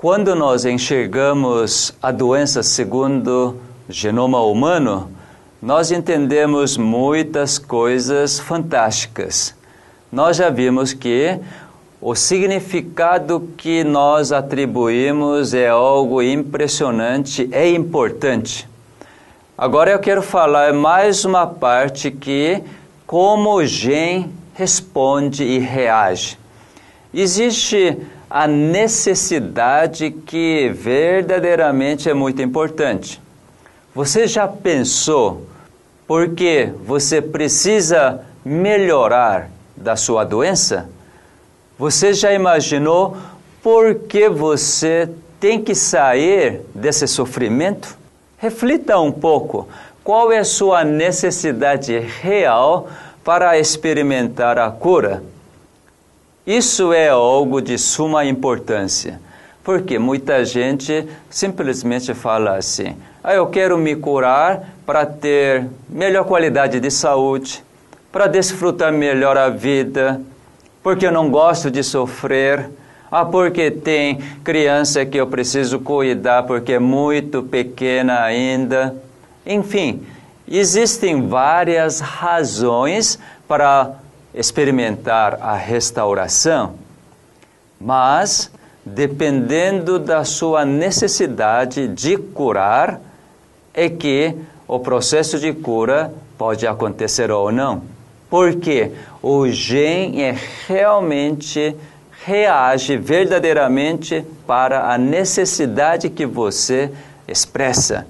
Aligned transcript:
Quando 0.00 0.34
nós 0.34 0.64
enxergamos 0.64 1.92
a 2.02 2.10
doença 2.10 2.62
segundo 2.62 3.54
o 3.86 3.92
genoma 3.92 4.40
humano, 4.40 5.10
nós 5.60 5.90
entendemos 5.90 6.78
muitas 6.78 7.58
coisas 7.58 8.40
fantásticas. 8.40 9.54
Nós 10.10 10.38
já 10.38 10.48
vimos 10.48 10.94
que 10.94 11.38
o 12.00 12.14
significado 12.14 13.50
que 13.58 13.84
nós 13.84 14.32
atribuímos 14.32 15.52
é 15.52 15.68
algo 15.68 16.22
impressionante, 16.22 17.46
é 17.52 17.68
importante. 17.68 18.66
Agora 19.58 19.90
eu 19.90 19.98
quero 19.98 20.22
falar 20.22 20.72
mais 20.72 21.26
uma 21.26 21.46
parte 21.46 22.10
que 22.10 22.62
como 23.06 23.52
o 23.52 23.66
gen 23.66 24.32
responde 24.54 25.44
e 25.44 25.58
reage. 25.58 26.38
Existe 27.12 27.98
a 28.30 28.46
necessidade 28.46 30.12
que 30.12 30.68
verdadeiramente 30.68 32.08
é 32.08 32.14
muito 32.14 32.40
importante. 32.40 33.20
Você 33.92 34.28
já 34.28 34.46
pensou 34.46 35.48
porque 36.06 36.72
você 36.84 37.20
precisa 37.20 38.20
melhorar 38.44 39.50
da 39.76 39.96
sua 39.96 40.22
doença? 40.22 40.88
Você 41.76 42.12
já 42.12 42.32
imaginou 42.32 43.16
por 43.60 43.96
que 43.96 44.28
você 44.28 45.08
tem 45.40 45.60
que 45.60 45.74
sair 45.74 46.60
desse 46.72 47.08
sofrimento? 47.08 47.98
Reflita 48.38 48.98
um 49.00 49.10
pouco. 49.10 49.68
Qual 50.04 50.30
é 50.30 50.38
a 50.38 50.44
sua 50.44 50.84
necessidade 50.84 51.98
real 51.98 52.88
para 53.24 53.58
experimentar 53.58 54.56
a 54.56 54.70
cura? 54.70 55.22
Isso 56.50 56.92
é 56.92 57.10
algo 57.10 57.62
de 57.62 57.78
suma 57.78 58.24
importância, 58.24 59.20
porque 59.62 60.00
muita 60.00 60.44
gente 60.44 61.06
simplesmente 61.30 62.12
fala 62.12 62.56
assim: 62.56 62.96
ah, 63.22 63.32
eu 63.32 63.46
quero 63.46 63.78
me 63.78 63.94
curar 63.94 64.68
para 64.84 65.06
ter 65.06 65.68
melhor 65.88 66.24
qualidade 66.24 66.80
de 66.80 66.90
saúde, 66.90 67.62
para 68.10 68.26
desfrutar 68.26 68.92
melhor 68.92 69.36
a 69.36 69.48
vida, 69.48 70.20
porque 70.82 71.06
eu 71.06 71.12
não 71.12 71.30
gosto 71.30 71.70
de 71.70 71.84
sofrer. 71.84 72.68
Ah, 73.08 73.24
porque 73.24 73.70
tem 73.70 74.18
criança 74.42 75.06
que 75.06 75.18
eu 75.18 75.28
preciso 75.28 75.78
cuidar 75.78 76.42
porque 76.42 76.72
é 76.72 76.78
muito 76.80 77.44
pequena 77.44 78.22
ainda. 78.24 78.96
Enfim, 79.46 80.04
existem 80.48 81.28
várias 81.28 82.00
razões 82.00 83.20
para 83.46 83.99
experimentar 84.34 85.38
a 85.40 85.54
restauração, 85.54 86.74
mas 87.80 88.50
dependendo 88.84 89.98
da 89.98 90.24
sua 90.24 90.64
necessidade 90.64 91.88
de 91.88 92.16
curar, 92.16 93.00
é 93.74 93.88
que 93.88 94.34
o 94.66 94.78
processo 94.78 95.38
de 95.38 95.52
cura 95.52 96.12
pode 96.38 96.66
acontecer 96.66 97.30
ou 97.30 97.52
não. 97.52 97.82
Porque 98.28 98.92
o 99.22 99.48
gen 99.48 100.22
é 100.22 100.36
realmente 100.66 101.76
reage 102.24 102.96
verdadeiramente 102.96 104.24
para 104.46 104.92
a 104.92 104.98
necessidade 104.98 106.08
que 106.08 106.24
você 106.26 106.90
expressa. 107.26 108.06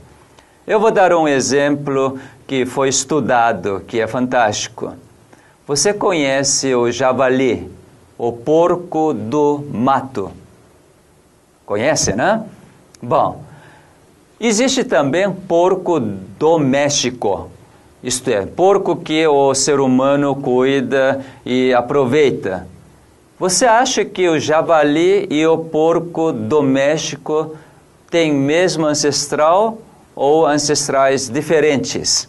Eu 0.67 0.79
vou 0.79 0.91
dar 0.91 1.13
um 1.15 1.27
exemplo 1.27 2.19
que 2.47 2.67
foi 2.67 2.89
estudado, 2.89 3.83
que 3.87 4.01
é 4.01 4.07
fantástico. 4.07 4.93
Você 5.71 5.95
conhece 5.95 6.75
o 6.75 6.91
javali, 6.91 7.71
o 8.19 8.33
porco 8.33 9.15
do 9.15 9.65
mato? 9.73 10.33
Conhece, 11.65 12.13
né? 12.13 12.43
Bom, 13.01 13.45
existe 14.41 14.83
também 14.83 15.31
porco 15.31 16.01
doméstico, 16.01 17.49
isto 18.03 18.31
é, 18.31 18.45
porco 18.47 18.97
que 18.97 19.25
o 19.29 19.55
ser 19.55 19.79
humano 19.79 20.35
cuida 20.35 21.25
e 21.47 21.73
aproveita. 21.73 22.67
Você 23.39 23.65
acha 23.65 24.05
que 24.05 24.29
o 24.29 24.41
javali 24.41 25.29
e 25.31 25.47
o 25.47 25.57
porco 25.57 26.33
doméstico 26.33 27.55
têm 28.11 28.35
mesmo 28.35 28.87
ancestral 28.87 29.79
ou 30.17 30.49
ancestrais 30.49 31.29
diferentes? 31.29 32.29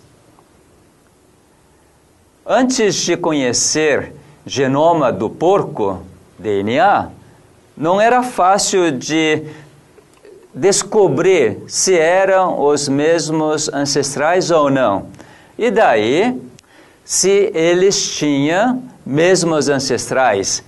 Antes 2.54 2.96
de 2.96 3.16
conhecer 3.16 4.12
genoma 4.46 5.10
do 5.10 5.30
porco, 5.30 6.02
DNA, 6.38 7.08
não 7.78 8.02
era 8.02 8.22
fácil 8.24 8.92
de 8.92 9.44
descobrir 10.54 11.60
se 11.70 11.98
eram 11.98 12.62
os 12.62 12.90
mesmos 12.90 13.70
ancestrais 13.70 14.52
ou 14.52 14.70
não. 14.70 15.06
E 15.58 15.72
daí, 15.72 16.38
se 17.06 17.50
eles 17.54 18.18
tinham 18.18 18.84
mesmos 19.06 19.70
ancestrais. 19.70 20.62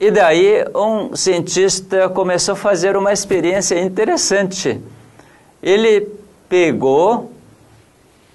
E 0.00 0.10
daí, 0.10 0.64
um 0.74 1.14
cientista 1.14 2.08
começou 2.08 2.54
a 2.54 2.56
fazer 2.56 2.96
uma 2.96 3.12
experiência 3.12 3.78
interessante. 3.78 4.80
Ele 5.62 6.08
pegou 6.48 7.30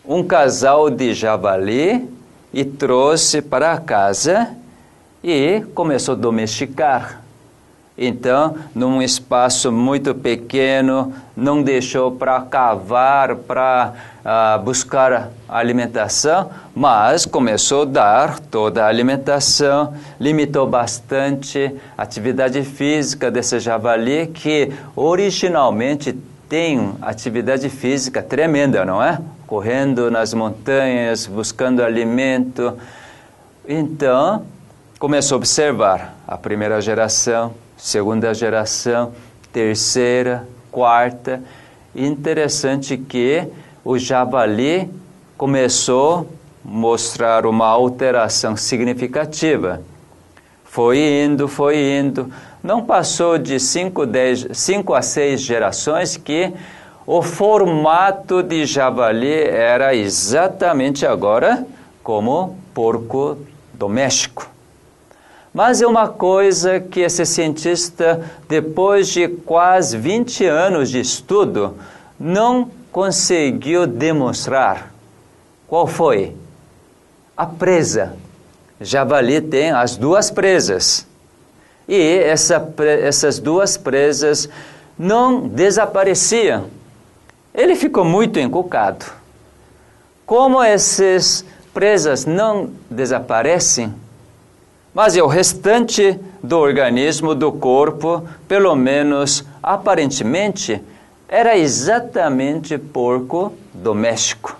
um 0.07 0.21
casal 0.21 0.91
de 0.91 1.15
javali 1.15 2.13
e 2.55 2.63
trouxe 2.63 3.41
para 3.41 3.77
casa 3.77 4.55
e 5.21 5.61
começou 5.73 6.13
a 6.13 6.17
domesticar. 6.17 7.21
Então, 7.97 8.55
num 8.73 9.01
espaço 9.01 9.73
muito 9.73 10.15
pequeno, 10.15 11.13
não 11.35 11.61
deixou 11.61 12.11
para 12.11 12.39
cavar, 12.41 13.35
para 13.35 13.93
uh, 14.23 14.63
buscar 14.63 15.31
alimentação, 15.49 16.49
mas 16.73 17.25
começou 17.25 17.81
a 17.81 17.85
dar 17.85 18.39
toda 18.39 18.85
a 18.85 18.87
alimentação, 18.87 19.93
limitou 20.17 20.65
bastante 20.65 21.75
a 21.97 22.03
atividade 22.03 22.63
física 22.63 23.29
desse 23.29 23.59
javali, 23.59 24.27
que 24.27 24.71
originalmente 24.95 26.17
tem 26.55 26.93
atividade 27.01 27.67
física 27.67 28.23
tremenda, 28.23 28.85
não 28.85 29.03
é? 29.03 29.19
Correndo 29.45 30.09
nas 30.09 30.33
montanhas, 30.33 31.27
buscando 31.27 31.83
alimento. 31.83 32.77
Então, 33.67 34.45
começou 34.97 35.35
a 35.35 35.39
observar 35.39 36.15
a 36.25 36.37
primeira 36.37 36.79
geração, 36.79 37.53
segunda 37.75 38.33
geração, 38.33 39.11
terceira, 39.51 40.47
quarta. 40.71 41.43
Interessante 41.93 42.97
que 42.97 43.45
o 43.83 43.97
javali 43.97 44.89
começou 45.35 46.21
a 46.21 46.69
mostrar 46.69 47.45
uma 47.45 47.67
alteração 47.67 48.55
significativa. 48.55 49.81
Foi 50.63 50.99
indo, 50.99 51.49
foi 51.49 51.99
indo. 51.99 52.31
Não 52.65 52.83
passou 52.83 53.37
de 53.37 53.59
5 53.59 54.95
a 54.95 55.01
6 55.03 55.39
gerações 55.39 56.17
que 56.17 56.51
o 57.05 57.21
formato 57.21 58.41
de 58.41 58.65
javali 58.65 59.35
era 59.35 59.93
exatamente 59.93 61.05
agora 61.05 61.63
como 62.01 62.57
porco 62.73 63.37
doméstico. 63.71 64.49
Mas 65.53 65.79
é 65.79 65.85
uma 65.85 66.07
coisa 66.07 66.79
que 66.79 67.01
esse 67.01 67.23
cientista, 67.23 68.27
depois 68.49 69.09
de 69.09 69.27
quase 69.27 69.95
20 69.95 70.47
anos 70.47 70.89
de 70.89 70.99
estudo, 70.99 71.77
não 72.19 72.71
conseguiu 72.91 73.85
demonstrar. 73.85 74.91
Qual 75.67 75.85
foi? 75.85 76.35
A 77.37 77.45
presa. 77.45 78.13
Javali 78.81 79.39
tem 79.39 79.69
as 79.69 79.95
duas 79.95 80.31
presas. 80.31 81.05
E 81.87 82.17
essa, 82.19 82.73
essas 83.01 83.39
duas 83.39 83.77
presas 83.77 84.49
não 84.97 85.47
desapareciam. 85.47 86.65
Ele 87.53 87.75
ficou 87.75 88.03
muito 88.03 88.39
encucado. 88.39 89.05
Como 90.25 90.61
essas 90.61 91.45
presas 91.73 92.25
não 92.25 92.71
desaparecem, 92.89 93.93
mas 94.93 95.15
é 95.15 95.21
o 95.21 95.27
restante 95.27 96.17
do 96.41 96.57
organismo, 96.57 97.35
do 97.35 97.51
corpo, 97.51 98.23
pelo 98.47 98.75
menos 98.75 99.45
aparentemente, 99.61 100.81
era 101.27 101.57
exatamente 101.57 102.77
porco 102.77 103.51
doméstico. 103.73 104.57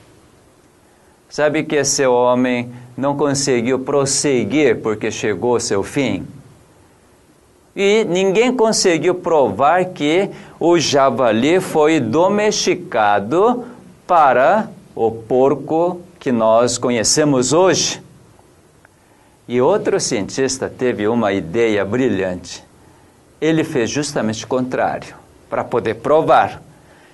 Sabe 1.29 1.63
que 1.63 1.75
esse 1.75 2.05
homem 2.05 2.71
não 2.97 3.15
conseguiu 3.15 3.79
prosseguir 3.79 4.81
porque 4.81 5.09
chegou 5.09 5.53
ao 5.53 5.59
seu 5.59 5.83
fim? 5.83 6.25
E 7.75 8.05
ninguém 8.05 8.55
conseguiu 8.55 9.15
provar 9.15 9.85
que 9.85 10.29
o 10.59 10.79
javali 10.79 11.59
foi 11.59 11.99
domesticado 11.99 13.65
para 14.07 14.69
o 14.95 15.11
porco 15.11 15.99
que 16.17 16.31
nós 16.31 16.77
conhecemos 16.77 17.51
hoje. 17.51 18.01
E 19.47 19.59
outro 19.59 19.99
cientista 19.99 20.69
teve 20.69 21.07
uma 21.07 21.33
ideia 21.33 21.83
brilhante. 21.83 22.63
Ele 23.41 23.63
fez 23.63 23.89
justamente 23.89 24.45
o 24.45 24.47
contrário. 24.47 25.13
para 25.49 25.63
poder 25.63 25.95
provar. 25.95 26.61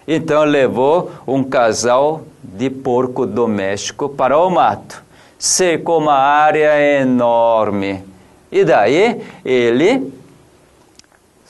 Então 0.07 0.44
levou 0.44 1.12
um 1.28 1.44
casal 1.44 2.24
de 2.42 2.69
porco 2.69 3.25
doméstico 3.25 4.10
para 4.10 4.38
o 4.38 4.50
mato. 4.50 5.04
Cercou 5.38 6.00
uma 6.00 6.16
área 6.16 7.02
enorme. 7.02 8.04
E 8.52 8.64
daí 8.64 9.22
ele 9.46 10.12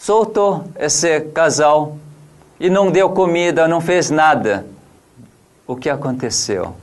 soltou 0.02 0.64
esse 0.80 1.22
casal 1.22 1.96
e 2.60 2.72
não 2.72 2.92
deu 2.92 3.12
comida, 3.12 3.68
não 3.68 3.80
fez 3.80 4.10
nada. 4.10 4.66
O 5.68 5.76
que 5.76 5.90
aconteceu? 5.90 6.76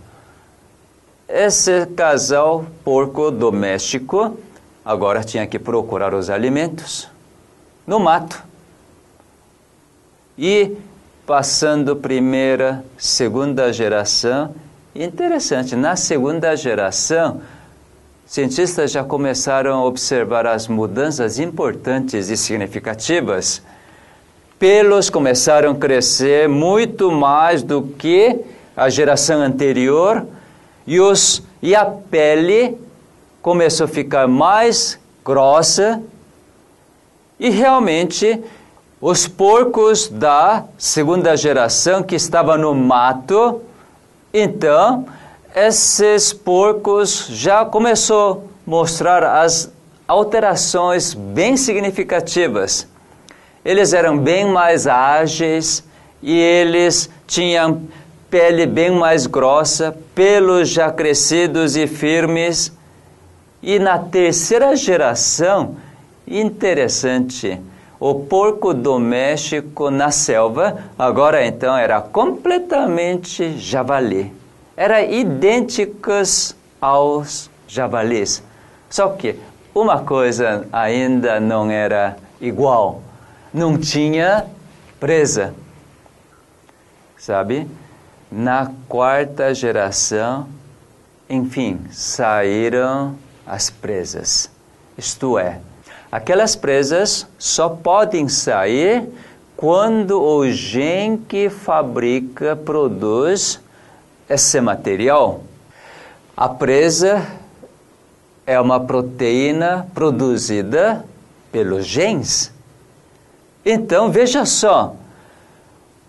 Esse 1.28 1.84
casal 1.86 2.64
porco 2.84 3.32
doméstico 3.32 4.38
agora 4.84 5.24
tinha 5.24 5.48
que 5.48 5.58
procurar 5.58 6.14
os 6.14 6.30
alimentos 6.30 7.08
no 7.84 7.98
mato. 7.98 8.40
E 10.38 10.76
passando 11.26 11.96
primeira, 11.96 12.84
segunda 12.96 13.72
geração, 13.72 14.54
interessante, 14.94 15.74
na 15.74 15.96
segunda 15.96 16.54
geração, 16.54 17.40
cientistas 18.28 18.92
já 18.92 19.02
começaram 19.02 19.78
a 19.78 19.84
observar 19.86 20.46
as 20.46 20.68
mudanças 20.68 21.38
importantes 21.38 22.28
e 22.28 22.36
significativas. 22.36 23.62
Pelos 24.58 25.08
começaram 25.08 25.70
a 25.72 25.74
crescer 25.74 26.46
muito 26.46 27.10
mais 27.10 27.62
do 27.62 27.80
que 27.82 28.38
a 28.76 28.90
geração 28.90 29.40
anterior 29.40 30.26
e, 30.86 31.00
os, 31.00 31.42
e 31.62 31.74
a 31.74 31.86
pele 31.86 32.76
começou 33.40 33.86
a 33.86 33.88
ficar 33.88 34.28
mais 34.28 34.98
grossa 35.24 36.02
e 37.40 37.48
realmente 37.48 38.38
os 39.00 39.26
porcos 39.26 40.06
da 40.06 40.64
segunda 40.76 41.34
geração 41.34 42.02
que 42.02 42.16
estavam 42.16 42.58
no 42.58 42.74
mato, 42.74 43.62
então 44.34 45.06
esses 45.54 46.32
porcos 46.32 47.26
já 47.30 47.64
começou 47.64 48.48
a 48.66 48.70
mostrar 48.70 49.24
as 49.24 49.70
alterações 50.06 51.14
bem 51.14 51.56
significativas. 51.56 52.86
Eles 53.64 53.92
eram 53.92 54.16
bem 54.18 54.46
mais 54.46 54.86
ágeis 54.86 55.84
e 56.22 56.38
eles 56.38 57.10
tinham 57.26 57.82
pele 58.30 58.66
bem 58.66 58.90
mais 58.90 59.26
grossa, 59.26 59.96
pelos 60.14 60.68
já 60.68 60.90
crescidos 60.90 61.76
e 61.76 61.86
firmes. 61.86 62.72
E 63.62 63.78
na 63.78 63.98
terceira 63.98 64.76
geração, 64.76 65.76
Interessante. 66.30 67.58
O 67.98 68.14
porco 68.14 68.74
doméstico 68.74 69.90
na 69.90 70.10
selva 70.10 70.84
agora 70.98 71.44
então 71.44 71.76
era 71.76 72.00
completamente 72.00 73.58
javali. 73.58 74.32
Era 74.78 75.02
idênticos 75.02 76.54
aos 76.80 77.50
javalis. 77.66 78.44
Só 78.88 79.08
que 79.08 79.34
uma 79.74 80.04
coisa 80.04 80.68
ainda 80.72 81.40
não 81.40 81.68
era 81.68 82.16
igual. 82.40 83.02
Não 83.52 83.76
tinha 83.76 84.46
presa. 85.00 85.52
Sabe? 87.16 87.66
Na 88.30 88.70
quarta 88.88 89.52
geração, 89.52 90.48
enfim, 91.28 91.80
saíram 91.90 93.16
as 93.44 93.70
presas. 93.70 94.48
Isto 94.96 95.40
é, 95.40 95.58
Aquelas 96.10 96.54
presas 96.54 97.26
só 97.36 97.68
podem 97.68 98.28
sair 98.28 99.06
quando 99.54 100.22
o 100.22 100.48
gene 100.50 101.18
que 101.18 101.50
fabrica, 101.50 102.54
produz 102.54 103.60
esse 104.28 104.60
material. 104.60 105.42
A 106.36 106.48
presa 106.48 107.26
é 108.46 108.60
uma 108.60 108.80
proteína 108.80 109.86
produzida 109.94 111.04
pelos 111.50 111.86
genes. 111.86 112.52
Então, 113.64 114.10
veja 114.10 114.44
só, 114.46 114.94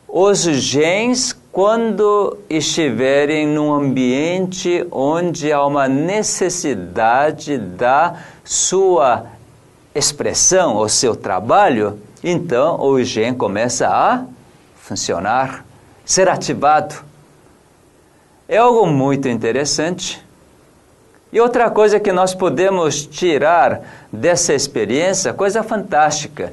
os 0.07 0.39
genes, 0.41 1.35
quando 1.51 2.37
estiverem 2.49 3.45
num 3.47 3.73
ambiente 3.73 4.85
onde 4.91 5.51
há 5.51 5.65
uma 5.65 5.87
necessidade 5.87 7.57
da 7.57 8.15
sua 8.43 9.25
expressão, 9.93 10.77
o 10.77 10.87
seu 10.87 11.15
trabalho, 11.15 11.99
então 12.23 12.79
o 12.79 13.03
gene 13.03 13.35
começa 13.35 13.87
a 13.87 14.23
funcionar, 14.75 15.65
ser 16.05 16.29
ativado. 16.29 17.08
É 18.51 18.57
algo 18.57 18.87
muito 18.87 19.29
interessante. 19.29 20.19
E 21.31 21.39
outra 21.39 21.69
coisa 21.69 21.99
que 21.99 22.11
nós 22.11 22.33
podemos 22.33 23.05
tirar 23.05 23.81
dessa 24.11 24.55
experiência, 24.55 25.31
coisa 25.31 25.61
fantástica, 25.61 26.51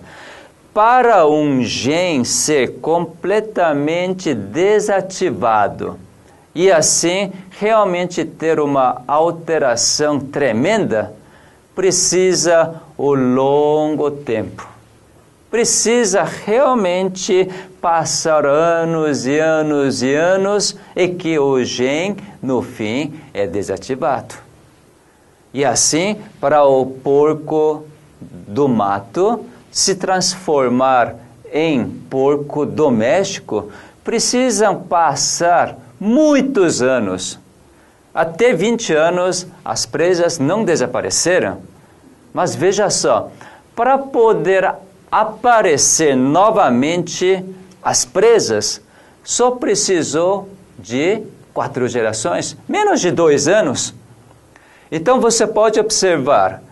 para 0.75 1.27
um 1.27 1.63
gene 1.63 2.27
ser 2.27 2.81
completamente 2.81 4.35
desativado 4.35 5.99
e 6.55 6.71
assim 6.71 7.33
realmente 7.59 8.27
ter 8.27 8.61
uma 8.61 9.03
alteração 9.09 10.21
tremenda, 10.21 11.15
precisa 11.75 12.75
o 12.99 13.15
longo 13.15 14.11
tempo. 14.11 14.76
Precisa 15.51 16.23
realmente 16.23 17.49
passar 17.81 18.45
anos 18.45 19.27
e 19.27 19.39
anos 19.39 20.03
e 20.03 20.15
anos 20.15 20.77
e 20.95 21.09
que 21.09 21.39
o 21.39 21.63
gene, 21.65 22.17
no 22.43 22.63
fim, 22.63 23.15
é 23.33 23.47
desativado. 23.47 24.35
E 25.55 25.65
assim, 25.65 26.17
para 26.41 26.65
o 26.65 26.85
porco 26.87 27.85
do 28.21 28.69
mato 28.69 29.47
se 29.71 29.95
transformar 29.95 31.15
em 31.53 31.89
porco 32.11 32.67
doméstico, 32.67 33.71
precisam 34.03 34.83
passar 34.83 35.77
muitos 35.99 36.83
anos. 36.83 37.39
Até 38.13 38.53
20 38.53 38.93
anos, 38.93 39.47
as 39.65 39.87
presas 39.87 40.39
não 40.39 40.65
desapareceram 40.65 41.59
mas 42.37 42.55
veja 42.55 42.91
só, 42.91 43.31
para 43.75 43.97
poder 43.97 44.75
aparecer 45.11 46.17
novamente 46.17 47.45
as 47.83 48.05
presas, 48.05 48.81
só 49.23 49.53
precisou 49.53 50.49
de 50.79 51.23
quatro 51.55 51.89
gerações, 51.89 52.57
menos 52.69 53.01
de 53.01 53.11
dois 53.11 53.49
anos. 53.49 53.95
Então 54.91 55.21
você 55.21 55.47
pode 55.47 55.81
observar, 55.81 56.63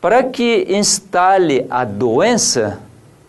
para 0.00 0.22
que 0.22 0.66
instale 0.68 1.66
a 1.70 1.84
doença, 1.84 2.78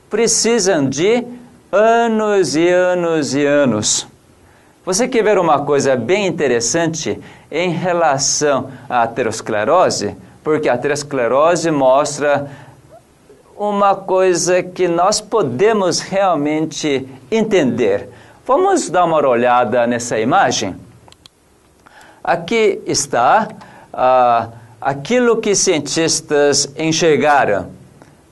precisam 0.10 0.88
de 0.90 1.26
anos 1.72 2.56
e 2.56 2.68
anos 2.68 3.34
e 3.34 3.46
anos. 3.46 4.08
Você 4.86 5.08
quer 5.08 5.24
ver 5.24 5.38
uma 5.38 5.66
coisa 5.66 5.96
bem 5.96 6.28
interessante 6.28 7.20
em 7.52 7.72
relação 7.72 8.70
à 8.90 9.04
aterosclerose? 9.04 10.16
porque 10.48 10.70
a 10.70 10.76
aterosclerose 10.76 11.70
mostra 11.70 12.50
uma 13.58 13.96
coisa 13.96 14.62
que 14.62 14.88
nós 14.88 15.20
podemos 15.20 16.00
realmente 16.00 17.08
entender. 17.32 18.10
Vamos 18.46 18.90
dar 18.90 19.06
uma 19.06 19.26
olhada 19.28 19.88
nessa 19.88 20.20
imagem? 20.20 20.76
Aqui 22.24 22.82
está 22.86 23.48
ah, 23.92 24.50
aquilo 24.80 25.38
que 25.38 25.56
cientistas 25.56 26.72
enxergaram. 26.78 27.72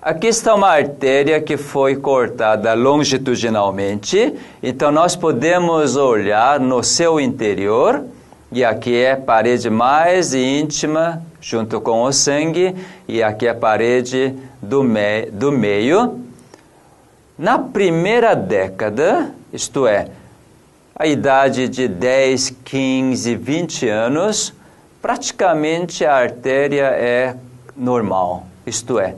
Aqui 0.02 0.28
está 0.28 0.54
uma 0.54 0.70
artéria 0.70 1.42
que 1.42 1.58
foi 1.58 1.96
cortada 1.96 2.76
longitudinalmente, 2.76 4.36
então 4.62 4.92
nós 4.92 5.16
podemos 5.16 5.96
olhar 5.96 6.60
no 6.60 6.84
seu 6.84 7.20
interior, 7.20 8.04
e 8.52 8.64
aqui 8.64 8.96
é 8.96 9.16
parede 9.16 9.68
mais 9.68 10.36
íntima 10.36 11.24
junto 11.42 11.82
com 11.82 12.04
o 12.04 12.12
sangue, 12.12 12.76
e 13.08 13.24
aqui 13.24 13.48
a 13.48 13.56
parede 13.56 14.36
do, 14.66 14.84
me 14.84 15.28
do 15.32 15.52
meio. 15.52 16.22
Na 17.38 17.60
primeira 17.60 18.36
década, 18.36 19.32
isto 19.52 19.88
é, 19.88 20.08
a 20.98 21.06
idade 21.06 21.68
de 21.68 21.88
10, 21.88 22.56
15, 22.64 23.36
20 23.36 23.90
anos, 23.90 24.54
praticamente 25.02 26.06
a 26.06 26.16
artéria 26.16 26.86
é 26.86 27.36
normal, 27.76 28.48
isto 28.66 28.98
é, 28.98 29.16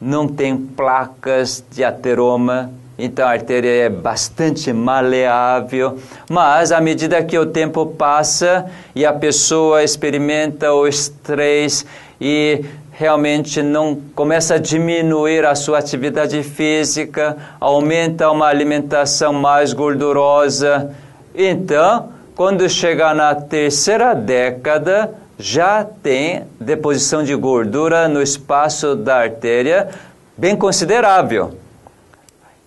não 0.00 0.26
tem 0.26 0.56
placas 0.56 1.64
de 1.70 1.84
ateroma, 1.84 2.72
então 2.98 3.26
a 3.26 3.30
artéria 3.30 3.84
é 3.84 3.88
bastante 3.88 4.72
maleável, 4.72 5.98
mas 6.28 6.72
à 6.72 6.80
medida 6.80 7.22
que 7.22 7.38
o 7.38 7.46
tempo 7.46 7.86
passa 7.86 8.66
e 8.94 9.06
a 9.06 9.12
pessoa 9.12 9.82
experimenta 9.82 10.72
o 10.72 10.86
estresse 10.86 11.86
e 12.20 12.64
realmente 13.00 13.62
não 13.62 13.98
começa 14.14 14.56
a 14.56 14.58
diminuir 14.58 15.46
a 15.46 15.54
sua 15.54 15.78
atividade 15.78 16.42
física, 16.42 17.34
aumenta 17.58 18.30
uma 18.30 18.44
alimentação 18.44 19.32
mais 19.32 19.72
gordurosa. 19.72 20.90
Então, 21.34 22.10
quando 22.36 22.68
chegar 22.68 23.14
na 23.14 23.34
terceira 23.34 24.12
década, 24.14 25.14
já 25.38 25.82
tem 25.82 26.42
deposição 26.60 27.24
de 27.24 27.34
gordura 27.34 28.06
no 28.06 28.20
espaço 28.20 28.94
da 28.94 29.16
artéria 29.16 29.88
bem 30.36 30.54
considerável. 30.54 31.54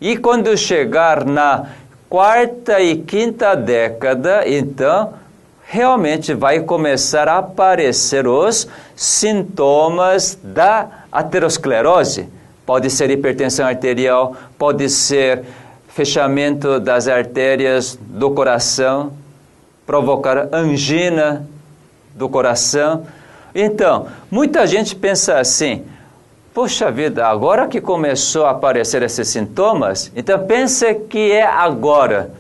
E 0.01 0.17
quando 0.17 0.57
chegar 0.57 1.25
na 1.25 1.67
quarta 2.09 2.79
e 2.79 2.95
quinta 2.97 3.53
década, 3.53 4.49
então, 4.49 5.13
realmente 5.65 6.33
vai 6.33 6.59
começar 6.61 7.27
a 7.27 7.39
aparecer 7.39 8.27
os 8.27 8.67
sintomas 8.95 10.37
da 10.43 11.05
aterosclerose. 11.11 12.29
Pode 12.65 12.89
ser 12.89 13.09
hipertensão 13.09 13.65
arterial, 13.67 14.35
pode 14.57 14.89
ser 14.89 15.43
fechamento 15.87 16.79
das 16.79 17.07
artérias 17.07 17.97
do 18.01 18.31
coração, 18.31 19.13
provocar 19.85 20.47
angina 20.51 21.45
do 22.15 22.29
coração. 22.29 23.05
Então, 23.53 24.07
muita 24.31 24.65
gente 24.65 24.95
pensa 24.95 25.37
assim: 25.39 25.83
Poxa 26.53 26.91
vida, 26.91 27.27
agora 27.27 27.67
que 27.67 27.81
começou 27.81 28.45
a 28.45 28.51
aparecer 28.51 29.01
esses 29.01 29.27
sintomas, 29.27 30.11
então 30.15 30.45
pensa 30.45 30.93
que 30.93 31.31
é 31.31 31.43
agora. 31.43 32.31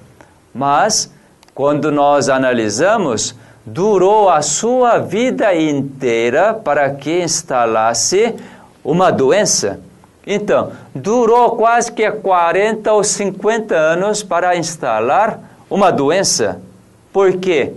Mas, 0.53 1.12
quando 1.53 1.91
nós 1.91 2.29
analisamos, 2.29 3.35
durou 3.65 4.29
a 4.29 4.41
sua 4.41 4.97
vida 4.97 5.55
inteira 5.55 6.53
para 6.53 6.89
que 6.89 7.21
instalasse 7.21 8.35
uma 8.83 9.11
doença. 9.11 9.79
Então, 10.25 10.71
durou 10.95 11.55
quase 11.55 11.91
que 11.91 12.09
40 12.09 12.91
ou 12.91 13.03
50 13.03 13.75
anos 13.75 14.23
para 14.23 14.55
instalar 14.55 15.39
uma 15.69 15.91
doença. 15.91 16.61
Por 17.11 17.37
quê? 17.37 17.73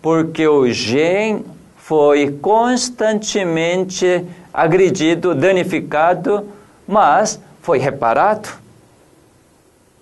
Porque 0.00 0.46
o 0.46 0.70
gene 0.70 1.44
foi 1.76 2.30
constantemente 2.30 4.24
agredido, 4.52 5.34
danificado, 5.34 6.48
mas 6.86 7.40
foi 7.60 7.78
reparado. 7.78 8.48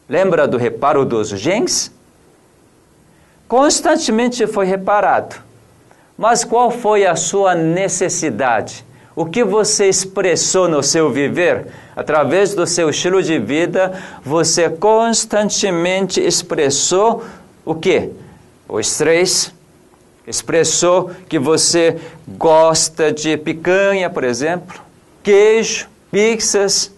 Lembra 0.09 0.47
do 0.47 0.57
reparo 0.57 1.05
dos 1.05 1.29
genes? 1.31 1.93
Constantemente 3.50 4.47
foi 4.47 4.64
reparado. 4.64 5.35
Mas 6.16 6.45
qual 6.45 6.71
foi 6.71 7.04
a 7.04 7.16
sua 7.16 7.52
necessidade? 7.52 8.85
O 9.16 9.26
que 9.26 9.42
você 9.42 9.88
expressou 9.88 10.69
no 10.69 10.85
seu 10.85 11.11
viver? 11.11 11.66
Através 11.97 12.54
do 12.54 12.64
seu 12.64 12.90
estilo 12.90 13.21
de 13.21 13.40
vida, 13.40 14.00
você 14.25 14.71
constantemente 14.71 16.21
expressou 16.21 17.25
o 17.64 17.75
que? 17.75 18.11
O 18.69 18.78
estresse, 18.78 19.52
expressou 20.25 21.11
que 21.28 21.37
você 21.37 22.00
gosta 22.28 23.11
de 23.11 23.37
picanha, 23.37 24.09
por 24.09 24.23
exemplo, 24.23 24.80
queijo, 25.25 25.88
pizzas. 26.09 26.92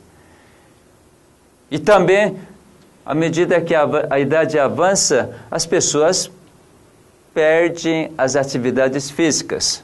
E 1.70 1.78
também, 1.78 2.36
à 3.06 3.14
medida 3.14 3.58
que 3.58 3.74
a, 3.74 3.88
a 4.10 4.20
idade 4.20 4.58
avança, 4.58 5.34
as 5.50 5.64
pessoas 5.64 6.30
perdem 7.34 8.12
as 8.16 8.36
atividades 8.36 9.10
físicas, 9.10 9.82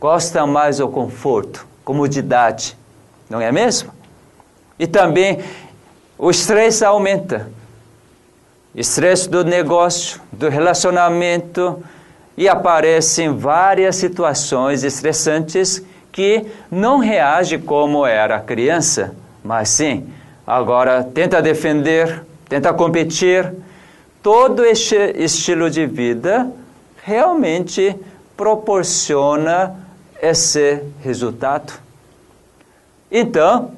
gostam 0.00 0.46
mais 0.46 0.78
do 0.78 0.88
conforto, 0.88 1.66
comodidade, 1.84 2.76
não 3.28 3.40
é 3.40 3.50
mesmo? 3.50 3.90
E 4.78 4.86
também 4.86 5.38
o 6.18 6.30
estresse 6.30 6.84
aumenta. 6.84 7.48
Estresse 8.74 9.28
do 9.28 9.44
negócio, 9.44 10.20
do 10.32 10.48
relacionamento, 10.48 11.82
e 12.36 12.48
aparecem 12.48 13.36
várias 13.36 13.96
situações 13.96 14.82
estressantes 14.82 15.82
que 16.10 16.44
não 16.70 16.98
reage 16.98 17.58
como 17.58 18.04
era 18.04 18.40
criança, 18.40 19.14
mas 19.42 19.68
sim, 19.68 20.08
agora 20.46 21.02
tenta 21.02 21.40
defender, 21.40 22.24
tenta 22.48 22.72
competir. 22.72 23.52
Todo 24.22 24.64
este 24.64 24.96
estilo 25.16 25.68
de 25.68 25.86
vida 25.86 26.50
realmente 27.04 27.94
proporciona 28.34 29.76
esse 30.20 30.82
resultado. 31.02 31.74
Então, 33.12 33.72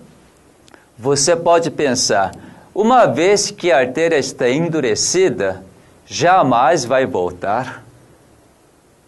você 0.96 1.34
pode 1.34 1.70
pensar, 1.72 2.32
uma 2.72 3.04
vez 3.06 3.50
que 3.50 3.72
a 3.72 3.78
artéria 3.78 4.16
está 4.16 4.48
endurecida, 4.48 5.64
jamais 6.06 6.84
vai 6.84 7.04
voltar. 7.04 7.84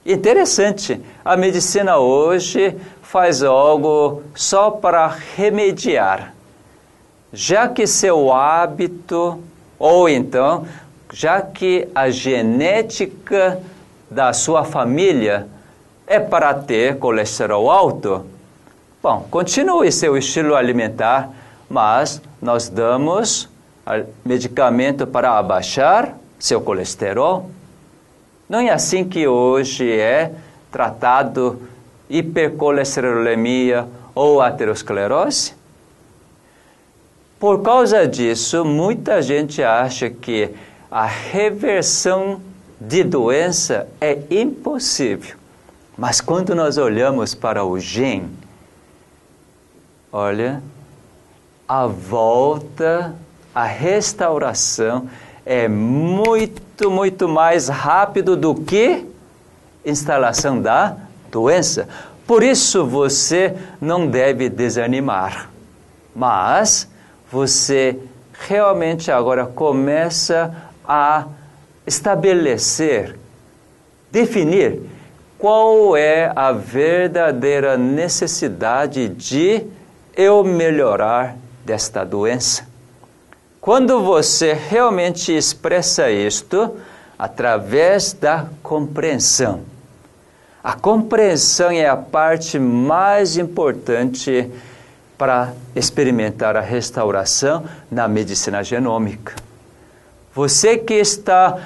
Interessante, 0.04 1.00
a 1.24 1.36
medicina 1.36 1.98
hoje 1.98 2.76
faz 3.00 3.42
algo 3.44 4.24
só 4.34 4.68
para 4.68 5.06
remediar. 5.36 6.34
Já 7.32 7.68
que 7.68 7.86
seu 7.86 8.32
hábito, 8.32 9.40
ou 9.78 10.08
então, 10.08 10.66
já 11.12 11.40
que 11.40 11.88
a 11.94 12.10
genética 12.10 13.60
da 14.10 14.32
sua 14.32 14.64
família 14.64 15.46
é 16.06 16.18
para 16.18 16.54
ter 16.54 16.98
colesterol 16.98 17.70
alto, 17.70 18.24
bom, 19.02 19.26
continue 19.30 19.92
seu 19.92 20.16
estilo 20.16 20.54
alimentar, 20.54 21.30
mas 21.68 22.20
nós 22.40 22.68
damos 22.68 23.48
medicamento 24.24 25.06
para 25.06 25.38
abaixar 25.38 26.16
seu 26.38 26.60
colesterol 26.60 27.50
não 28.48 28.60
é 28.60 28.70
assim 28.70 29.04
que 29.04 29.28
hoje 29.28 29.92
é 29.92 30.32
tratado 30.72 31.60
hipercolesterolemia 32.08 33.86
ou 34.14 34.40
aterosclerose? 34.40 35.52
Por 37.38 37.60
causa 37.62 38.08
disso, 38.08 38.64
muita 38.64 39.20
gente 39.20 39.62
acha 39.62 40.08
que 40.08 40.48
a 40.90 41.04
reversão 41.04 42.40
de 42.80 43.02
doença 43.04 43.88
é 44.00 44.18
impossível. 44.30 45.36
Mas 45.96 46.20
quando 46.20 46.54
nós 46.54 46.78
olhamos 46.78 47.34
para 47.34 47.64
o 47.64 47.78
gene, 47.78 48.30
olha, 50.12 50.62
a 51.66 51.86
volta, 51.86 53.14
a 53.54 53.64
restauração 53.64 55.08
é 55.44 55.66
muito 55.66 56.68
muito, 56.86 57.28
mais 57.28 57.68
rápido 57.68 58.36
do 58.36 58.54
que 58.54 59.04
instalação 59.84 60.62
da 60.62 60.96
doença. 61.30 61.88
Por 62.26 62.42
isso 62.42 62.86
você 62.86 63.56
não 63.80 64.06
deve 64.06 64.48
desanimar, 64.48 65.50
mas 66.14 66.88
você 67.32 67.98
realmente 68.46 69.10
agora 69.10 69.46
começa 69.46 70.54
a 70.86 71.26
estabelecer, 71.88 73.18
definir 74.12 74.82
qual 75.38 75.96
é 75.96 76.30
a 76.36 76.52
verdadeira 76.52 77.76
necessidade 77.76 79.08
de 79.08 79.64
eu 80.16 80.44
melhorar 80.44 81.36
desta 81.64 82.04
doença. 82.04 82.66
Quando 83.60 84.02
você 84.02 84.52
realmente 84.52 85.36
expressa 85.36 86.10
isto 86.10 86.76
através 87.18 88.12
da 88.12 88.46
compreensão. 88.62 89.62
A 90.62 90.74
compreensão 90.74 91.70
é 91.70 91.88
a 91.88 91.96
parte 91.96 92.58
mais 92.58 93.36
importante 93.36 94.50
para 95.16 95.52
experimentar 95.74 96.56
a 96.56 96.60
restauração 96.60 97.64
na 97.90 98.06
medicina 98.06 98.62
genômica. 98.62 99.34
Você 100.32 100.78
que 100.78 100.94
está 100.94 101.58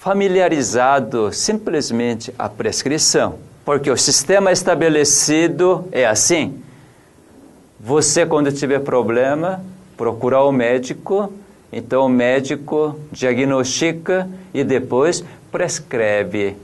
familiarizado 0.00 1.30
simplesmente 1.30 2.34
a 2.38 2.48
prescrição, 2.48 3.38
porque 3.66 3.90
o 3.90 3.96
sistema 3.98 4.50
estabelecido 4.50 5.86
é 5.92 6.06
assim. 6.06 6.58
Você, 7.78 8.24
quando 8.24 8.50
tiver 8.50 8.80
problema, 8.80 9.62
procurar 9.98 10.44
o 10.44 10.52
médico, 10.52 11.30
então 11.70 12.06
o 12.06 12.08
médico 12.08 12.98
diagnostica 13.12 14.26
e 14.54 14.64
depois 14.64 15.22
prescreve. 15.52 16.56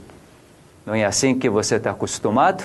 Não 0.83 0.95
é 0.95 1.05
assim 1.05 1.37
que 1.37 1.47
você 1.47 1.75
está 1.75 1.91
acostumado? 1.91 2.63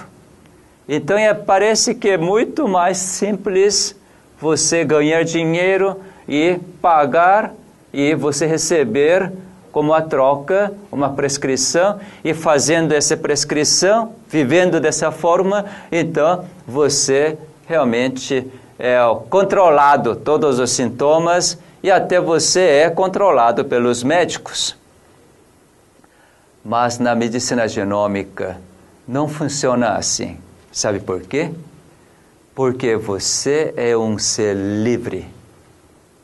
Então 0.89 1.19
é, 1.19 1.35
parece 1.35 1.95
que 1.95 2.09
é 2.09 2.17
muito 2.17 2.67
mais 2.67 2.97
simples 2.97 3.95
você 4.41 4.87
ganhar 4.87 5.23
dinheiro 5.23 6.01
e 6.27 6.59
pagar 6.81 7.53
e 7.93 8.15
você 8.15 8.47
receber 8.47 9.31
como 9.73 9.95
a 9.95 10.03
troca, 10.03 10.73
uma 10.93 11.11
prescrição, 11.11 11.99
e 12.23 12.35
fazendo 12.35 12.93
essa 12.93 13.17
prescrição, 13.17 14.15
vivendo 14.29 14.79
dessa 14.79 15.11
forma, 15.11 15.65
então 15.91 16.45
você 16.67 17.39
realmente 17.67 18.47
é 18.79 18.99
controlado 19.31 20.15
todos 20.15 20.59
os 20.59 20.71
sintomas 20.71 21.59
e 21.83 21.91
até 21.91 22.21
você 22.21 22.61
é 22.61 22.91
controlado 22.91 23.65
pelos 23.65 24.03
médicos. 24.03 24.77
Mas 26.65 26.99
na 26.99 27.15
medicina 27.15 27.67
genômica 27.67 28.59
não 29.09 29.27
funciona 29.27 29.95
assim. 29.95 30.39
Sabe 30.71 31.01
por 31.01 31.23
quê? 31.23 31.51
Porque 32.55 32.97
você 32.97 33.73
é 33.77 33.97
um 33.97 34.19
ser 34.19 34.55
livre. 34.55 35.27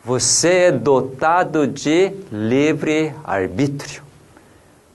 Você 0.09 0.49
é 0.49 0.73
dotado 0.73 1.67
de 1.67 2.11
livre 2.33 3.13
arbítrio. 3.23 4.03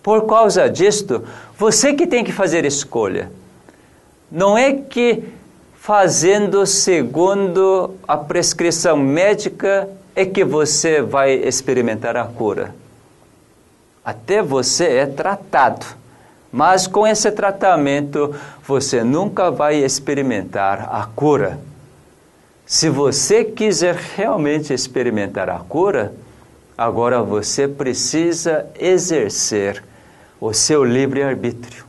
Por 0.01 0.25
causa 0.25 0.67
disto, 0.67 1.23
você 1.55 1.93
que 1.93 2.07
tem 2.07 2.23
que 2.23 2.31
fazer 2.31 2.65
escolha. 2.65 3.31
Não 4.31 4.57
é 4.57 4.73
que 4.73 5.23
fazendo 5.75 6.65
segundo 6.65 7.93
a 8.07 8.17
prescrição 8.17 8.97
médica 8.97 9.87
é 10.15 10.25
que 10.25 10.43
você 10.43 10.99
vai 10.99 11.33
experimentar 11.33 12.17
a 12.17 12.25
cura. 12.25 12.73
Até 14.03 14.41
você 14.41 14.85
é 14.95 15.05
tratado. 15.05 15.85
Mas 16.51 16.87
com 16.87 17.05
esse 17.05 17.29
tratamento 17.29 18.33
você 18.67 19.03
nunca 19.03 19.51
vai 19.51 19.75
experimentar 19.75 20.89
a 20.91 21.05
cura. 21.05 21.59
Se 22.65 22.89
você 22.89 23.43
quiser 23.43 23.95
realmente 23.95 24.73
experimentar 24.73 25.49
a 25.49 25.59
cura, 25.59 26.13
agora 26.77 27.21
você 27.21 27.67
precisa 27.67 28.65
exercer 28.79 29.83
o 30.39 30.53
seu 30.53 30.83
livre-arbítrio, 30.83 31.85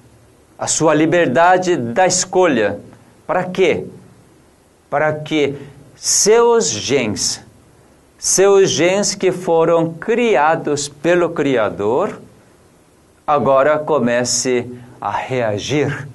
a 0.58 0.66
sua 0.66 0.92
liberdade 0.92 1.76
da 1.76 2.06
escolha. 2.06 2.80
Para 3.26 3.44
quê? 3.44 3.86
Para 4.90 5.12
que 5.12 5.54
seus 5.96 6.68
genes, 6.68 7.40
seus 8.18 8.68
genes 8.70 9.14
que 9.14 9.30
foram 9.30 9.94
criados 9.94 10.88
pelo 10.88 11.30
Criador, 11.30 12.20
agora 13.24 13.78
comece 13.78 14.68
a 15.00 15.10
reagir. 15.12 16.08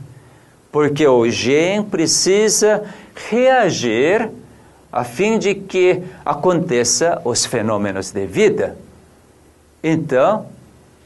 Porque 0.71 1.07
o 1.07 1.27
gene 1.29 1.83
precisa 1.85 2.83
reagir 3.29 4.29
a 4.91 5.03
fim 5.03 5.37
de 5.37 5.53
que 5.53 6.03
aconteça 6.25 7.21
os 7.23 7.45
fenômenos 7.45 8.11
de 8.11 8.25
vida. 8.25 8.77
Então, 9.83 10.47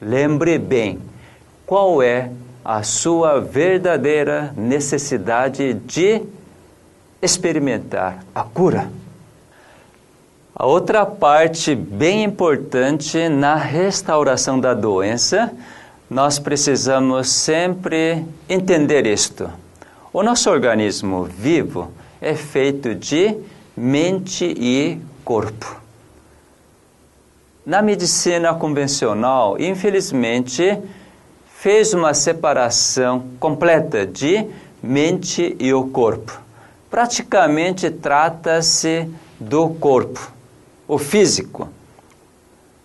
lembre 0.01 0.57
bem 0.57 0.99
qual 1.65 2.01
é 2.01 2.31
a 2.63 2.81
sua 2.81 3.41
verdadeira 3.41 4.53
necessidade 4.55 5.73
de 5.73 6.21
experimentar 7.21 8.23
a 8.33 8.43
cura. 8.43 8.89
A 10.55 10.65
outra 10.65 11.05
parte 11.05 11.75
bem 11.75 12.23
importante 12.23 13.27
na 13.27 13.55
restauração 13.55 14.59
da 14.59 14.73
doença, 14.73 15.51
nós 16.09 16.37
precisamos 16.37 17.29
sempre 17.29 18.23
entender 18.47 19.07
isto. 19.07 19.49
O 20.13 20.21
nosso 20.21 20.49
organismo 20.49 21.23
vivo 21.23 21.91
é 22.21 22.35
feito 22.35 22.93
de 22.93 23.35
mente 23.75 24.45
e 24.45 24.99
corpo. 25.23 25.81
Na 27.65 27.81
medicina 27.81 28.53
convencional, 28.53 29.59
infelizmente, 29.59 30.77
fez 31.55 31.93
uma 31.93 32.13
separação 32.13 33.25
completa 33.39 34.05
de 34.05 34.45
mente 34.81 35.55
e 35.59 35.73
o 35.73 35.87
corpo. 35.87 36.39
Praticamente 36.89 37.89
trata-se 37.89 39.09
do 39.39 39.69
corpo, 39.69 40.31
o 40.87 40.97
físico. 40.97 41.69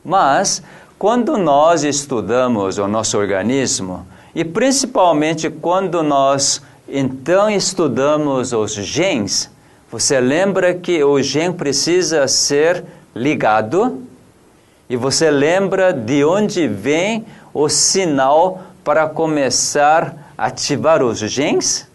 Mas, 0.05 0.63
quando 0.99 1.37
nós 1.37 1.83
estudamos 1.83 2.79
o 2.79 2.87
nosso 2.87 3.19
organismo, 3.19 4.07
e 4.35 4.45
principalmente 4.45 5.51
quando 5.51 6.03
nós 6.03 6.63
então 6.89 7.51
estudamos 7.51 8.53
os 8.53 8.73
genes, 8.73 9.51
você 9.91 10.21
lembra 10.21 10.75
que 10.75 11.03
o 11.03 11.21
gene 11.23 11.55
precisa 11.55 12.29
ser 12.29 12.85
ligado 13.15 14.03
e 14.89 14.97
você 14.97 15.31
lembra 15.31 15.93
de 15.93 16.25
onde 16.25 16.69
vem 16.69 17.25
o 17.55 17.69
sinal 17.69 18.63
para 18.85 19.09
começar 19.09 20.33
a 20.37 20.47
ativar 20.47 21.03
os 21.03 21.19
genes? 21.19 21.89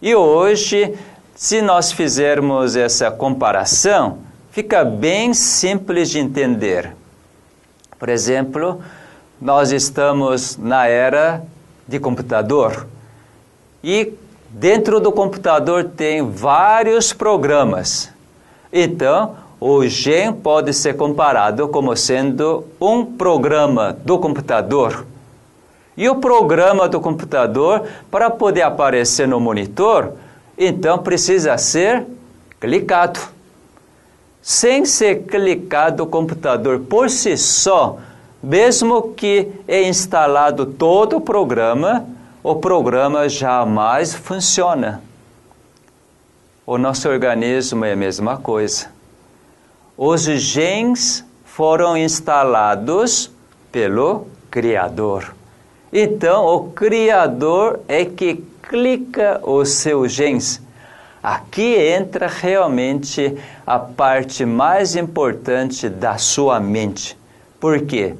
E 0.00 0.14
hoje, 0.14 0.96
se 1.34 1.60
nós 1.60 1.90
fizermos 1.90 2.76
essa 2.76 3.10
comparação, 3.10 4.18
fica 4.52 4.84
bem 4.84 5.34
simples 5.34 6.10
de 6.10 6.20
entender. 6.20 6.94
Por 7.98 8.08
exemplo, 8.08 8.80
nós 9.40 9.72
estamos 9.72 10.56
na 10.56 10.86
era 10.86 11.42
de 11.86 11.98
computador 11.98 12.86
e 13.82 14.12
Dentro 14.56 15.00
do 15.00 15.10
computador 15.10 15.82
tem 15.82 16.22
vários 16.30 17.12
programas. 17.12 18.08
Então, 18.72 19.34
o 19.58 19.84
GEM 19.84 20.32
pode 20.32 20.72
ser 20.72 20.96
comparado 20.96 21.66
como 21.66 21.96
sendo 21.96 22.64
um 22.80 23.04
programa 23.04 23.96
do 24.04 24.16
computador. 24.16 25.04
E 25.96 26.08
o 26.08 26.14
programa 26.20 26.88
do 26.88 27.00
computador, 27.00 27.82
para 28.12 28.30
poder 28.30 28.62
aparecer 28.62 29.26
no 29.26 29.40
monitor, 29.40 30.12
então 30.56 30.98
precisa 30.98 31.58
ser 31.58 32.06
clicado. 32.60 33.18
Sem 34.40 34.84
ser 34.84 35.24
clicado 35.24 36.04
o 36.04 36.06
computador 36.06 36.78
por 36.78 37.10
si 37.10 37.36
só, 37.36 37.98
mesmo 38.40 39.14
que 39.14 39.48
é 39.66 39.82
instalado 39.82 40.64
todo 40.64 41.16
o 41.16 41.20
programa, 41.20 42.06
o 42.44 42.56
programa 42.56 43.26
jamais 43.26 44.12
funciona. 44.12 45.02
O 46.66 46.76
nosso 46.76 47.08
organismo 47.08 47.86
é 47.86 47.92
a 47.92 47.96
mesma 47.96 48.36
coisa. 48.36 48.88
Os 49.96 50.24
genes 50.24 51.24
foram 51.46 51.96
instalados 51.96 53.30
pelo 53.72 54.26
Criador. 54.50 55.34
Então, 55.90 56.44
o 56.44 56.70
Criador 56.72 57.80
é 57.88 58.04
que 58.04 58.44
clica 58.62 59.40
os 59.42 59.70
seus 59.70 60.12
genes. 60.12 60.60
Aqui 61.22 61.76
entra 61.76 62.26
realmente 62.26 63.38
a 63.66 63.78
parte 63.78 64.44
mais 64.44 64.94
importante 64.94 65.88
da 65.88 66.18
sua 66.18 66.60
mente. 66.60 67.16
Por 67.58 67.86
quê? 67.86 68.14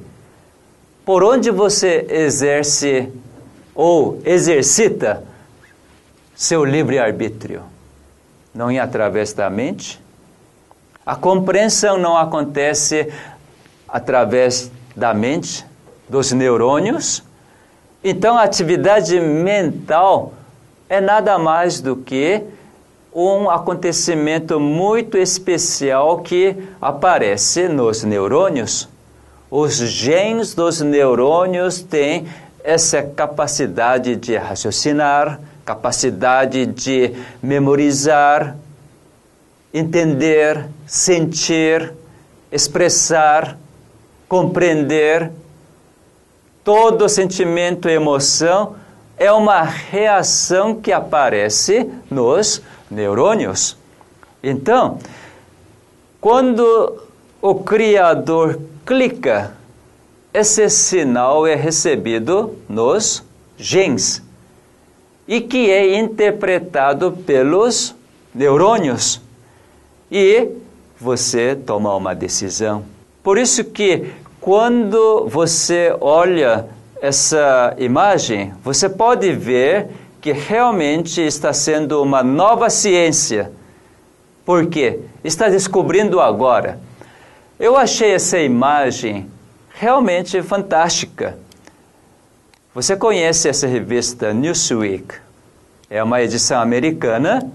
Por 1.05 1.23
onde 1.23 1.51
você 1.51 2.07
exerce 2.09 3.07
ou 3.75 4.21
exercita 4.25 5.23
seu 6.33 6.63
livre-arbítrio. 6.63 7.61
Não 8.53 8.69
é 8.69 8.79
através 8.79 9.33
da 9.33 9.49
mente. 9.49 10.01
A 11.05 11.15
compreensão 11.15 11.97
não 11.97 12.17
acontece 12.17 13.11
através 13.87 14.71
da 14.95 15.13
mente, 15.13 15.65
dos 16.07 16.31
neurônios. 16.31 17.21
Então, 18.03 18.37
a 18.37 18.43
atividade 18.43 19.19
mental 19.19 20.33
é 20.87 21.01
nada 21.01 21.37
mais 21.37 21.81
do 21.81 21.95
que 21.95 22.41
um 23.13 23.49
acontecimento 23.49 24.59
muito 24.59 25.17
especial 25.17 26.19
que 26.19 26.55
aparece 26.81 27.67
nos 27.67 28.03
neurônios. 28.03 28.89
Os 29.49 29.75
genes 29.75 30.53
dos 30.53 30.81
neurônios 30.81 31.81
têm 31.81 32.27
essa 32.65 33.03
capacidade 33.03 34.15
de 34.15 34.35
raciocinar, 34.35 35.39
capacidade 35.63 36.65
de 36.65 37.13
memorizar, 37.41 38.57
entender, 39.71 40.65
sentir, 40.87 41.93
expressar, 42.51 43.55
compreender. 44.27 45.31
Todo 46.63 47.07
sentimento 47.07 47.87
e 47.87 47.93
emoção 47.93 48.75
é 49.15 49.31
uma 49.31 49.61
reação 49.61 50.73
que 50.73 50.91
aparece 50.91 51.87
nos 52.09 52.63
neurônios. 52.89 53.77
Então, 54.41 54.97
quando 56.19 56.99
o 57.39 57.53
Criador 57.53 58.59
clica 58.83 59.53
esse 60.35 60.69
sinal 60.69 61.47
é 61.47 61.55
recebido 61.55 62.57
nos 62.67 63.23
genes 63.57 64.21
e 65.25 65.39
que 65.39 65.71
é 65.71 65.97
interpretado 65.97 67.13
pelos 67.25 67.95
neurônios 68.33 69.21
e 70.11 70.49
você 70.99 71.55
toma 71.55 71.95
uma 71.95 72.13
decisão. 72.13 72.83
Por 73.23 73.37
isso 73.37 73.63
que 73.63 74.11
quando 74.41 75.25
você 75.29 75.95
olha 76.01 76.67
essa 77.01 77.73
imagem, 77.77 78.53
você 78.61 78.89
pode 78.89 79.31
ver 79.31 79.87
que 80.19 80.33
realmente 80.33 81.21
está 81.21 81.53
sendo 81.53 82.03
uma 82.03 82.21
nova 82.21 82.69
ciência. 82.69 83.53
Por 84.43 84.67
quê? 84.67 84.99
Está 85.23 85.47
descobrindo 85.47 86.19
agora. 86.19 86.77
Eu 87.57 87.77
achei 87.77 88.11
essa 88.11 88.37
imagem 88.37 89.29
realmente 89.77 90.41
fantástica. 90.41 91.37
Você 92.73 92.95
conhece 92.95 93.49
essa 93.49 93.67
revista 93.67 94.33
Newsweek? 94.33 95.15
É 95.89 96.01
uma 96.01 96.21
edição 96.21 96.61
americana 96.61 97.49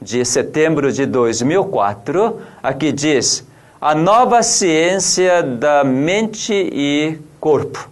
de 0.00 0.24
setembro 0.24 0.90
de 0.90 1.06
2004. 1.06 2.40
Aqui 2.62 2.92
diz: 2.92 3.46
A 3.80 3.94
nova 3.94 4.42
ciência 4.42 5.42
da 5.42 5.84
mente 5.84 6.52
e 6.52 7.18
corpo. 7.38 7.88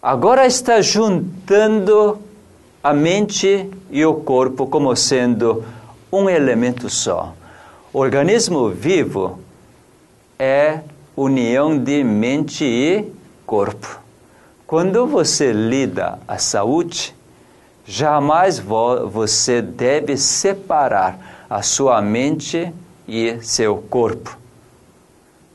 Agora 0.00 0.46
está 0.46 0.80
juntando 0.80 2.20
a 2.82 2.94
mente 2.94 3.68
e 3.90 4.04
o 4.06 4.14
corpo 4.14 4.66
como 4.66 4.94
sendo 4.94 5.64
um 6.10 6.30
elemento 6.30 6.88
só. 6.88 7.34
O 7.92 7.98
organismo 7.98 8.70
vivo 8.70 9.40
é 10.38 10.80
união 11.20 11.76
de 11.76 12.04
mente 12.04 12.64
e 12.64 13.12
corpo. 13.44 14.00
Quando 14.64 15.04
você 15.04 15.52
lida 15.52 16.16
a 16.28 16.38
saúde, 16.38 17.12
jamais 17.84 18.60
você 18.60 19.60
deve 19.60 20.16
separar 20.16 21.46
a 21.50 21.60
sua 21.60 22.00
mente 22.00 22.72
e 23.08 23.36
seu 23.42 23.78
corpo. 23.78 24.38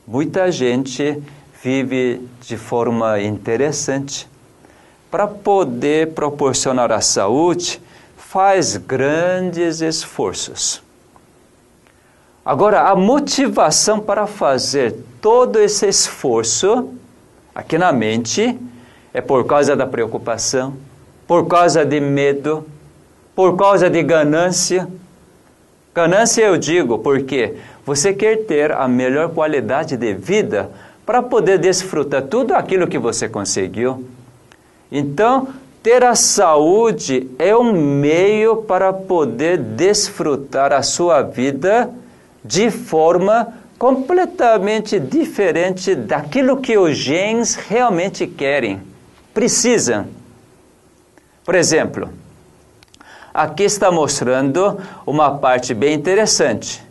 Muita 0.05 0.51
gente 0.51 1.23
vive 1.63 2.27
de 2.41 2.57
forma 2.57 3.21
interessante. 3.21 4.27
Para 5.09 5.27
poder 5.27 6.13
proporcionar 6.13 6.91
a 6.91 6.99
saúde, 6.99 7.81
faz 8.17 8.75
grandes 8.75 9.79
esforços. 9.79 10.83
Agora, 12.45 12.89
a 12.89 12.95
motivação 12.95 14.01
para 14.01 14.27
fazer 14.27 14.95
todo 15.21 15.59
esse 15.59 15.87
esforço 15.87 16.89
aqui 17.55 17.77
na 17.77 17.93
mente 17.93 18.59
é 19.13 19.21
por 19.21 19.45
causa 19.45 19.77
da 19.77 19.87
preocupação, 19.87 20.73
por 21.25 21.47
causa 21.47 21.85
de 21.85 22.01
medo, 22.01 22.65
por 23.33 23.55
causa 23.55 23.89
de 23.89 24.03
ganância. 24.03 24.89
Ganância 25.95 26.41
eu 26.41 26.57
digo 26.57 26.99
porque 26.99 27.55
você 27.85 28.13
quer 28.13 28.45
ter 28.45 28.73
a 28.73 28.89
melhor 28.89 29.29
qualidade 29.29 29.95
de 29.95 30.13
vida 30.13 30.69
para 31.05 31.21
poder 31.21 31.57
desfrutar 31.59 32.23
tudo 32.23 32.53
aquilo 32.53 32.87
que 32.87 32.99
você 32.99 33.29
conseguiu. 33.29 34.03
Então, 34.91 35.47
ter 35.81 36.03
a 36.03 36.15
saúde 36.15 37.29
é 37.39 37.55
um 37.55 37.71
meio 37.71 38.57
para 38.57 38.91
poder 38.91 39.57
desfrutar 39.57 40.73
a 40.73 40.81
sua 40.81 41.21
vida 41.21 41.89
de 42.43 42.69
forma 42.69 43.53
completamente 43.77 44.99
diferente 44.99 45.95
daquilo 45.95 46.57
que 46.57 46.77
os 46.77 46.95
genes 46.97 47.55
realmente 47.55 48.27
querem, 48.27 48.81
precisam. 49.33 50.07
Por 51.43 51.55
exemplo, 51.55 52.09
aqui 53.33 53.63
está 53.63 53.91
mostrando 53.91 54.79
uma 55.05 55.37
parte 55.37 55.73
bem 55.73 55.93
interessante. 55.93 56.83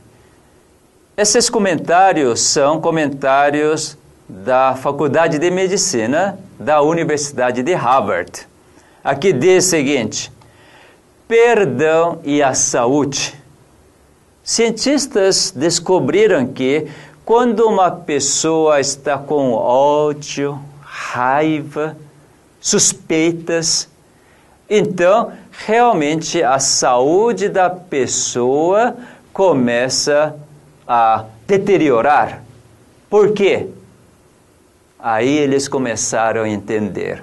Esses 1.16 1.48
comentários 1.48 2.40
são 2.40 2.80
comentários 2.80 3.96
da 4.28 4.74
Faculdade 4.74 5.38
de 5.38 5.50
Medicina 5.50 6.38
da 6.58 6.80
Universidade 6.80 7.62
de 7.62 7.74
Harvard. 7.74 8.46
Aqui 9.04 9.32
diz 9.32 9.66
o 9.66 9.68
seguinte: 9.70 10.32
perdão 11.28 12.20
e 12.24 12.42
a 12.42 12.54
saúde. 12.54 13.41
Cientistas 14.44 15.52
descobriram 15.55 16.46
que 16.48 16.88
quando 17.24 17.61
uma 17.66 17.90
pessoa 17.90 18.81
está 18.81 19.16
com 19.16 19.52
ódio, 19.52 20.59
raiva, 20.81 21.96
suspeitas, 22.61 23.88
então 24.68 25.33
realmente 25.50 26.42
a 26.42 26.59
saúde 26.59 27.48
da 27.48 27.70
pessoa 27.70 28.96
começa 29.33 30.35
a 30.87 31.24
deteriorar. 31.46 32.42
Por 33.09 33.33
quê? 33.33 33.68
Aí 34.98 35.38
eles 35.38 35.68
começaram 35.68 36.42
a 36.42 36.48
entender. 36.48 37.22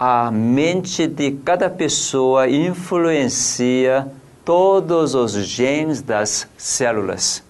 A 0.00 0.30
mente 0.30 1.06
de 1.06 1.32
cada 1.32 1.68
pessoa 1.68 2.48
influencia 2.48 4.06
todos 4.48 5.14
os 5.14 5.32
genes 5.32 6.00
das 6.00 6.48
células. 6.56 7.44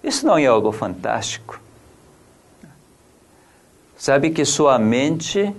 Isso 0.00 0.24
não 0.24 0.38
é 0.38 0.46
algo 0.46 0.70
fantástico? 0.70 1.60
Sabe 3.96 4.30
que 4.30 4.44
sua 4.44 4.78
mente 4.78 5.52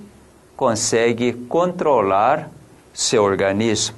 consegue 0.55 1.33
controlar 1.33 2.49
seu 2.93 3.21
organismo. 3.21 3.97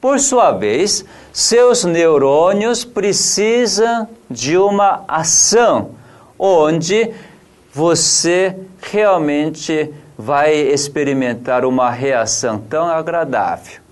Por 0.00 0.20
sua 0.20 0.52
vez, 0.52 1.04
seus 1.32 1.84
neurônios 1.84 2.84
precisam 2.84 4.08
de 4.30 4.56
uma 4.56 5.02
ação 5.08 5.90
onde 6.38 7.12
você 7.74 8.56
realmente 8.80 9.92
vai 10.16 10.54
experimentar 10.54 11.64
uma 11.64 11.90
reação 11.90 12.60
tão 12.60 12.86
agradável. 12.86 13.85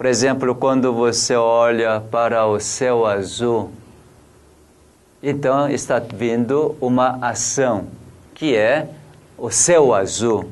Por 0.00 0.06
exemplo, 0.06 0.54
quando 0.54 0.94
você 0.94 1.36
olha 1.36 2.00
para 2.00 2.46
o 2.46 2.58
céu 2.58 3.04
azul, 3.04 3.70
então 5.22 5.68
está 5.68 5.98
vindo 5.98 6.74
uma 6.80 7.18
ação, 7.20 7.86
que 8.32 8.56
é 8.56 8.88
o 9.36 9.50
céu 9.50 9.92
azul. 9.92 10.48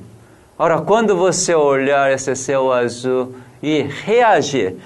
Ora, 0.58 0.82
quando 0.82 1.16
você 1.16 1.54
olhar 1.54 2.12
esse 2.12 2.36
céu 2.36 2.70
azul 2.70 3.36
e 3.62 3.80
reagir, 3.80 4.76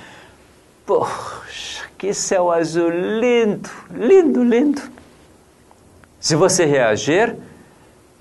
poxa, 0.86 1.82
que 1.98 2.14
céu 2.14 2.52
azul 2.52 2.88
lindo, 2.88 3.68
lindo, 3.90 4.44
lindo. 4.44 4.82
Se 6.20 6.36
você 6.36 6.64
reagir, 6.66 7.34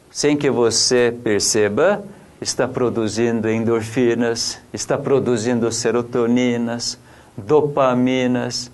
sem 0.10 0.36
que 0.36 0.50
você 0.50 1.16
perceba, 1.24 2.04
está 2.42 2.68
produzindo 2.68 3.48
endorfinas, 3.48 4.60
está 4.74 4.98
produzindo 4.98 5.72
serotoninas, 5.72 6.98
dopaminas, 7.38 8.72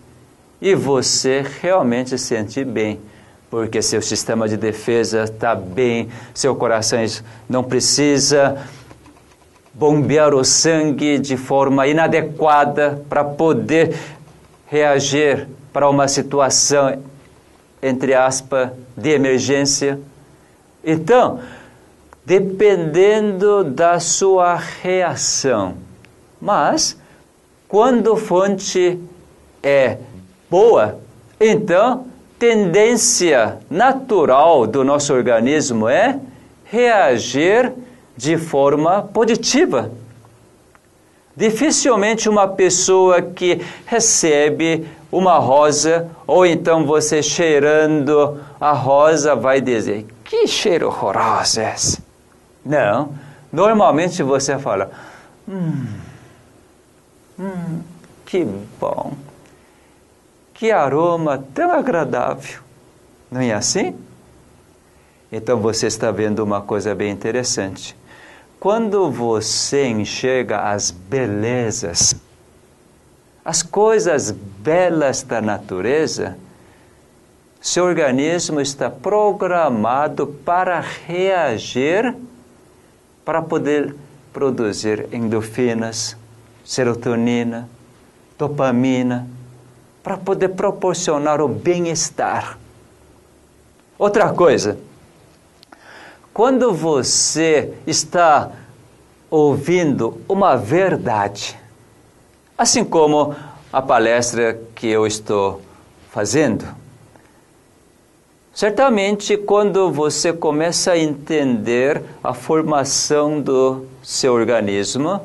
e 0.59 0.73
você 0.73 1.45
realmente 1.61 2.11
se 2.11 2.17
sente 2.17 2.63
bem, 2.63 2.99
porque 3.49 3.81
seu 3.81 4.01
sistema 4.01 4.47
de 4.47 4.57
defesa 4.57 5.25
está 5.25 5.53
bem, 5.53 6.09
seu 6.33 6.55
coração 6.55 6.99
não 7.47 7.63
precisa 7.63 8.65
bombear 9.73 10.33
o 10.33 10.43
sangue 10.43 11.19
de 11.19 11.37
forma 11.37 11.85
inadequada 11.85 13.03
para 13.07 13.23
poder 13.23 13.95
reagir 14.65 15.47
para 15.71 15.87
uma 15.89 16.07
situação 16.07 16.97
entre 17.81 18.13
aspas, 18.13 18.71
de 18.95 19.09
emergência. 19.09 19.99
Então, 20.83 21.39
dependendo 22.27 23.63
da 23.63 24.01
sua 24.01 24.55
reação, 24.55 25.75
mas 26.41 26.97
quando 27.69 28.11
a 28.11 28.17
fonte 28.17 28.99
é 29.63 29.97
boa, 30.49 30.99
então 31.39 32.05
tendência 32.37 33.59
natural 33.69 34.67
do 34.67 34.83
nosso 34.83 35.13
organismo 35.13 35.87
é 35.87 36.19
reagir 36.65 37.71
de 38.17 38.35
forma 38.35 39.03
positiva. 39.03 39.89
Dificilmente 41.33 42.27
uma 42.27 42.45
pessoa 42.45 43.21
que 43.21 43.61
recebe 43.85 44.85
uma 45.09 45.37
rosa, 45.37 46.09
ou 46.27 46.45
então 46.45 46.85
você 46.85 47.23
cheirando 47.23 48.37
a 48.59 48.73
rosa 48.73 49.33
vai 49.33 49.61
dizer: 49.61 50.05
Que 50.25 50.45
cheiro 50.45 50.87
horroroso 50.87 51.61
é 51.61 51.73
esse? 51.73 52.06
Não. 52.67 53.13
Normalmente 53.51 54.21
você 54.21 54.57
fala: 54.59 54.91
Hum, 55.47 55.85
hum, 57.39 57.81
que 58.25 58.45
bom. 58.79 59.13
Que 60.53 60.71
aroma 60.71 61.43
tão 61.53 61.71
agradável. 61.71 62.59
Não 63.31 63.41
é 63.41 63.53
assim? 63.53 63.95
Então 65.31 65.59
você 65.59 65.87
está 65.87 66.11
vendo 66.11 66.39
uma 66.39 66.61
coisa 66.61 66.93
bem 66.95 67.11
interessante. 67.11 67.95
Quando 68.59 69.11
você 69.11 69.87
enxerga 69.87 70.71
as 70.71 70.89
belezas 70.89 72.15
as 73.47 73.63
coisas 73.63 74.29
belas 74.29 75.23
da 75.23 75.41
natureza, 75.41 76.37
seu 77.61 77.85
organismo 77.85 78.59
está 78.59 78.89
programado 78.89 80.27
para 80.27 80.81
reagir, 80.81 82.13
para 83.27 83.41
poder 83.41 83.93
produzir 84.31 85.09
endorfinas, 85.11 86.15
serotonina, 86.63 87.67
dopamina, 88.39 89.27
para 90.01 90.15
poder 90.15 90.47
proporcionar 90.55 91.41
o 91.41 91.47
bem-estar. 91.49 92.57
Outra 93.99 94.31
coisa, 94.31 94.79
quando 96.33 96.73
você 96.73 97.73
está 97.85 98.49
ouvindo 99.29 100.21
uma 100.29 100.55
verdade, 100.55 101.59
assim 102.57 102.85
como 102.85 103.35
a 103.73 103.81
palestra 103.81 104.57
que 104.73 104.87
eu 104.87 105.05
estou 105.05 105.61
fazendo, 106.11 106.65
certamente 108.57 109.37
quando 109.37 109.91
você 109.91 110.33
começa 110.33 110.93
a 110.93 110.97
entender 110.97 112.01
a 112.23 112.33
formação 112.33 113.39
do 113.39 113.85
seu 114.01 114.33
organismo, 114.33 115.21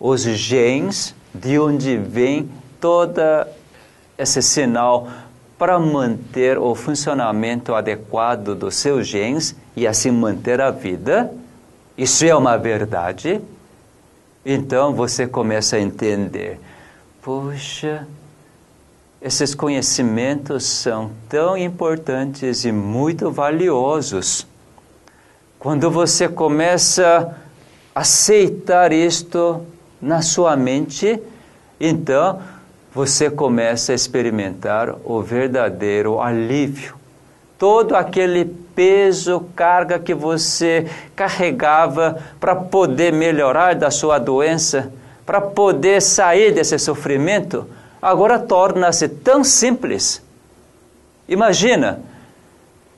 os 0.00 0.22
genes, 0.22 1.14
de 1.34 1.58
onde 1.58 1.98
vem 1.98 2.48
toda 2.80 3.46
esse 4.16 4.40
sinal 4.40 5.10
para 5.58 5.78
manter 5.78 6.56
o 6.56 6.74
funcionamento 6.74 7.74
adequado 7.74 8.54
dos 8.54 8.76
seus 8.76 9.06
genes 9.06 9.54
e 9.76 9.86
assim 9.86 10.10
manter 10.10 10.58
a 10.58 10.70
vida. 10.70 11.30
Isso 11.98 12.24
é 12.24 12.34
uma 12.34 12.56
verdade. 12.56 13.42
Então 14.42 14.94
você 14.94 15.26
começa 15.26 15.76
a 15.76 15.80
entender: 15.80 16.58
puxa, 17.20 18.08
esses 19.22 19.54
conhecimentos 19.54 20.64
são 20.64 21.12
tão 21.28 21.56
importantes 21.56 22.64
e 22.64 22.72
muito 22.72 23.30
valiosos. 23.30 24.44
Quando 25.60 25.88
você 25.90 26.28
começa 26.28 27.36
a 27.94 28.00
aceitar 28.00 28.92
isto 28.92 29.64
na 30.00 30.22
sua 30.22 30.56
mente, 30.56 31.20
então 31.80 32.40
você 32.92 33.30
começa 33.30 33.92
a 33.92 33.94
experimentar 33.94 34.92
o 35.04 35.22
verdadeiro 35.22 36.20
alívio. 36.20 36.96
Todo 37.56 37.94
aquele 37.94 38.44
peso, 38.44 39.46
carga 39.54 40.00
que 40.00 40.14
você 40.14 40.90
carregava 41.14 42.18
para 42.40 42.56
poder 42.56 43.12
melhorar 43.12 43.76
da 43.76 43.88
sua 43.88 44.18
doença, 44.18 44.92
para 45.24 45.40
poder 45.40 46.02
sair 46.02 46.52
desse 46.52 46.76
sofrimento, 46.76 47.64
agora 48.02 48.40
torna-se 48.40 49.08
tão 49.08 49.44
simples. 49.44 50.20
Imagina, 51.28 52.00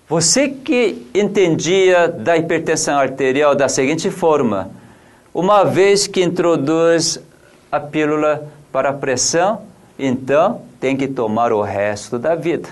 você 0.08 0.48
que 0.48 1.06
entendia 1.14 2.08
da 2.08 2.36
hipertensão 2.38 2.98
arterial 2.98 3.54
da 3.54 3.68
seguinte 3.68 4.10
forma: 4.10 4.70
uma 5.34 5.62
vez 5.62 6.06
que 6.06 6.22
introduz 6.22 7.20
a 7.70 7.78
pílula 7.78 8.48
para 8.72 8.90
a 8.90 8.94
pressão, 8.94 9.62
então 9.98 10.62
tem 10.80 10.96
que 10.96 11.06
tomar 11.06 11.52
o 11.52 11.60
resto 11.60 12.18
da 12.18 12.34
vida. 12.34 12.68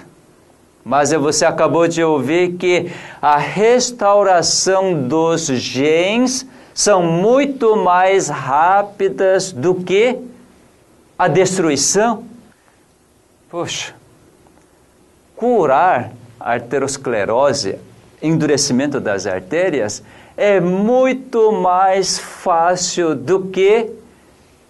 Mas 0.85 1.13
você 1.13 1.45
acabou 1.45 1.87
de 1.87 2.03
ouvir 2.03 2.55
que 2.55 2.91
a 3.21 3.37
restauração 3.37 5.07
dos 5.07 5.47
genes 5.47 6.45
são 6.75 7.03
muito 7.03 7.77
mais 7.77 8.29
rápidas 8.29 9.53
do 9.53 9.77
que 9.77 10.19
a 11.23 11.29
destruição. 11.29 12.25
Poxa, 13.49 13.95
curar 15.37 16.11
a 16.41 16.55
arteriosclerose, 16.55 17.79
endurecimento 18.21 18.99
das 18.99 19.25
artérias, 19.25 20.03
é 20.37 20.59
muito 20.59 21.53
mais 21.53 22.19
fácil 22.19 23.15
do 23.15 23.45
que 23.51 23.89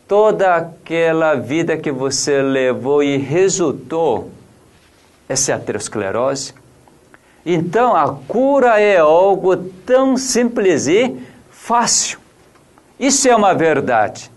toda 0.07 0.55
aquela 0.55 1.37
vida 1.37 1.79
que 1.79 1.91
você 1.91 2.43
levou 2.43 3.03
e 3.03 3.17
resultou 3.17 4.31
essa 5.27 5.55
aterosclerose. 5.55 6.53
Então 7.47 7.97
a 7.97 8.15
cura 8.29 8.79
é 8.79 8.99
algo 8.99 9.57
tão 9.57 10.19
simples 10.19 10.87
e 10.87 11.17
fácil. 11.51 12.19
Isso 13.01 13.27
é 13.27 13.35
uma 13.35 13.55
verdade. 13.55 14.32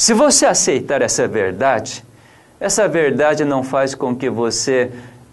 Se 0.00 0.14
você 0.14 0.46
aceitar 0.46 1.02
essa 1.02 1.28
verdade, 1.28 2.02
essa 2.58 2.88
verdade 2.88 3.44
não 3.44 3.62
faz 3.62 3.94
com 3.94 4.16
que 4.16 4.30
você 4.30 4.90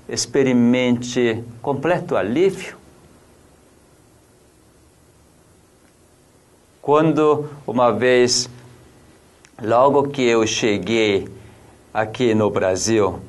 experimente 0.10 1.42
completo 1.62 2.18
alívio? 2.18 2.76
Quando 6.82 7.50
uma 7.66 7.94
vez 7.94 8.50
Logo 9.64 10.10
que 10.10 10.22
eu 10.22 10.46
cheguei 10.46 11.30
aqui 11.94 12.36
no 12.36 12.50
Brasil, 12.50 13.22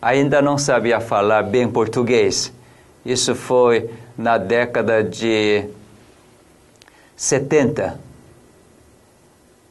ainda 0.00 0.40
não 0.40 0.56
sabia 0.56 1.00
falar 1.00 1.42
bem 1.42 1.68
português. 1.68 2.52
Isso 3.04 3.34
foi 3.34 3.90
na 4.16 4.38
década 4.38 5.02
de 5.02 5.68
70. 7.16 8.05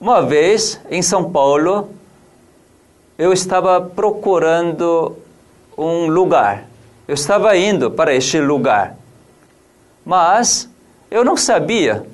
Uma 0.06 0.22
vez, 0.22 0.80
em 0.92 1.02
São 1.02 1.32
Paulo, 1.32 1.90
eu 3.18 3.34
estava 3.34 3.82
procurando 3.82 5.18
um 5.76 6.06
lugar. 6.06 6.66
Eu 7.08 7.16
estava 7.16 7.58
indo 7.58 7.90
para 7.90 8.14
este 8.14 8.40
lugar. 8.40 8.96
Mas 10.06 10.70
eu 11.10 11.26
não 11.26 11.36
sabia 11.36 12.06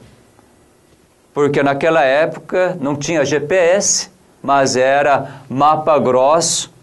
porque 1.34 1.62
naquela 1.62 2.02
época 2.02 2.78
não 2.80 2.96
tinha 2.96 3.26
GPS, 3.26 4.10
mas 4.42 4.78
era 4.78 5.42
mapa 5.50 6.00
grosso, 6.00 6.74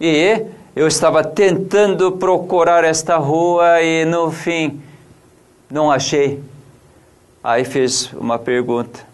e 0.00 0.46
eu 0.74 0.88
estava 0.88 1.22
tentando 1.22 2.10
procurar 2.10 2.82
esta 2.82 3.16
rua 3.18 3.80
e 3.82 4.04
no 4.04 4.32
fim 4.32 4.82
não 5.70 5.92
achei. 5.92 6.42
Aí 7.40 7.64
fiz 7.64 8.12
uma 8.14 8.36
pergunta. 8.36 9.09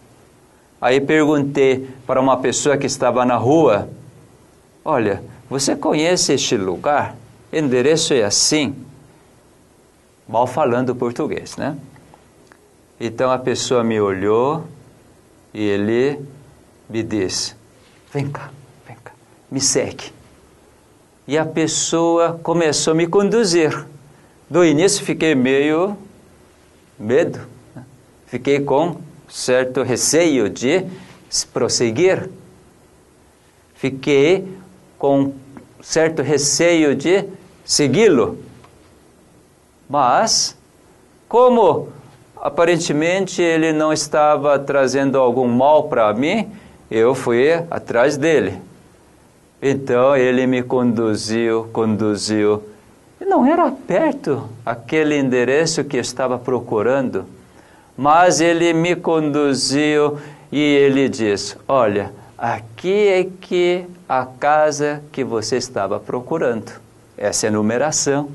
Aí 0.81 1.01
perguntei 1.01 1.89
para 2.07 2.21
uma 2.21 2.37
pessoa 2.37 2.77
que 2.77 2.87
estava 2.87 3.25
na 3.25 3.37
rua: 3.37 3.89
Olha, 4.85 5.23
você 5.49 5.75
conhece 5.75 6.33
este 6.33 6.57
lugar? 6.57 7.17
Endereço 7.53 8.13
é 8.13 8.25
assim. 8.25 8.75
Mal 10.29 10.47
falando 10.47 10.95
português, 10.95 11.57
né? 11.57 11.77
Então 13.01 13.31
a 13.31 13.39
pessoa 13.39 13.85
me 13.85 14.01
olhou 14.01 14.65
e 15.55 15.63
ele 15.63 16.21
me 16.89 17.03
disse: 17.03 17.55
Vem 18.13 18.29
cá, 18.29 18.51
vem 18.87 18.97
cá, 19.03 19.13
me 19.51 19.61
segue. 19.61 20.13
E 21.27 21.37
a 21.37 21.45
pessoa 21.45 22.39
começou 22.43 22.93
a 22.93 22.97
me 22.97 23.07
conduzir. 23.07 23.87
Do 24.49 24.65
início 24.65 25.05
fiquei 25.05 25.35
meio 25.35 25.97
medo, 26.99 27.41
né? 27.75 27.85
fiquei 28.27 28.61
com 28.61 28.97
certo 29.29 29.83
receio 29.83 30.49
de 30.49 30.85
prosseguir. 31.53 32.31
Fiquei 33.75 34.47
com 34.99 35.33
certo 35.83 36.23
receio 36.23 36.95
de 36.95 37.25
segui-lo. 37.65 38.39
Mas, 39.89 40.57
como 41.29 41.89
aparentemente 42.37 43.41
ele 43.43 43.73
não 43.73 43.93
estava 43.93 44.59
trazendo 44.59 45.19
algum 45.19 45.49
mal 45.49 45.85
para 45.85 46.13
mim, 46.13 46.51
eu 46.91 47.15
fui 47.15 47.53
atrás 47.71 48.17
dele. 48.17 48.61
Então 49.61 50.17
ele 50.17 50.47
me 50.47 50.63
conduziu, 50.63 51.69
conduziu. 51.73 52.63
Não 53.21 53.47
era 53.47 53.71
perto 53.71 54.49
aquele 54.65 55.17
endereço 55.17 55.83
que 55.83 55.97
estava 55.97 56.39
procurando, 56.39 57.25
mas 57.97 58.41
ele 58.41 58.73
me 58.73 58.95
conduziu 58.95 60.19
e 60.53 60.61
ele 60.61 61.09
disse: 61.09 61.57
Olha, 61.67 62.13
aqui 62.37 63.09
é 63.09 63.25
que 63.41 63.87
a 64.09 64.25
casa 64.25 65.03
que 65.11 65.25
você 65.25 65.57
estava 65.57 65.99
procurando. 65.99 66.73
Essa 67.17 67.47
é 67.47 67.49
a 67.49 67.53
numeração. 67.53 68.31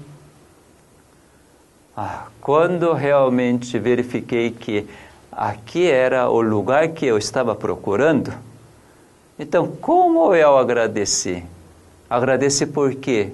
Ah, 1.96 2.28
quando 2.40 2.94
realmente 2.94 3.78
verifiquei 3.78 4.50
que 4.50 4.88
aqui 5.32 5.90
era 5.90 6.30
o 6.30 6.42
lugar 6.42 6.90
que 6.90 7.06
eu 7.06 7.18
estava 7.18 7.54
procurando, 7.54 8.34
então 9.38 9.68
como 9.68 10.34
eu 10.34 10.58
agradeci? 10.58 11.44
Agradeci 12.10 12.66
por 12.66 12.96
quê? 12.96 13.32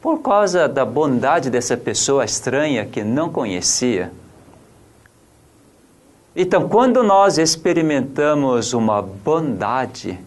Por 0.00 0.20
causa 0.20 0.68
da 0.68 0.84
bondade 0.84 1.48
dessa 1.50 1.76
pessoa 1.76 2.24
estranha 2.24 2.84
que 2.84 3.02
não 3.02 3.30
conhecia. 3.30 4.12
Então, 6.36 6.68
quando 6.68 7.02
nós 7.02 7.38
experimentamos 7.38 8.72
uma 8.72 9.00
bondade, 9.00 10.18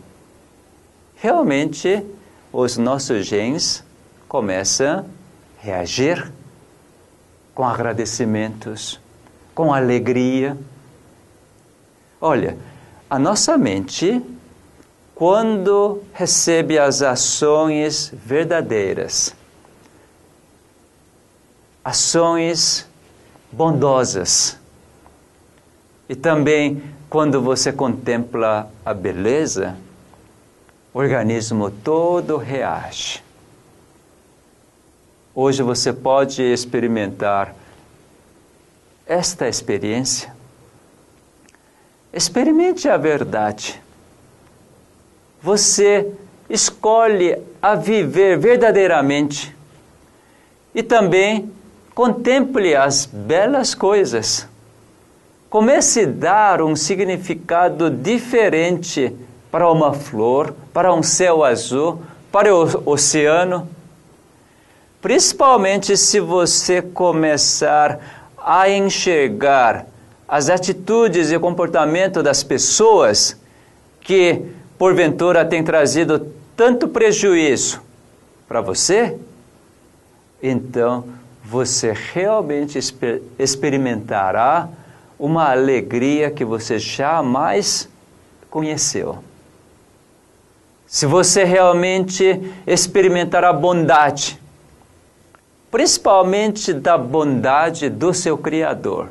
realmente 1.15 2.01
os 2.51 2.77
nossos 2.77 3.25
genes 3.25 3.83
começam 4.27 5.05
reagir 5.59 6.31
com 7.53 7.67
agradecimentos, 7.67 9.01
com 9.53 9.73
alegria. 9.73 10.57
Olha, 12.21 12.57
a 13.09 13.19
nossa 13.19 13.57
mente, 13.57 14.21
quando 15.13 16.03
recebe 16.13 16.79
as 16.79 17.01
ações 17.01 18.13
verdadeiras, 18.13 19.35
ações 21.83 22.87
bondosas, 23.51 24.57
e 26.09 26.15
também 26.15 26.81
quando 27.09 27.41
você 27.41 27.71
contempla 27.71 28.71
a 28.85 28.93
beleza, 28.93 29.77
o 30.93 30.99
organismo 30.99 31.69
todo 31.71 32.37
reage. 32.37 33.23
Hoje 35.33 35.61
você 35.61 35.93
pode 35.93 36.41
experimentar 36.41 37.53
esta 39.05 39.47
experiência. 39.47 40.35
Experimente 42.11 42.89
a 42.89 42.97
verdade. 42.97 43.79
Você 45.41 46.11
escolhe 46.49 47.37
a 47.61 47.75
viver 47.75 48.37
verdadeiramente 48.37 49.55
e 50.73 50.81
também 50.81 51.51
contemple 51.93 52.75
as 52.75 53.05
belas 53.05 53.75
coisas. 53.75 54.47
Comece 55.49 56.01
a 56.01 56.05
dar 56.07 56.61
um 56.61 56.75
significado 56.75 57.89
diferente 57.89 59.15
para 59.49 59.71
uma 59.71 59.93
flor, 59.93 60.53
para 60.73 60.93
um 60.93 61.01
céu 61.01 61.43
azul, 61.43 62.01
para 62.31 62.53
o 62.53 62.83
oceano. 62.85 63.67
Principalmente 65.01 65.95
se 65.95 66.19
você 66.19 66.81
começar 66.81 68.27
a 68.37 68.69
enxergar 68.69 69.85
as 70.27 70.49
atitudes 70.49 71.31
e 71.31 71.39
comportamento 71.39 72.21
das 72.21 72.43
pessoas 72.43 73.39
que, 74.01 74.41
porventura, 74.77 75.45
têm 75.45 75.63
trazido 75.63 76.27
tanto 76.57 76.89
prejuízo 76.89 77.81
para 78.49 78.59
você, 78.59 79.17
então 80.43 81.05
você 81.41 81.93
realmente 82.13 82.77
exper 82.77 83.21
experimentará 83.39 84.67
uma 85.19 85.49
alegria 85.51 86.29
que 86.29 86.45
você 86.45 86.77
jamais 86.77 87.89
conheceu. 88.49 89.23
Se 90.85 91.05
você 91.05 91.43
realmente 91.43 92.41
experimentar 92.65 93.43
a 93.43 93.51
bondade, 93.51 94.39
principalmente 95.69 96.73
da 96.73 96.97
bondade 96.97 97.89
do 97.89 98.13
seu 98.13 98.37
Criador, 98.37 99.09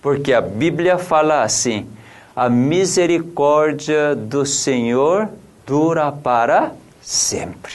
porque 0.00 0.32
a 0.32 0.40
Bíblia 0.40 0.96
fala 0.96 1.42
assim: 1.42 1.86
a 2.34 2.48
misericórdia 2.48 4.14
do 4.14 4.46
Senhor 4.46 5.28
dura 5.66 6.10
para 6.10 6.72
sempre. 7.02 7.74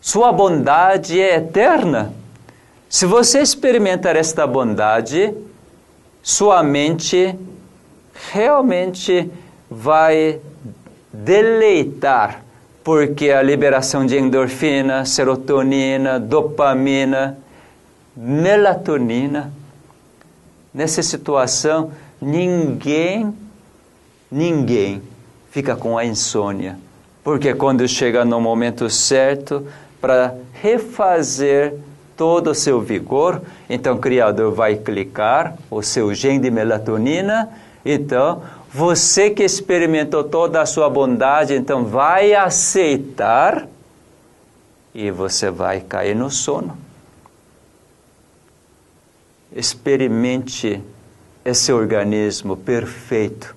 Sua 0.00 0.32
bondade 0.32 1.20
é 1.20 1.36
eterna. 1.36 2.12
Se 2.88 3.06
você 3.06 3.40
experimentar 3.40 4.16
esta 4.16 4.46
bondade, 4.46 5.34
sua 6.26 6.60
mente 6.60 7.38
realmente 8.32 9.30
vai 9.70 10.40
deleitar, 11.12 12.42
porque 12.82 13.30
a 13.30 13.40
liberação 13.40 14.04
de 14.04 14.18
endorfina, 14.18 15.04
serotonina, 15.04 16.18
dopamina, 16.18 17.38
melatonina, 18.16 19.52
nessa 20.74 21.00
situação, 21.00 21.92
ninguém, 22.20 23.32
ninguém 24.28 25.00
fica 25.52 25.76
com 25.76 25.96
a 25.96 26.04
insônia, 26.04 26.76
porque 27.22 27.54
quando 27.54 27.86
chega 27.86 28.24
no 28.24 28.40
momento 28.40 28.90
certo 28.90 29.64
para 30.00 30.34
refazer 30.54 31.72
todo 32.16 32.50
o 32.50 32.54
seu 32.54 32.80
vigor. 32.80 33.42
Então, 33.68 33.96
o 33.96 33.98
Criador 33.98 34.52
vai 34.52 34.76
clicar 34.76 35.56
o 35.70 35.82
seu 35.82 36.14
gene 36.14 36.38
de 36.38 36.50
melatonina. 36.50 37.48
Então, 37.84 38.42
você 38.72 39.30
que 39.30 39.42
experimentou 39.42 40.24
toda 40.24 40.60
a 40.60 40.66
sua 40.66 40.90
bondade, 40.90 41.54
então 41.54 41.84
vai 41.84 42.34
aceitar 42.34 43.66
e 44.94 45.10
você 45.10 45.50
vai 45.50 45.80
cair 45.80 46.14
no 46.14 46.30
sono. 46.30 46.76
Experimente 49.54 50.82
esse 51.44 51.72
organismo 51.72 52.56
perfeito 52.56 53.56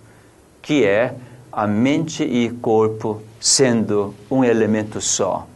que 0.61 0.85
é 0.85 1.15
a 1.51 1.67
mente 1.67 2.23
e 2.23 2.49
corpo 2.49 3.21
sendo 3.41 4.15
um 4.31 4.43
elemento 4.43 5.01
só. 5.01 5.48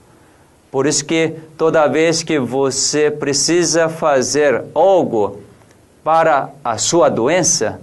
Por 0.74 0.88
isso 0.88 1.06
que 1.06 1.36
toda 1.56 1.86
vez 1.86 2.24
que 2.24 2.40
você 2.40 3.12
precisa 3.12 3.88
fazer 3.90 4.64
algo 4.74 5.40
para 6.04 6.50
a 6.64 6.80
sua 6.80 7.10
doença, 7.10 7.80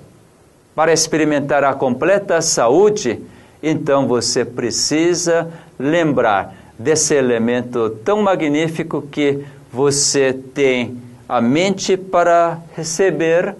para 0.75 0.93
experimentar 0.93 1.63
a 1.63 1.73
completa 1.73 2.43
saúde, 2.43 3.23
então 3.63 4.09
você 4.09 4.45
precisa 4.45 5.49
lembrar 5.79 6.53
desse 6.77 7.15
elemento 7.15 7.91
tão 8.05 8.23
magnífico 8.23 9.03
que 9.03 9.45
você 9.73 10.33
tem 10.33 11.01
a 11.29 11.41
mente 11.41 11.97
para 11.97 12.59
receber 12.75 13.55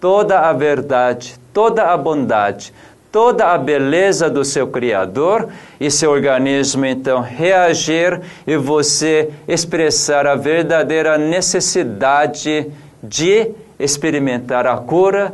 toda 0.00 0.40
a 0.40 0.52
verdade, 0.52 1.38
toda 1.54 1.84
a 1.84 1.96
bondade, 1.96 2.74
toda 3.16 3.54
a 3.54 3.56
beleza 3.56 4.28
do 4.28 4.44
seu 4.44 4.68
Criador 4.68 5.48
e 5.80 5.90
seu 5.90 6.10
organismo 6.10 6.84
então 6.84 7.22
reagir 7.22 8.20
e 8.46 8.58
você 8.58 9.32
expressar 9.48 10.26
a 10.26 10.34
verdadeira 10.34 11.16
necessidade 11.16 12.70
de 13.02 13.52
experimentar 13.78 14.66
a 14.66 14.76
cura 14.76 15.32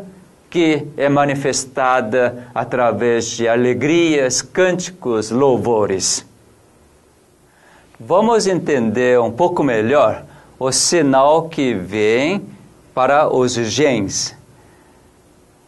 que 0.49 0.87
é 0.97 1.09
manifestada 1.09 2.47
através 2.55 3.25
de 3.27 3.49
alegrias, 3.49 4.41
cânticos, 4.41 5.33
louvores. 5.33 6.25
Vamos 7.99 8.47
entender 8.47 9.19
um 9.19 9.33
pouco 9.33 9.65
melhor 9.65 10.23
o 10.57 10.71
sinal 10.71 11.49
que 11.49 11.75
vem 11.75 12.47
para 12.95 13.29
os 13.29 13.55
genes. 13.55 14.37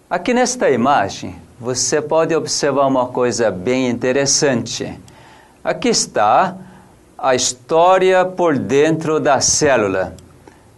Aqui 0.09 0.33
nesta 0.33 0.71
imagem, 0.71 1.43
você 1.59 2.03
pode 2.03 2.35
observar 2.35 2.87
uma 2.87 3.07
coisa 3.07 3.51
bem 3.51 3.89
interessante. 3.89 4.99
Aqui 5.63 5.89
está 5.89 6.57
a 7.17 7.35
história 7.35 8.25
por 8.25 8.59
dentro 8.59 9.21
da 9.21 9.41
célula. 9.41 10.15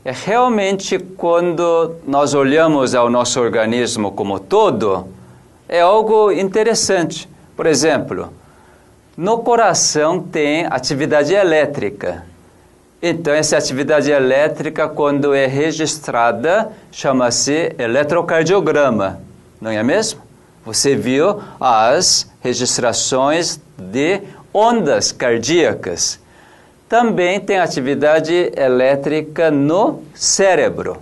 É 0.05 0.13
realmente 0.13 0.99
quando 0.99 1.97
nós 2.07 2.35
olhamos 2.35 2.95
ao 2.95 3.11
nosso 3.11 3.41
organismo 3.41 4.13
como 4.13 4.39
todo, 4.39 5.09
é 5.69 5.81
algo 5.81 6.31
interessante. 6.31 7.29
Por 7.57 7.67
exemplo, 7.67 8.33
no 9.17 9.39
coração 9.39 10.21
tem 10.21 10.67
atividade 10.67 11.35
elétrica. 11.35 12.25
Então, 13.03 13.33
essa 13.33 13.57
atividade 13.57 14.11
elétrica, 14.11 14.89
quando 14.89 15.35
é 15.35 15.47
registrada, 15.47 16.71
chama-se 16.93 17.75
eletrocardiograma, 17.79 19.21
não 19.61 19.71
é 19.71 19.83
mesmo? 19.83 20.26
Você 20.67 20.95
viu 20.97 21.41
as 21.61 22.29
registrações 22.41 23.61
de 23.79 24.21
ondas 24.53 25.13
cardíacas. 25.13 26.19
Também 26.89 27.39
tem 27.39 27.61
atividade 27.61 28.51
elétrica 28.57 29.49
no 29.49 30.03
cérebro. 30.13 30.97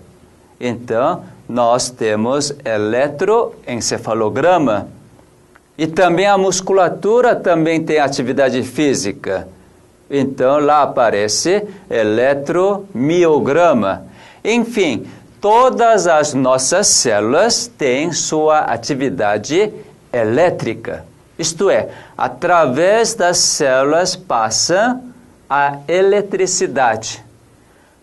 Então, 0.60 1.24
nós 1.48 1.88
temos 1.88 2.54
eletroencefalograma. 2.62 4.88
E 5.78 5.86
também 5.86 6.26
a 6.26 6.36
musculatura 6.36 7.34
também 7.34 7.82
tem 7.82 7.98
atividade 7.98 8.62
física. 8.62 9.48
Então, 10.10 10.58
lá 10.58 10.82
aparece 10.82 11.66
eletromiograma. 11.88 14.04
Enfim, 14.44 15.06
todas 15.44 16.06
as 16.06 16.32
nossas 16.32 16.86
células 16.86 17.66
têm 17.66 18.12
sua 18.12 18.60
atividade 18.60 19.70
elétrica. 20.10 21.04
Isto 21.38 21.68
é, 21.68 21.90
através 22.16 23.12
das 23.12 23.36
células 23.36 24.16
passa 24.16 24.98
a 25.50 25.80
eletricidade. 25.86 27.22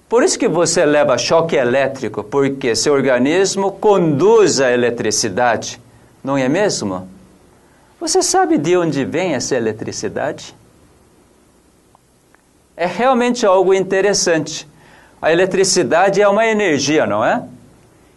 Por 0.08 0.22
isso 0.22 0.38
que 0.38 0.48
você 0.48 0.86
leva 0.86 1.18
choque 1.18 1.56
elétrico, 1.56 2.24
porque 2.24 2.76
seu 2.76 2.94
organismo 2.94 3.72
conduz 3.72 4.62
a 4.62 4.72
eletricidade, 4.72 5.82
não 6.24 6.38
é 6.38 6.48
mesmo? 6.48 7.10
Você 8.00 8.22
sabe 8.22 8.60
de 8.60 8.78
onde 8.78 9.04
vem 9.04 9.34
essa 9.34 9.56
eletricidade? 9.56 10.54
é 12.82 12.88
realmente 12.88 13.46
algo 13.46 13.76
interessante. 13.76 14.68
A 15.22 15.32
eletricidade 15.32 16.22
é 16.22 16.28
uma 16.28 16.47
energia, 16.47 17.05
não 17.05 17.24
é? 17.24 17.43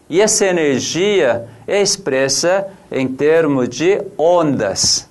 E 0.09 0.21
essa 0.21 0.47
energia 0.47 1.47
é 1.67 1.83
expressa 1.83 2.67
em 2.91 3.07
termos 3.09 3.69
de 3.69 4.01
ondas. 4.17 5.09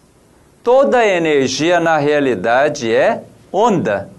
Toda 0.64 1.06
energia, 1.06 1.80
na 1.80 1.98
realidade, 1.98 2.94
é 2.94 3.22
onda. 3.52 4.10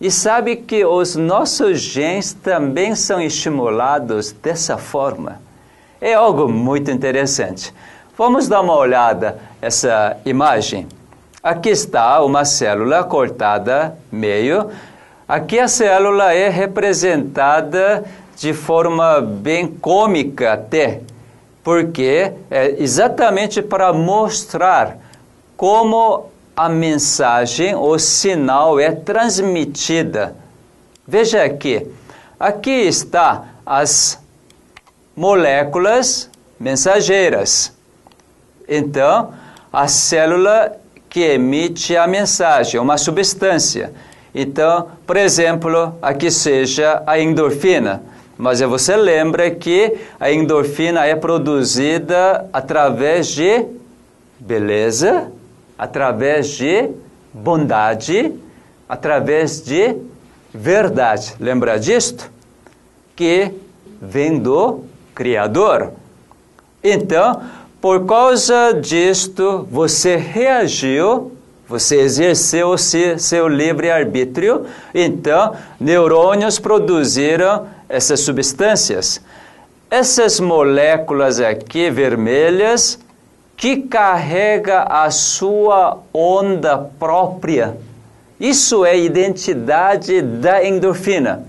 E 0.00 0.10
sabe 0.10 0.56
que 0.56 0.84
os 0.84 1.16
nossos 1.16 1.80
genes 1.80 2.32
também 2.32 2.94
são 2.94 3.20
estimulados 3.20 4.32
dessa 4.32 4.78
forma. 4.78 5.40
É 6.00 6.14
algo 6.14 6.48
muito 6.48 6.90
interessante. 6.90 7.74
Vamos 8.16 8.48
dar 8.48 8.60
uma 8.60 8.76
olhada 8.76 9.38
essa 9.60 10.16
imagem. 10.24 10.86
Aqui 11.42 11.70
está 11.70 12.22
uma 12.22 12.44
célula 12.44 13.02
cortada 13.02 13.96
meio. 14.12 14.70
Aqui 15.30 15.60
a 15.60 15.68
célula 15.68 16.34
é 16.34 16.48
representada 16.48 18.04
de 18.36 18.52
forma 18.52 19.20
bem 19.20 19.68
cômica 19.68 20.54
até, 20.54 21.02
porque 21.62 22.32
é 22.50 22.74
exatamente 22.82 23.62
para 23.62 23.92
mostrar 23.92 24.98
como 25.56 26.26
a 26.56 26.68
mensagem, 26.68 27.76
o 27.76 27.96
sinal 27.96 28.80
é 28.80 28.90
transmitida. 28.90 30.34
Veja 31.06 31.44
aqui, 31.44 31.86
aqui 32.36 32.88
está 32.88 33.50
as 33.64 34.20
moléculas 35.14 36.28
mensageiras. 36.58 37.72
Então, 38.68 39.32
a 39.72 39.86
célula 39.86 40.76
que 41.08 41.20
emite 41.20 41.96
a 41.96 42.08
mensagem, 42.08 42.80
uma 42.80 42.98
substância. 42.98 43.92
Então, 44.34 44.88
por 45.06 45.16
exemplo, 45.16 45.94
aqui 46.00 46.30
seja 46.30 47.02
a 47.06 47.18
endorfina. 47.18 48.02
Mas 48.38 48.60
você 48.60 48.96
lembra 48.96 49.50
que 49.50 49.98
a 50.18 50.32
endorfina 50.32 51.04
é 51.04 51.14
produzida 51.14 52.48
através 52.52 53.26
de 53.28 53.66
beleza, 54.38 55.30
através 55.76 56.48
de 56.48 56.90
bondade, 57.32 58.32
através 58.88 59.62
de 59.62 59.96
verdade. 60.54 61.34
Lembra 61.38 61.78
disto? 61.78 62.30
Que 63.14 63.52
vem 64.00 64.38
do 64.38 64.84
Criador. 65.14 65.92
Então, 66.82 67.42
por 67.80 68.06
causa 68.06 68.72
disto, 68.72 69.66
você 69.70 70.16
reagiu, 70.16 71.32
você 71.70 72.00
exerceu 72.00 72.76
seu, 72.76 73.46
livre-arbítrio, 73.46 74.66
então 74.92 75.54
neurônios 75.78 76.58
produziram 76.58 77.68
essas 77.88 78.18
substâncias. 78.18 79.22
Essas 79.88 80.40
moléculas 80.40 81.40
aqui 81.40 81.88
vermelhas 81.88 82.98
que 83.56 83.82
carrega 83.82 84.82
a 84.82 85.12
sua 85.12 85.98
onda 86.12 86.76
própria. 86.98 87.76
Isso 88.40 88.84
é 88.84 88.98
identidade 88.98 90.20
da 90.20 90.64
endorfina. 90.64 91.44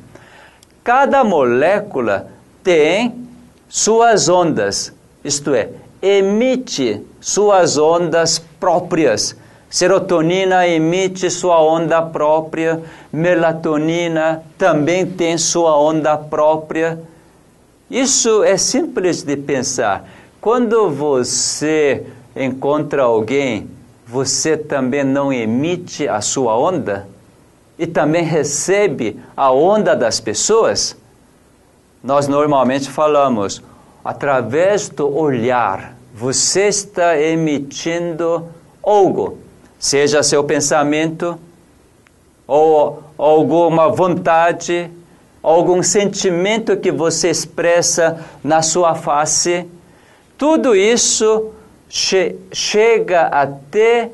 Cada 0.83 1.23
molécula 1.23 2.27
tem 2.63 3.25
suas 3.67 4.29
ondas, 4.29 4.93
isto 5.23 5.55
é, 5.55 5.69
emite 5.99 7.01
suas 7.19 7.79
ondas 7.79 8.37
próprias. 8.59 9.40
Serotonina 9.71 10.67
emite 10.67 11.29
sua 11.29 11.61
onda 11.63 12.01
própria, 12.01 12.83
melatonina 13.09 14.43
também 14.57 15.05
tem 15.05 15.37
sua 15.37 15.79
onda 15.79 16.17
própria. 16.17 17.01
Isso 17.89 18.43
é 18.43 18.57
simples 18.57 19.23
de 19.23 19.37
pensar. 19.37 20.05
Quando 20.41 20.89
você 20.89 22.05
encontra 22.35 23.03
alguém, 23.03 23.69
você 24.05 24.57
também 24.57 25.05
não 25.05 25.31
emite 25.31 26.05
a 26.05 26.19
sua 26.19 26.57
onda? 26.57 27.07
E 27.79 27.87
também 27.87 28.23
recebe 28.23 29.21
a 29.37 29.53
onda 29.53 29.95
das 29.95 30.19
pessoas? 30.19 30.97
Nós 32.03 32.27
normalmente 32.27 32.89
falamos, 32.89 33.63
através 34.03 34.89
do 34.89 35.15
olhar, 35.17 35.95
você 36.13 36.67
está 36.67 37.17
emitindo 37.17 38.49
algo, 38.83 39.37
seja 39.81 40.23
seu 40.23 40.45
pensamento, 40.45 41.37
ou 42.47 43.03
alguma 43.17 43.89
vontade, 43.89 44.89
algum 45.43 45.83
sentimento 45.83 46.77
que 46.77 46.91
você 46.91 47.29
expressa 47.29 48.23
na 48.41 48.61
sua 48.61 48.95
face 48.95 49.67
tudo 50.41 50.75
isso 50.75 51.51
che 51.87 52.35
chega 52.51 53.27
até 53.27 54.09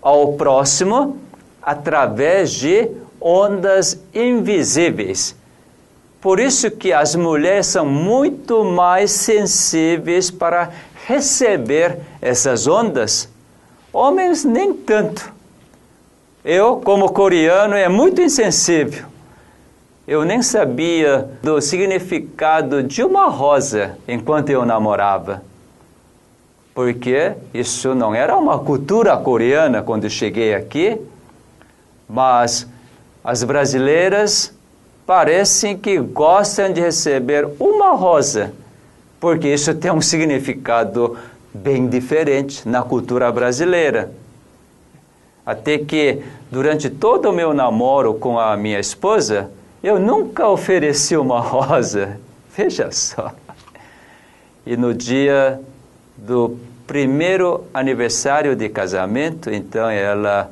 ao 0.00 0.34
próximo 0.34 1.18
através 1.60 2.52
de 2.52 2.92
ondas 3.20 3.98
invisíveis. 4.14 5.34
Por 6.20 6.38
isso 6.38 6.70
que 6.70 6.92
as 6.92 7.16
mulheres 7.16 7.66
são 7.66 7.84
muito 7.84 8.62
mais 8.62 9.10
sensíveis 9.10 10.30
para 10.30 10.70
receber 11.08 11.98
essas 12.22 12.68
ondas. 12.68 13.28
Homens 13.94 14.44
nem 14.44 14.74
tanto. 14.74 15.32
Eu, 16.44 16.76
como 16.84 17.10
coreano, 17.10 17.74
é 17.74 17.88
muito 17.88 18.20
insensível. 18.20 19.06
Eu 20.06 20.24
nem 20.24 20.42
sabia 20.42 21.30
do 21.42 21.60
significado 21.62 22.82
de 22.82 23.02
uma 23.02 23.28
rosa 23.28 23.96
enquanto 24.06 24.50
eu 24.50 24.66
namorava 24.66 25.42
porque 26.74 27.34
isso 27.54 27.94
não 27.94 28.12
era 28.12 28.36
uma 28.36 28.58
cultura 28.58 29.16
coreana 29.16 29.80
quando 29.80 30.10
cheguei 30.10 30.54
aqui, 30.54 31.00
mas 32.08 32.66
as 33.22 33.44
brasileiras 33.44 34.52
parecem 35.06 35.78
que 35.78 35.98
gostam 35.98 36.72
de 36.72 36.80
receber 36.80 37.48
uma 37.60 37.92
rosa, 37.92 38.52
porque 39.20 39.48
isso 39.48 39.72
tem 39.74 39.92
um 39.92 40.00
significado 40.00 41.16
bem 41.54 41.86
diferente 41.86 42.68
na 42.68 42.82
cultura 42.82 43.30
brasileira. 43.30 44.10
Até 45.46 45.78
que 45.78 46.22
durante 46.50 46.90
todo 46.90 47.30
o 47.30 47.32
meu 47.32 47.54
namoro 47.54 48.14
com 48.14 48.38
a 48.38 48.56
minha 48.56 48.80
esposa, 48.80 49.50
eu 49.82 50.00
nunca 50.00 50.48
ofereci 50.48 51.16
uma 51.16 51.38
rosa. 51.40 52.18
Veja 52.56 52.90
só. 52.90 53.32
E 54.66 54.76
no 54.76 54.92
dia 54.92 55.60
do 56.16 56.58
primeiro 56.86 57.64
aniversário 57.72 58.56
de 58.56 58.68
casamento, 58.68 59.50
então 59.50 59.88
ela 59.88 60.50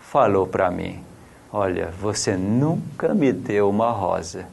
falou 0.00 0.46
para 0.46 0.70
mim: 0.70 1.00
Olha, 1.52 1.90
você 2.00 2.36
nunca 2.36 3.12
me 3.14 3.32
deu 3.32 3.68
uma 3.68 3.90
rosa. 3.90 4.46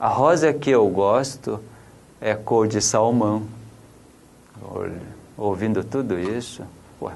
A 0.00 0.08
rosa 0.08 0.52
que 0.52 0.70
eu 0.70 0.88
gosto 0.88 1.60
é 2.20 2.34
cor 2.34 2.66
de 2.66 2.80
salmão. 2.80 3.42
Ouvindo 5.36 5.82
tudo 5.82 6.18
isso, 6.18 6.62
ué, 7.00 7.12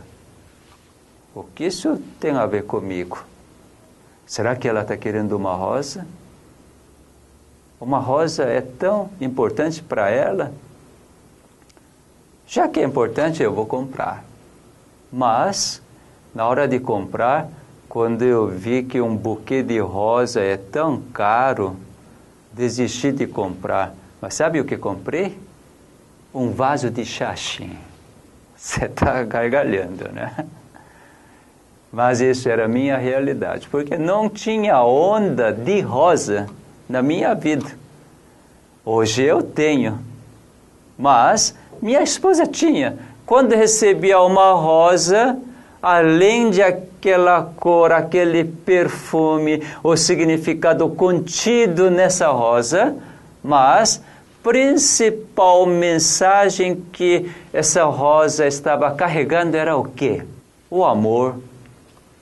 o 1.35 1.43
que 1.43 1.65
isso 1.65 2.01
tem 2.19 2.33
a 2.33 2.47
ver 2.47 2.65
comigo? 2.65 3.25
Será 4.27 4.57
que 4.57 4.67
ela 4.67 4.83
está 4.83 4.97
querendo 4.97 5.37
uma 5.37 5.55
rosa? 5.55 6.07
Uma 7.81 7.99
rosa 7.99 8.45
é 8.45 8.61
tão 8.61 9.11
importante 9.21 9.83
para 9.83 10.11
ela? 10.11 10.53
Já 12.47 12.69
que 12.69 12.81
é 12.81 12.85
importante, 12.85 13.43
eu 13.43 13.53
vou 13.53 13.67
comprar. 13.67 14.25
Mas, 15.13 15.83
na 16.35 16.47
hora 16.47 16.67
de 16.67 16.81
comprar, 16.81 17.49
quando 17.89 18.23
eu 18.23 18.49
vi 18.49 18.83
que 18.83 19.01
um 19.01 19.17
buquê 19.17 19.63
de 19.63 19.79
rosa 19.79 20.41
é 20.41 20.57
tão 20.57 21.01
caro, 21.01 21.77
desisti 22.53 23.13
de 23.13 23.27
comprar. 23.27 23.95
Mas 24.21 24.35
sabe 24.35 24.61
o 24.61 24.65
que 24.65 24.77
comprei? 24.77 25.39
Um 26.37 26.51
vaso 26.51 26.91
de 26.91 27.03
xaxim. 27.03 27.71
Você 28.55 28.85
está 28.85 29.23
gargalhando, 29.23 30.13
né? 30.13 30.45
Mas 31.91 32.21
isso 32.21 32.47
era 32.47 32.67
a 32.67 32.69
minha 32.69 32.99
realidade, 32.99 33.67
porque 33.71 33.97
não 33.97 34.29
tinha 34.29 34.83
onda 34.83 35.51
de 35.51 35.81
rosa 35.81 36.47
na 36.87 37.01
minha 37.01 37.35
vida. 37.35 37.65
Hoje 38.85 39.23
eu 39.23 39.43
tenho, 39.43 39.99
mas 40.99 41.57
minha 41.81 42.03
esposa 42.03 42.47
tinha. 42.47 42.99
Quando 43.25 43.55
recebia 43.55 44.21
uma 44.21 44.53
rosa, 44.53 45.39
além 45.81 46.51
de 46.51 46.63
aquela 46.63 47.51
cor, 47.57 47.93
aquele 47.93 48.45
perfume, 48.45 49.63
o 49.83 49.97
significado 49.97 50.87
contido 50.91 51.91
nessa 51.91 52.29
rosa, 52.29 52.95
mas 53.43 54.03
principal 54.47 55.67
mensagem 55.67 56.81
que 56.93 57.29
essa 57.53 57.83
rosa 57.83 58.47
estava 58.47 58.95
carregando 58.95 59.57
era 59.57 59.77
o 59.77 59.83
quê? 59.83 60.23
O 60.71 60.85
amor, 60.85 61.35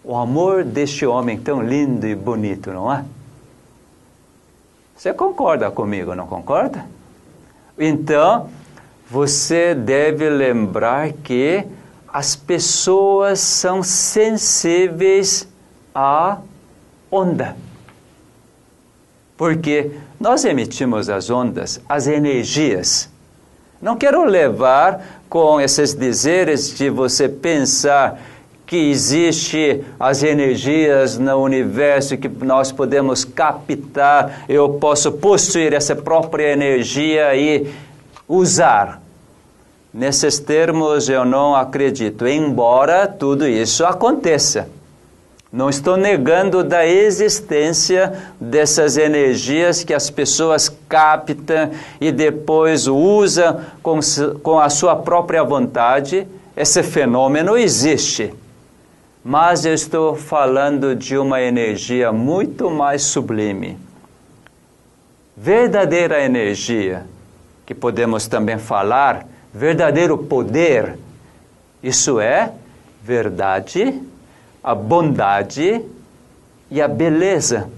o 0.03 0.17
amor 0.17 0.65
deste 0.65 1.05
homem 1.05 1.39
tão 1.39 1.63
lindo 1.63 2.07
e 2.07 2.15
bonito, 2.15 2.73
não 2.73 2.91
é? 2.91 3.05
Você 4.97 5.13
concorda 5.13 5.71
comigo, 5.71 6.15
não 6.15 6.27
concorda? 6.27 6.87
Então, 7.79 8.49
você 9.11 9.75
deve 9.75 10.31
lembrar 10.31 11.13
que 11.13 11.63
as 12.09 12.35
pessoas 12.35 13.39
são 13.41 13.83
sensíveis 13.83 15.47
à 15.95 16.39
onda. 17.13 17.55
Porque 19.45 19.91
nós 20.19 20.43
emitimos 20.47 21.11
as 21.11 21.29
ondas, 21.29 21.79
as 21.87 22.07
energias. 22.07 23.11
Não 23.79 23.95
quero 23.95 24.25
levar 24.25 25.21
com 25.29 25.61
esses 25.61 25.93
dizeres 25.93 26.75
de 26.75 26.89
você 26.89 27.29
pensar 27.29 28.19
que 28.67 28.75
existe 28.89 29.85
as 30.01 30.23
energias 30.23 31.19
no 31.19 31.37
universo 31.37 32.17
que 32.17 32.27
nós 32.27 32.73
podemos 32.73 33.23
captar, 33.23 34.47
eu 34.49 34.79
posso 34.81 35.13
possuir 35.13 35.75
essa 35.75 35.95
própria 35.95 36.51
energia 36.51 37.37
e 37.37 37.71
usar. 38.27 39.03
Nesses 39.93 40.39
termos 40.39 41.11
eu 41.11 41.27
não 41.27 41.55
acredito, 41.55 42.27
embora 42.27 43.07
tudo 43.07 43.47
isso 43.47 43.85
aconteça. 43.85 44.71
Não 45.55 45.71
estou 45.71 45.97
negando 45.97 46.65
da 46.65 46.85
existência 46.85 48.13
dessas 48.41 48.97
energias 48.97 49.85
que 49.85 49.95
as 49.95 50.11
pessoas 50.11 50.69
captam 50.89 51.71
e 52.01 52.11
depois 52.11 52.89
usam 52.89 53.61
com, 53.81 54.01
com 54.43 54.59
a 54.59 54.69
sua 54.69 54.97
própria 54.97 55.45
vontade. 55.45 56.27
Esse 56.57 56.83
fenômeno 56.83 57.57
existe. 57.57 58.35
Mas 59.23 59.65
eu 59.65 59.73
estou 59.73 60.17
falando 60.17 60.93
de 60.97 61.17
uma 61.17 61.41
energia 61.41 62.11
muito 62.11 62.69
mais 62.69 63.03
sublime. 63.03 63.79
Verdadeira 65.37 66.21
energia, 66.21 67.07
que 67.65 67.77
podemos 67.77 68.27
também 68.27 68.59
falar, 68.59 69.25
verdadeiro 69.55 70.19
poder. 70.19 70.99
Isso 71.81 72.19
é 72.19 72.51
verdade 73.05 74.03
a 74.65 74.75
bondade 74.75 75.85
e 76.71 76.81
a 76.81 76.89
beleza. 76.89 77.69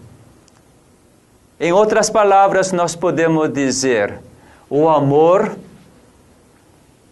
Em 1.59 1.73
outras 1.73 2.09
palavras, 2.09 2.71
nós 2.71 2.95
podemos 2.95 3.53
dizer 3.53 4.21
o 4.71 4.89
amor, 4.89 5.59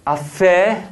a 0.06 0.16
fé, 0.16 0.84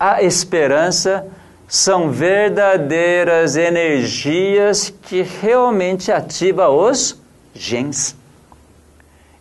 a 0.00 0.22
esperança 0.22 1.26
são 1.66 2.10
verdadeiras 2.10 3.56
energias 3.56 4.88
que 5.02 5.20
realmente 5.20 6.10
ativam 6.10 6.88
os 6.88 7.20
genes. 7.52 8.16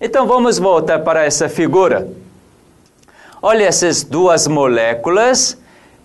Então 0.01 0.27
vamos 0.27 0.59
voltar 0.59 0.99
para 0.99 1.23
essa 1.23 1.47
figura. 1.47 2.07
Olha 3.41 3.63
essas 3.65 4.03
duas 4.03 4.45
moléculas 4.45 5.57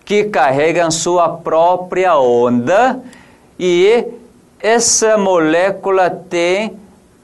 que 0.05 0.25
carregam 0.25 0.91
sua 0.91 1.29
própria 1.29 2.17
onda 2.17 2.99
e 3.57 4.05
essa 4.59 5.17
molécula 5.17 6.09
tem 6.09 6.77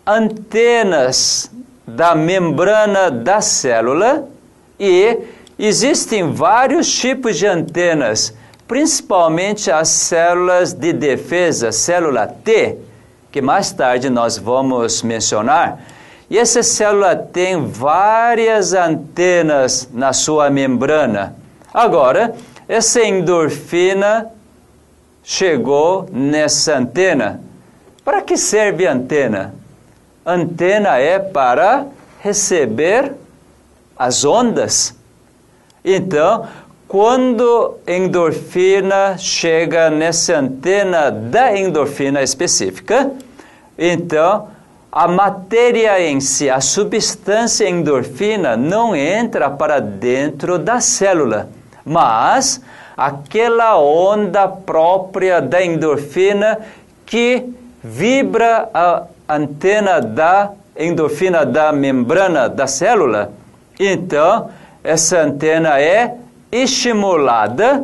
antenas 0.06 1.52
da 1.86 2.16
membrana 2.16 3.10
da 3.10 3.42
célula 3.42 4.28
e 4.80 5.18
existem 5.58 6.32
vários 6.32 6.92
tipos 6.92 7.38
de 7.38 7.46
antenas, 7.46 8.34
principalmente 8.68 9.70
as 9.72 9.90
células 9.90 10.74
de 10.74 10.94
defesa, 10.94 11.72
célula 11.72 12.28
T, 12.28 12.78
que 13.32 13.42
mais 13.42 13.72
tarde 13.72 14.10
nós 14.10 14.38
vamos 14.38 15.04
mencionar. 15.04 15.80
E 16.30 16.38
essa 16.38 16.62
célula 16.62 17.16
tem 17.16 17.66
várias 17.66 18.74
antenas 18.74 19.90
na 19.92 20.14
sua 20.14 20.50
membrana. 20.50 21.36
Agora, 21.74 22.34
essa 22.70 23.04
endorfina 23.04 24.28
chegou 25.24 26.08
nessa 26.12 26.78
antena. 26.78 27.42
Para 28.06 28.22
que 28.22 28.38
serve 28.38 28.86
a 28.86 28.94
antena? 28.94 29.56
Antena 30.24 31.00
é 31.00 31.18
para 31.18 31.88
receber 32.20 33.14
as 33.98 34.24
ondas. 34.24 34.96
Então, 35.84 36.48
quando 36.88 37.80
endorfina 37.88 39.18
chega 39.18 39.90
nessa 39.90 40.38
antena 40.38 41.10
da 41.10 41.58
endorfina 41.58 42.22
específica, 42.22 43.12
então 43.76 44.48
a 44.92 45.08
matéria 45.08 46.00
em 46.00 46.20
si, 46.20 46.52
a 46.52 46.62
substância 46.62 47.68
endorfina, 47.68 48.56
não 48.56 48.96
entra 48.96 49.50
para 49.50 49.80
dentro 49.80 50.60
da 50.60 50.80
célula 50.80 51.50
mas 51.90 52.62
aquela 52.96 53.80
onda 53.80 54.48
própria 54.48 55.42
da 55.42 55.66
endorfina 55.66 56.60
que 57.04 57.52
vibra 57.84 58.70
a 58.72 59.04
antena 59.28 60.00
da 60.00 60.52
endorfina 60.78 61.44
da 61.44 61.72
membrana 61.72 62.48
da 62.48 62.68
célula. 62.68 63.32
Então, 63.80 64.52
essa 64.84 65.20
antena 65.22 65.82
é 65.82 66.16
estimulada 66.52 67.84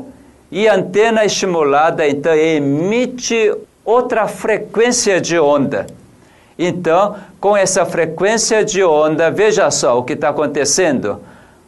e 0.52 0.68
a 0.68 0.76
antena 0.76 1.26
estimulada 1.26 2.08
então 2.08 2.34
emite 2.36 3.56
outra 3.84 4.28
frequência 4.28 5.20
de 5.20 5.40
onda. 5.40 5.88
Então, 6.60 7.16
com 7.42 7.58
essa 7.58 7.88
frequência 7.88 8.64
de 8.64 8.84
onda, 8.84 9.32
veja 9.32 9.72
só 9.72 9.98
o 9.98 10.04
que 10.04 10.14
está 10.14 10.30
acontecendo. 10.30 11.20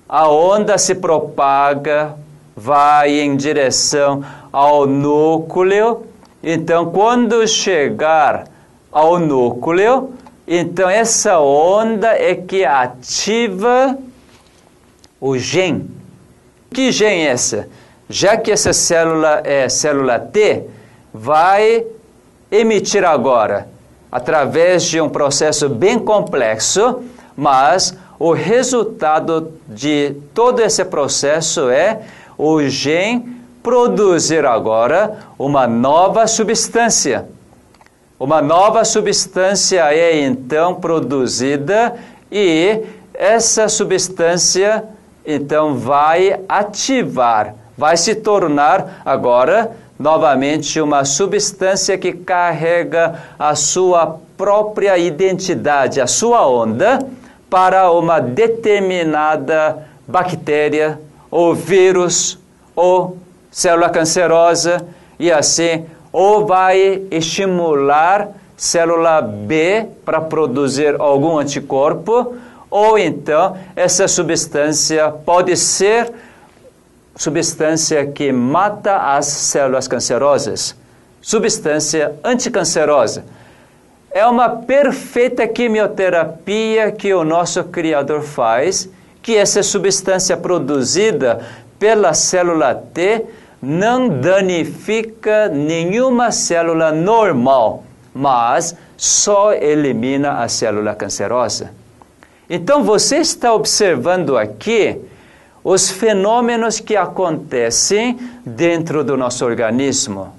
A 0.08 0.30
onda 0.30 0.78
se 0.78 0.94
propaga 0.94 2.16
vai 2.58 3.20
em 3.20 3.38
direção 3.38 4.26
ao 4.52 4.88
núcleo. 4.88 6.08
Então, 6.42 6.90
quando 6.90 7.48
chegar 7.48 8.46
ao 8.92 9.20
núcleo, 9.20 10.14
então 10.48 10.90
essa 10.90 11.40
onda 11.40 12.08
é 12.08 12.34
que 12.34 12.66
ativa 12.66 13.96
o 15.22 15.38
gene. 15.38 15.88
Que 16.74 16.92
gene 16.92 17.28
é 17.28 17.28
essa? 17.28 17.70
Já 18.10 18.36
que 18.36 18.52
essa 18.52 18.74
célula 18.74 19.42
é 19.44 19.70
célula 19.70 20.18
T, 20.20 20.64
vai 21.14 21.86
emitir 22.50 23.04
agora, 23.04 23.68
através 24.12 24.84
de 24.84 25.00
um 25.00 25.10
processo 25.10 25.70
bem 25.70 26.00
complexo, 26.00 27.04
mas 27.36 27.96
o 28.18 28.32
resultado 28.32 29.54
de 29.68 30.16
todo 30.34 30.62
esse 30.62 30.84
processo 30.86 31.70
é 31.70 32.02
o 32.38 32.62
gene 32.64 33.38
produzir 33.64 34.46
agora 34.46 35.18
uma 35.38 35.68
nova 35.68 36.28
substância. 36.28 37.28
Uma 38.20 38.42
nova 38.42 38.86
substância 38.86 39.94
é 39.94 40.22
então 40.22 40.76
produzida 40.76 41.96
e 42.32 42.84
essa 43.14 43.68
substância 43.68 44.84
então 45.26 45.76
vai 45.76 46.40
ativar, 46.48 47.54
vai 47.78 47.98
se 47.98 48.16
tornar 48.16 49.02
agora 49.04 49.72
novamente 50.00 50.80
uma 50.80 51.04
substância 51.04 51.98
que 51.98 52.14
carrega 52.14 53.16
a 53.38 53.54
sua 53.56 54.18
própria 54.38 54.98
identidade, 54.98 56.00
a 56.00 56.08
sua 56.08 56.48
onda 56.48 57.00
para 57.50 57.92
uma 57.92 58.20
determinada 58.20 59.86
bactéria 60.08 61.00
ou 61.30 61.54
vírus, 61.54 62.40
ou 62.76 63.18
célula 63.52 63.90
cancerosa, 63.90 64.86
e 65.20 65.32
assim, 65.32 65.86
ou 66.12 66.46
vai 66.46 67.04
estimular 67.12 68.30
célula 68.56 69.22
B 69.22 69.86
para 70.04 70.20
produzir 70.22 71.00
algum 71.00 71.38
anticorpo, 71.38 72.36
ou 72.70 72.98
então 72.98 73.58
essa 73.76 74.08
substância 74.08 75.12
pode 75.12 75.56
ser 75.56 76.12
substância 77.16 78.06
que 78.06 78.32
mata 78.32 79.16
as 79.16 79.26
células 79.26 79.88
cancerosas, 79.88 80.76
substância 81.22 82.14
anticancerosa. 82.24 83.26
É 84.12 84.26
uma 84.26 84.50
perfeita 84.50 85.48
quimioterapia 85.48 86.92
que 86.92 87.14
o 87.14 87.24
nosso 87.24 87.64
Criador 87.66 88.22
faz 88.22 88.90
que 89.28 89.36
essa 89.36 89.62
substância 89.62 90.38
produzida 90.38 91.46
pela 91.78 92.14
célula 92.14 92.74
T 92.74 93.26
não 93.62 94.08
danifica 94.08 95.50
nenhuma 95.50 96.32
célula 96.32 96.94
normal, 96.94 97.84
mas 98.14 98.74
só 98.96 99.52
elimina 99.52 100.42
a 100.42 100.48
célula 100.48 100.96
cancerosa. 100.96 101.72
Então 102.50 102.86
você 102.86 103.18
está 103.18 103.54
observando 103.54 104.38
aqui 104.38 104.98
os 105.62 105.92
fenômenos 105.92 106.80
que 106.80 106.96
acontecem 106.96 108.18
dentro 108.46 109.04
do 109.04 109.18
nosso 109.18 109.44
organismo. 109.44 110.34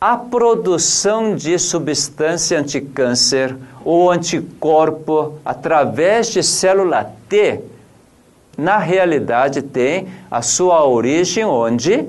A 0.00 0.16
produção 0.16 1.34
de 1.34 1.58
substância 1.58 2.58
anticâncer 2.58 3.56
ou 3.84 4.10
anticorpo 4.10 5.34
através 5.44 6.28
de 6.28 6.42
célula 6.42 7.12
T, 7.28 7.60
na 8.56 8.78
realidade 8.78 9.62
tem 9.62 10.08
a 10.30 10.40
sua 10.42 10.86
origem 10.86 11.44
onde? 11.44 12.06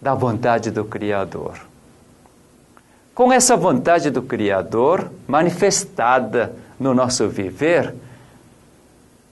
Da 0.00 0.14
vontade 0.14 0.70
do 0.70 0.84
Criador. 0.84 1.54
Com 3.14 3.32
essa 3.32 3.56
vontade 3.56 4.10
do 4.10 4.22
Criador 4.22 5.10
manifestada 5.26 6.52
no 6.80 6.92
nosso 6.92 7.28
viver, 7.28 7.94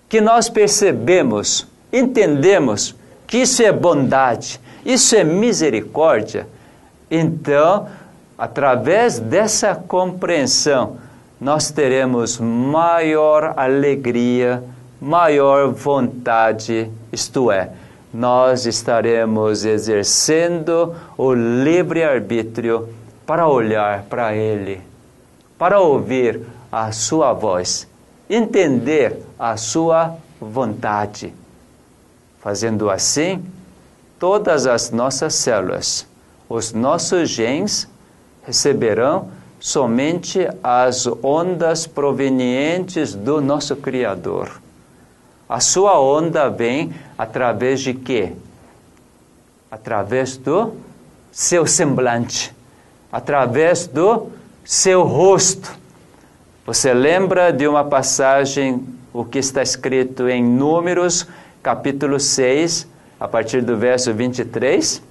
que 0.08 0.20
nós 0.20 0.48
percebemos, 0.48 1.66
entendemos 1.92 2.94
que 3.26 3.38
isso 3.38 3.62
é 3.62 3.72
bondade, 3.72 4.60
isso 4.84 5.16
é 5.16 5.24
misericórdia, 5.24 6.46
então, 7.14 7.88
através 8.38 9.18
dessa 9.18 9.74
compreensão, 9.74 10.96
nós 11.38 11.70
teremos 11.70 12.38
maior 12.38 13.52
alegria, 13.54 14.64
maior 14.98 15.68
vontade, 15.72 16.90
isto 17.12 17.52
é, 17.52 17.68
nós 18.14 18.64
estaremos 18.64 19.62
exercendo 19.66 20.94
o 21.18 21.34
livre-arbítrio 21.34 22.88
para 23.26 23.46
olhar 23.46 24.04
para 24.04 24.34
Ele, 24.34 24.80
para 25.58 25.80
ouvir 25.80 26.40
a 26.70 26.92
Sua 26.92 27.34
voz, 27.34 27.86
entender 28.30 29.18
a 29.38 29.58
Sua 29.58 30.16
vontade. 30.40 31.34
Fazendo 32.40 32.88
assim, 32.88 33.44
todas 34.18 34.66
as 34.66 34.90
nossas 34.90 35.34
células 35.34 36.10
os 36.48 36.72
nossos 36.72 37.30
genes 37.30 37.88
receberão 38.44 39.30
somente 39.62 40.48
as 40.62 41.06
ondas 41.22 41.86
provenientes 41.86 43.14
do 43.14 43.40
nosso 43.40 43.76
Criador. 43.76 44.60
A 45.48 45.60
sua 45.60 46.00
onda 46.00 46.48
vem 46.48 46.92
através 47.16 47.80
de 47.80 47.94
quê? 47.94 48.32
Através 49.70 50.36
do 50.36 50.72
seu 51.30 51.66
semblante, 51.66 52.52
através 53.10 53.86
do 53.86 54.30
seu 54.64 55.02
rosto. 55.04 55.78
Você 56.66 56.92
lembra 56.92 57.52
de 57.52 57.68
uma 57.68 57.84
passagem, 57.84 58.84
o 59.12 59.24
que 59.24 59.38
está 59.38 59.62
escrito 59.62 60.28
em 60.28 60.42
Números, 60.42 61.26
capítulo 61.62 62.18
6, 62.18 62.88
a 63.20 63.28
partir 63.28 63.62
do 63.62 63.76
verso 63.76 64.12
23? 64.12 65.02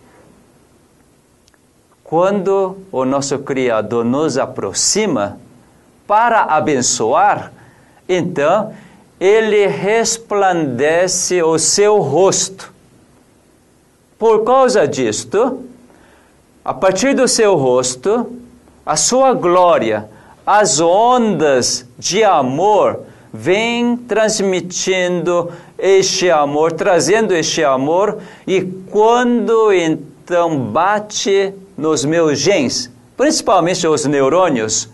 Quando 2.11 2.75
o 2.91 3.05
nosso 3.05 3.39
Criador 3.39 4.03
nos 4.03 4.37
aproxima 4.37 5.39
para 6.05 6.41
abençoar, 6.41 7.53
então 8.09 8.73
ele 9.17 9.65
resplandece 9.65 11.41
o 11.41 11.57
seu 11.57 12.01
rosto. 12.01 12.73
Por 14.19 14.43
causa 14.43 14.85
disto, 14.85 15.63
a 16.65 16.73
partir 16.73 17.13
do 17.13 17.29
seu 17.29 17.55
rosto, 17.55 18.29
a 18.85 18.97
sua 18.97 19.33
glória, 19.33 20.09
as 20.45 20.81
ondas 20.81 21.85
de 21.97 22.25
amor 22.25 23.03
vêm 23.31 23.95
transmitindo 23.95 25.49
este 25.79 26.29
amor, 26.29 26.73
trazendo 26.73 27.33
este 27.33 27.63
amor, 27.63 28.17
e 28.45 28.61
quando 28.61 29.71
então 29.71 30.59
bate 30.59 31.53
nos 31.81 32.05
meus 32.05 32.37
genes, 32.37 32.91
principalmente 33.17 33.87
os 33.87 34.05
neurônios, 34.05 34.87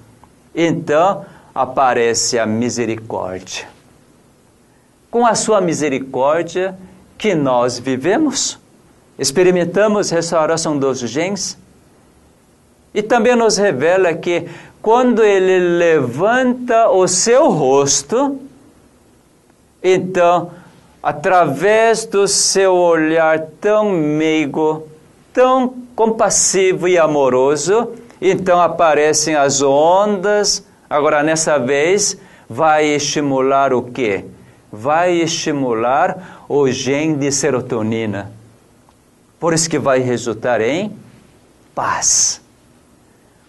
então 0.55 1.25
aparece 1.53 2.39
a 2.39 2.45
misericórdia. 2.45 3.67
Com 5.11 5.25
a 5.25 5.35
sua 5.35 5.59
misericórdia 5.59 6.77
que 7.17 7.35
nós 7.35 7.77
vivemos, 7.77 8.57
experimentamos 9.19 10.11
restauração 10.11 10.77
dos 10.79 10.99
genes, 10.99 11.57
e 12.93 13.01
também 13.03 13.35
nos 13.35 13.57
revela 13.57 14.13
que 14.13 14.47
quando 14.81 15.21
ele 15.21 15.77
levanta 15.77 16.89
o 16.89 17.05
seu 17.05 17.49
rosto, 17.49 18.39
então, 19.83 20.51
através 21.03 22.05
do 22.05 22.29
seu 22.29 22.73
olhar 22.73 23.41
tão 23.59 23.91
meigo, 23.91 24.87
tão 25.37 25.75
compassivo 25.95 26.87
e 26.87 26.97
amoroso, 26.97 27.93
então 28.19 28.59
aparecem 28.59 29.35
as 29.35 29.61
ondas. 29.61 30.65
Agora, 30.89 31.21
nessa 31.21 31.59
vez, 31.59 32.17
vai 32.49 32.87
estimular 32.87 33.71
o 33.71 33.83
quê? 33.83 34.25
Vai 34.71 35.13
estimular 35.13 36.43
o 36.49 36.67
gene 36.71 37.17
de 37.17 37.31
serotonina. 37.31 38.31
Por 39.39 39.53
isso 39.53 39.69
que 39.69 39.77
vai 39.77 39.99
resultar 39.99 40.59
em 40.59 40.91
paz. 41.75 42.41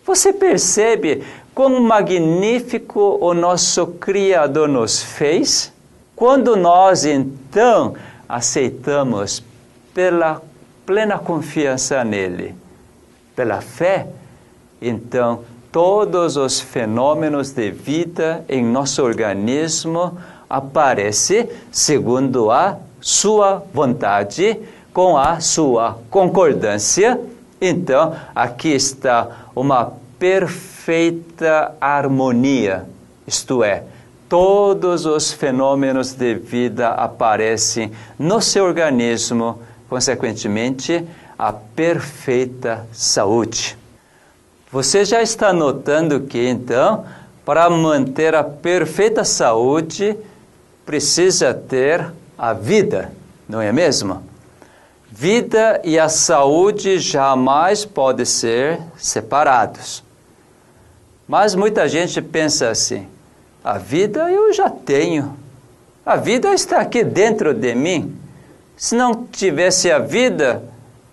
Você 0.04 0.30
percebe 0.30 1.24
como 1.54 1.80
magnífico 1.80 3.16
o 3.18 3.32
nosso 3.32 3.86
Criador 3.86 4.68
nos 4.68 5.02
fez? 5.02 5.72
Quando 6.14 6.54
nós 6.54 7.06
então 7.06 7.94
aceitamos 8.28 9.42
pela 9.94 10.42
plena 10.88 11.18
confiança 11.18 12.02
nele, 12.02 12.54
pela 13.36 13.60
fé, 13.60 14.06
então 14.80 15.40
todos 15.70 16.38
os 16.38 16.60
fenômenos 16.60 17.50
de 17.50 17.70
vida 17.70 18.42
em 18.48 18.64
nosso 18.64 19.02
organismo 19.02 20.16
aparecem 20.48 21.46
segundo 21.70 22.50
a 22.50 22.78
sua 23.02 23.62
vontade, 23.74 24.58
com 24.90 25.18
a 25.18 25.40
sua 25.40 25.98
concordância. 26.08 27.20
Então, 27.60 28.16
aqui 28.34 28.70
está 28.70 29.28
uma 29.54 29.92
perfeita 30.18 31.74
harmonia, 31.78 32.86
isto 33.26 33.62
é, 33.62 33.82
todos 34.26 35.04
os 35.04 35.30
fenômenos 35.32 36.14
de 36.14 36.34
vida 36.34 36.88
aparecem 36.88 37.92
no 38.18 38.40
seu 38.40 38.64
organismo 38.64 39.67
consequentemente, 39.88 41.04
a 41.38 41.52
perfeita 41.52 42.86
saúde. 42.92 43.78
Você 44.70 45.04
já 45.04 45.22
está 45.22 45.52
notando 45.52 46.20
que, 46.20 46.46
então, 46.46 47.06
para 47.44 47.70
manter 47.70 48.34
a 48.34 48.44
perfeita 48.44 49.24
saúde, 49.24 50.16
precisa 50.84 51.54
ter 51.54 52.06
a 52.36 52.52
vida, 52.52 53.12
não 53.48 53.60
é 53.60 53.72
mesmo? 53.72 54.22
Vida 55.10 55.80
e 55.82 55.98
a 55.98 56.08
saúde 56.08 56.98
jamais 56.98 57.84
podem 57.84 58.26
ser 58.26 58.78
separados. 58.98 60.04
Mas 61.26 61.54
muita 61.54 61.88
gente 61.88 62.20
pensa 62.20 62.68
assim: 62.68 63.06
a 63.64 63.78
vida 63.78 64.30
eu 64.30 64.52
já 64.52 64.68
tenho, 64.68 65.34
a 66.04 66.16
vida 66.16 66.52
está 66.52 66.80
aqui 66.80 67.02
dentro 67.02 67.54
de 67.54 67.74
mim. 67.74 68.17
Se 68.78 68.94
não 68.94 69.24
tivesse 69.24 69.90
a 69.90 69.98
vida, 69.98 70.62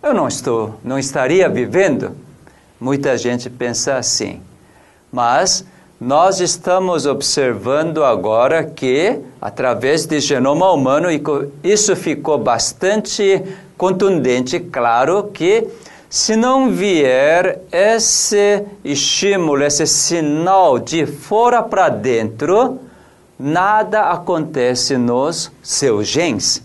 eu 0.03 0.13
não 0.13 0.28
estou, 0.28 0.76
não 0.84 0.99
estaria 0.99 1.49
vivendo. 1.49 2.11
Muita 2.80 3.18
gente 3.18 3.49
pensa 3.49 3.95
assim. 3.95 4.39
Mas 5.11 5.66
nós 5.99 6.39
estamos 6.39 7.07
observando 7.07 8.03
agora 8.03 8.63
que, 8.63 9.20
através 9.41 10.05
de 10.05 10.20
genoma 10.20 10.72
humano, 10.72 11.07
isso 11.63 11.95
ficou 11.95 12.38
bastante 12.38 13.43
contundente, 13.76 14.59
claro 14.59 15.32
que 15.34 15.68
se 16.07 16.36
não 16.36 16.70
vier 16.70 17.61
esse 17.72 18.63
estímulo, 18.84 19.63
esse 19.63 19.88
sinal 19.88 20.78
de 20.78 21.07
fora 21.07 21.63
para 21.63 21.89
dentro, 21.89 22.80
nada 23.39 24.11
acontece 24.11 24.97
nos 24.97 25.51
seus 25.63 26.07
genes. 26.07 26.64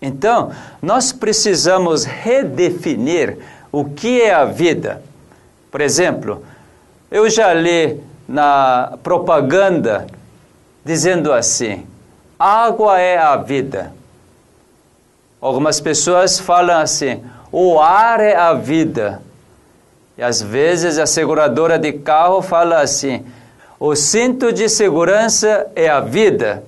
Então, 0.00 0.52
nós 0.82 1.12
precisamos 1.12 2.04
redefinir 2.04 3.38
o 3.72 3.84
que 3.84 4.20
é 4.20 4.32
a 4.32 4.44
vida. 4.44 5.02
Por 5.70 5.80
exemplo, 5.80 6.44
eu 7.10 7.28
já 7.28 7.52
li 7.52 8.00
na 8.28 8.98
propaganda 9.02 10.06
dizendo 10.84 11.32
assim: 11.32 11.86
água 12.38 13.00
é 13.00 13.16
a 13.18 13.36
vida. 13.36 13.92
Algumas 15.40 15.80
pessoas 15.80 16.38
falam 16.38 16.78
assim: 16.78 17.22
o 17.50 17.80
ar 17.80 18.20
é 18.20 18.36
a 18.36 18.52
vida. 18.54 19.22
E 20.16 20.22
às 20.22 20.40
vezes 20.40 20.98
a 20.98 21.06
seguradora 21.06 21.78
de 21.78 21.92
carro 21.92 22.42
fala 22.42 22.80
assim: 22.80 23.24
o 23.78 23.94
cinto 23.94 24.52
de 24.52 24.68
segurança 24.68 25.66
é 25.74 25.88
a 25.88 26.00
vida. 26.00 26.64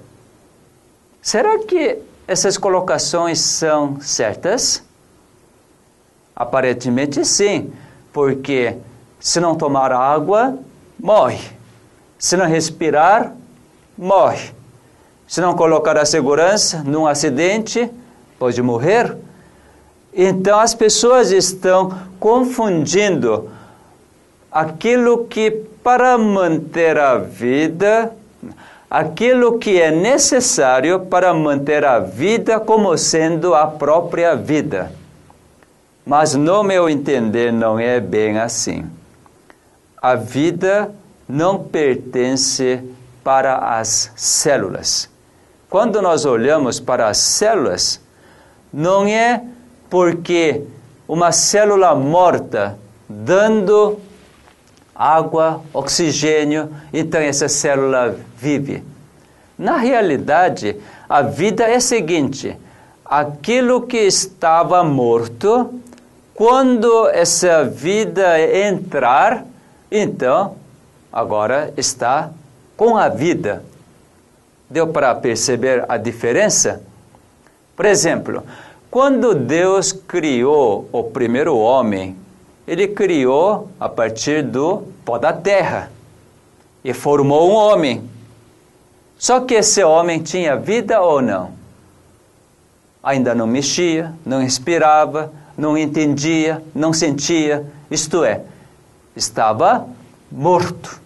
Será 1.23 1.59
que 1.59 1.99
essas 2.29 2.59
colocações 2.59 3.41
são 3.41 3.99
certas? 4.03 4.85
Aparentemente 6.37 7.25
sim, 7.25 7.73
porque 8.13 8.77
se 9.19 9.41
não 9.41 9.55
tomar 9.55 9.91
água, 9.93 10.59
morre. 11.01 11.41
Se 12.19 12.37
não 12.37 12.47
respirar, 12.47 13.33
morre. 13.97 14.53
Se 15.27 15.41
não 15.41 15.55
colocar 15.55 15.97
a 15.97 16.05
segurança 16.05 16.83
num 16.85 17.07
acidente, 17.07 17.91
pode 18.39 18.61
morrer. 18.61 19.17
Então 20.13 20.61
as 20.61 20.75
pessoas 20.75 21.31
estão 21.31 21.99
confundindo 22.21 23.51
aquilo 24.53 25.25
que 25.25 25.51
para 25.83 26.19
manter 26.19 26.99
a 26.99 27.17
vida, 27.17 28.13
aquilo 28.91 29.59
que 29.59 29.81
é 29.81 29.91
necessário 29.91 31.01
para 31.01 31.35
manter 31.35 31.85
a 31.85 31.99
vida 31.99 32.59
como 32.59 32.97
sendo 32.97 33.55
a 33.55 33.67
própria 33.67 34.35
vida. 34.35 34.93
Mas 36.07 36.35
no 36.35 36.63
meu 36.63 36.89
entender 36.89 37.53
não 37.53 37.79
é 37.79 38.01
bem 38.01 38.39
assim. 38.39 38.85
A 40.01 40.15
vida 40.15 40.91
não 41.29 41.63
pertence 41.63 42.83
para 43.23 43.79
as 43.79 44.11
células. 44.17 45.11
Quando 45.69 46.01
nós 46.01 46.25
olhamos 46.25 46.81
para 46.81 47.09
as 47.09 47.19
células, 47.19 48.01
não 48.73 49.07
é 49.07 49.43
porque 49.91 50.63
uma 51.07 51.31
célula 51.31 51.95
morta 51.95 52.79
dando 53.07 53.99
água, 54.99 55.63
oxigênio, 55.73 56.75
então 56.93 57.21
essa 57.21 57.49
célula 57.49 58.17
vive. 58.37 58.83
Na 59.57 59.77
realidade, 59.77 60.77
a 61.09 61.23
vida 61.23 61.63
é 61.65 61.77
a 61.77 61.81
seguinte: 61.81 62.57
aquilo 63.05 63.83
que 63.83 63.99
estava 63.99 64.83
morto, 64.83 65.81
quando 66.35 67.09
essa 67.09 67.65
vida 67.65 68.41
entrar, 68.41 69.45
então 69.91 70.57
agora 71.13 71.73
está 71.77 72.31
com 72.77 72.97
a 72.97 73.09
vida. 73.09 73.63
Deu 74.69 74.89
para 74.89 75.15
perceber 75.15 75.85
a 75.89 75.97
diferença? 75.97 76.83
Por 77.75 77.87
exemplo, 77.87 78.43
quando 78.91 79.35
Deus 79.35 79.93
criou 79.93 80.89
o 80.93 81.05
primeiro 81.05 81.57
homem, 81.57 82.17
ele 82.69 82.87
criou 82.87 83.71
a 83.81 83.89
partir 83.89 84.43
do 84.43 84.83
pó 85.03 85.17
da 85.17 85.33
terra 85.33 85.91
e 86.85 86.93
formou 86.93 87.51
um 87.51 87.55
homem. 87.55 88.09
Só 89.17 89.41
que 89.41 89.55
esse 89.55 89.83
homem 89.83 90.23
tinha 90.23 90.55
vida 90.55 91.01
ou 91.01 91.23
não? 91.23 91.53
Ainda 93.03 93.35
não 93.35 93.47
mexia, 93.47 94.13
não 94.25 94.43
respirava, 94.43 95.33
não 95.57 95.79
entendia, 95.79 96.63
não 96.75 96.93
sentia, 96.93 97.65
isto 97.91 98.23
é, 98.23 98.43
estava 99.17 99.89
morto. 100.31 101.01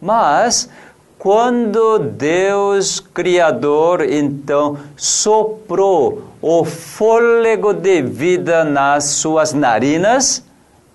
Mas 0.00 0.70
quando 1.18 1.98
Deus 1.98 3.00
Criador 3.00 4.00
então 4.00 4.78
soprou 4.96 6.24
o 6.40 6.64
fôlego 6.64 7.74
de 7.74 8.00
vida 8.00 8.64
nas 8.64 9.04
suas 9.04 9.52
narinas, 9.52 10.42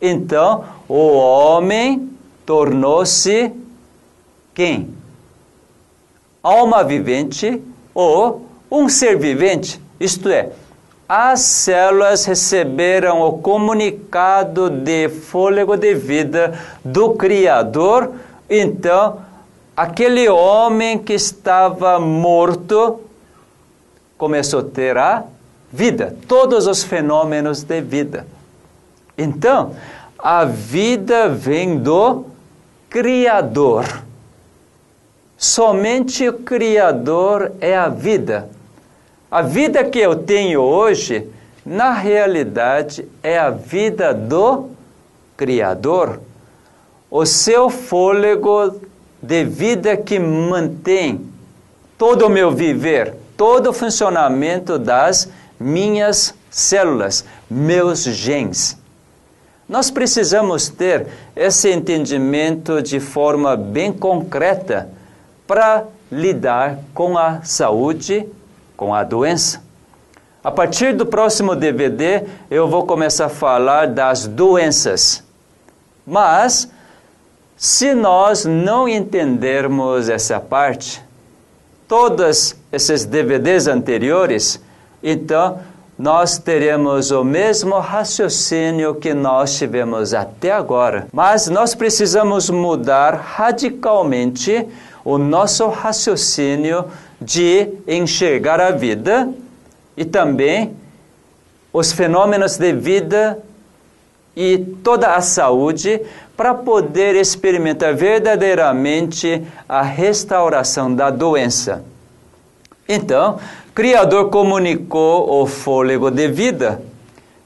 então, 0.01 0.63
o 0.87 1.17
homem 1.17 2.09
tornou-se 2.45 3.51
quem? 4.53 4.93
Alma 6.41 6.83
vivente 6.83 7.61
ou 7.93 8.45
um 8.71 8.87
ser 8.87 9.17
vivente, 9.17 9.81
isto 9.99 10.29
é, 10.29 10.51
as 11.07 11.41
células 11.41 12.25
receberam 12.25 13.21
o 13.21 13.39
comunicado 13.39 14.69
de 14.69 15.09
fôlego 15.09 15.75
de 15.75 15.95
vida 15.95 16.53
do 16.85 17.13
Criador, 17.13 18.11
então, 18.49 19.17
aquele 19.75 20.29
homem 20.29 20.99
que 20.99 21.13
estava 21.13 21.99
morto 21.99 22.99
começou 24.17 24.59
a 24.59 24.63
ter 24.63 24.97
a 24.97 25.23
vida, 25.71 26.15
todos 26.27 26.67
os 26.67 26.83
fenômenos 26.83 27.63
de 27.63 27.81
vida. 27.81 28.27
Então, 29.20 29.76
a 30.17 30.45
vida 30.45 31.28
vem 31.28 31.78
do 31.78 32.26
Criador. 32.89 33.86
Somente 35.38 36.30
o 36.30 36.34
Criador 36.34 37.51
é 37.59 37.76
a 37.76 37.89
vida. 37.89 38.49
A 39.30 39.41
vida 39.41 39.84
que 39.84 39.99
eu 39.99 40.15
tenho 40.15 40.61
hoje, 40.61 41.28
na 41.65 41.91
realidade, 41.91 43.05
é 43.22 43.38
a 43.38 43.49
vida 43.49 44.13
do 44.13 44.70
Criador. 45.36 46.22
O 47.11 47.26
seu 47.26 47.70
fôlego 47.70 48.80
de 49.22 49.43
vida 49.43 49.97
que 49.97 50.17
mantém 50.17 51.30
todo 51.97 52.28
o 52.28 52.30
meu 52.30 52.51
viver, 52.51 53.13
todo 53.36 53.72
o 53.72 53.74
funcionamento 53.74 54.80
das 54.80 55.30
minhas 55.59 56.34
células, 56.49 57.26
meus 57.49 58.03
genes. 58.03 58.78
Nós 59.70 59.91
precisamos 59.91 60.67
ter 60.67 61.05
esse 61.36 61.70
entendimento 61.70 62.82
de 62.82 62.99
forma 62.99 63.55
bem 63.55 63.93
concreta 63.93 64.89
para 65.45 65.86
lidar 66.11 66.80
com 66.91 67.15
a 67.15 67.43
saúde, 67.43 68.28
com 68.76 68.95
a 68.95 69.03
doença. 69.03 69.61
A 70.43 70.49
partir 70.49 70.95
do 70.95 71.05
próximo 71.05 71.55
DVD, 71.55 72.24
eu 72.49 72.67
vou 72.67 72.84
começar 72.88 73.28
a 73.28 73.30
falar 73.30 73.86
das 73.86 74.26
doenças. 74.26 75.24
Mas, 76.03 76.67
se 77.55 77.93
nós 77.93 78.45
não 78.45 78.89
entendermos 78.89 80.09
essa 80.09 80.39
parte, 80.39 80.99
todos 81.88 82.55
esses 82.72 83.05
DVDs 83.05 83.67
anteriores, 83.67 84.59
então 85.03 85.59
nós 85.99 86.37
teremos 86.37 87.11
o 87.11 87.25
mesmo 87.25 87.77
raciocínio 87.77 88.95
que 88.95 89.13
nós 89.13 89.57
tivemos 89.57 90.13
até 90.13 90.49
agora. 90.49 91.07
Mas 91.11 91.49
nós 91.49 91.75
precisamos 91.75 92.49
mudar 92.49 93.15
radicalmente 93.15 94.65
o 95.03 95.17
nosso 95.17 95.67
raciocínio 95.67 96.85
de 97.19 97.67
enxergar 97.85 98.61
a 98.61 98.71
vida 98.71 99.29
e 99.97 100.05
também 100.05 100.73
os 101.73 101.91
fenômenos 101.91 102.55
de 102.55 102.71
vida 102.71 103.37
e 104.33 104.57
toda 104.57 105.15
a 105.15 105.21
saúde 105.21 105.99
para 106.37 106.53
poder 106.53 107.13
experimentar 107.15 107.93
verdadeiramente 107.93 109.45
a 109.67 109.81
restauração 109.81 110.95
da 110.95 111.09
doença. 111.09 111.83
Então, 112.87 113.37
Criador 113.80 114.30
comunicou 114.30 115.41
o 115.41 115.45
fôlego 115.45 116.11
de 116.11 116.27
vida. 116.27 116.82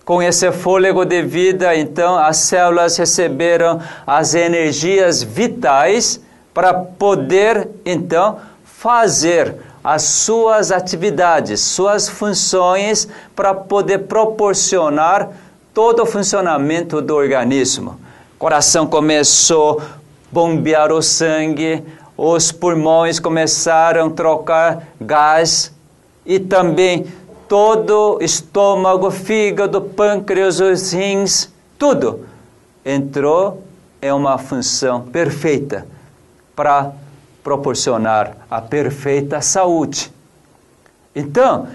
Com 0.04 0.20
esse 0.20 0.52
fôlego 0.52 1.06
de 1.06 1.22
vida, 1.22 1.76
então, 1.76 2.18
as 2.18 2.38
células 2.38 2.98
receberam 2.98 3.80
as 4.08 4.34
energias 4.34 5.22
vitais 5.22 6.20
para 6.52 6.74
poder, 6.74 7.70
então, 7.86 8.40
fazer 8.64 9.58
as 9.84 10.02
suas 10.02 10.72
atividades, 10.72 11.60
suas 11.60 12.10
funções, 12.10 13.08
para 13.36 13.54
poder 13.54 14.00
proporcionar 14.00 15.30
todo 15.72 16.02
o 16.02 16.06
funcionamento 16.08 17.00
do 17.00 17.16
organismo. 17.16 18.00
O 18.36 18.40
coração 18.40 18.88
começou 18.88 19.80
a 19.80 19.84
bombear 20.32 20.92
o 20.92 21.00
sangue, 21.00 21.84
os 22.18 22.52
pulmões 22.52 23.20
começaram 23.20 24.08
a 24.08 24.10
trocar 24.10 24.88
gás 25.00 25.72
e 26.26 26.40
também 26.40 27.06
todo 27.48 28.18
estômago, 28.22 29.12
fígado, 29.12 29.82
pâncreas, 29.82 30.60
os 30.60 30.92
rins, 30.92 31.52
tudo 31.78 32.26
entrou 32.86 33.64
em 34.02 34.12
uma 34.12 34.38
função 34.38 35.02
perfeita 35.02 35.86
para 36.56 36.92
proporcionar 37.44 38.38
a 38.50 38.62
perfeita 38.62 39.42
saúde. 39.42 40.12
Então, 41.16 41.68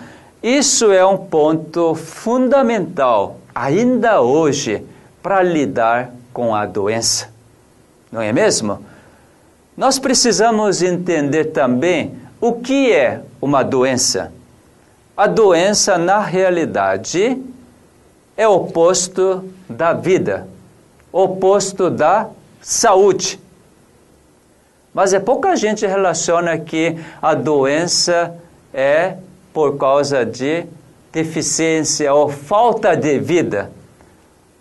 isso 0.42 0.90
é 0.90 1.04
um 1.04 1.16
ponto 1.16 1.94
fundamental 1.94 3.38
ainda 3.54 4.20
hoje 4.20 4.84
para 5.22 5.42
lidar 5.42 6.10
com 6.32 6.54
a 6.54 6.64
doença. 6.64 7.28
Não 8.10 8.22
é 8.22 8.32
mesmo? 8.32 8.82
Nós 9.76 9.98
precisamos 9.98 10.82
entender 10.82 11.46
também 11.46 12.16
o 12.40 12.52
que 12.54 12.92
é 12.92 13.22
uma 13.40 13.62
doença. 13.62 14.32
A 15.18 15.26
doença, 15.26 15.98
na 15.98 16.20
realidade, 16.20 17.42
é 18.36 18.46
oposto 18.46 19.52
da 19.68 19.92
vida, 19.92 20.46
oposto 21.10 21.90
da 21.90 22.28
saúde. 22.60 23.40
Mas 24.94 25.12
é 25.12 25.18
pouca 25.18 25.56
gente 25.56 25.84
relaciona 25.84 26.56
que 26.56 26.96
a 27.20 27.34
doença 27.34 28.32
é 28.72 29.16
por 29.52 29.76
causa 29.76 30.24
de 30.24 30.64
deficiência 31.10 32.14
ou 32.14 32.28
falta 32.28 32.96
de 32.96 33.18
vida. 33.18 33.72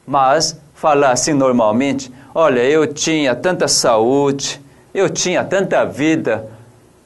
Mas 0.08 0.60
falar 0.74 1.12
assim 1.12 1.34
normalmente: 1.34 2.12
olha, 2.34 2.62
eu 2.62 2.91
tinha 2.91 3.36
tanta 3.36 3.68
saúde, 3.68 4.60
eu 4.91 5.08
tinha 5.08 5.43
tanta 5.43 5.86
vida, 5.86 6.47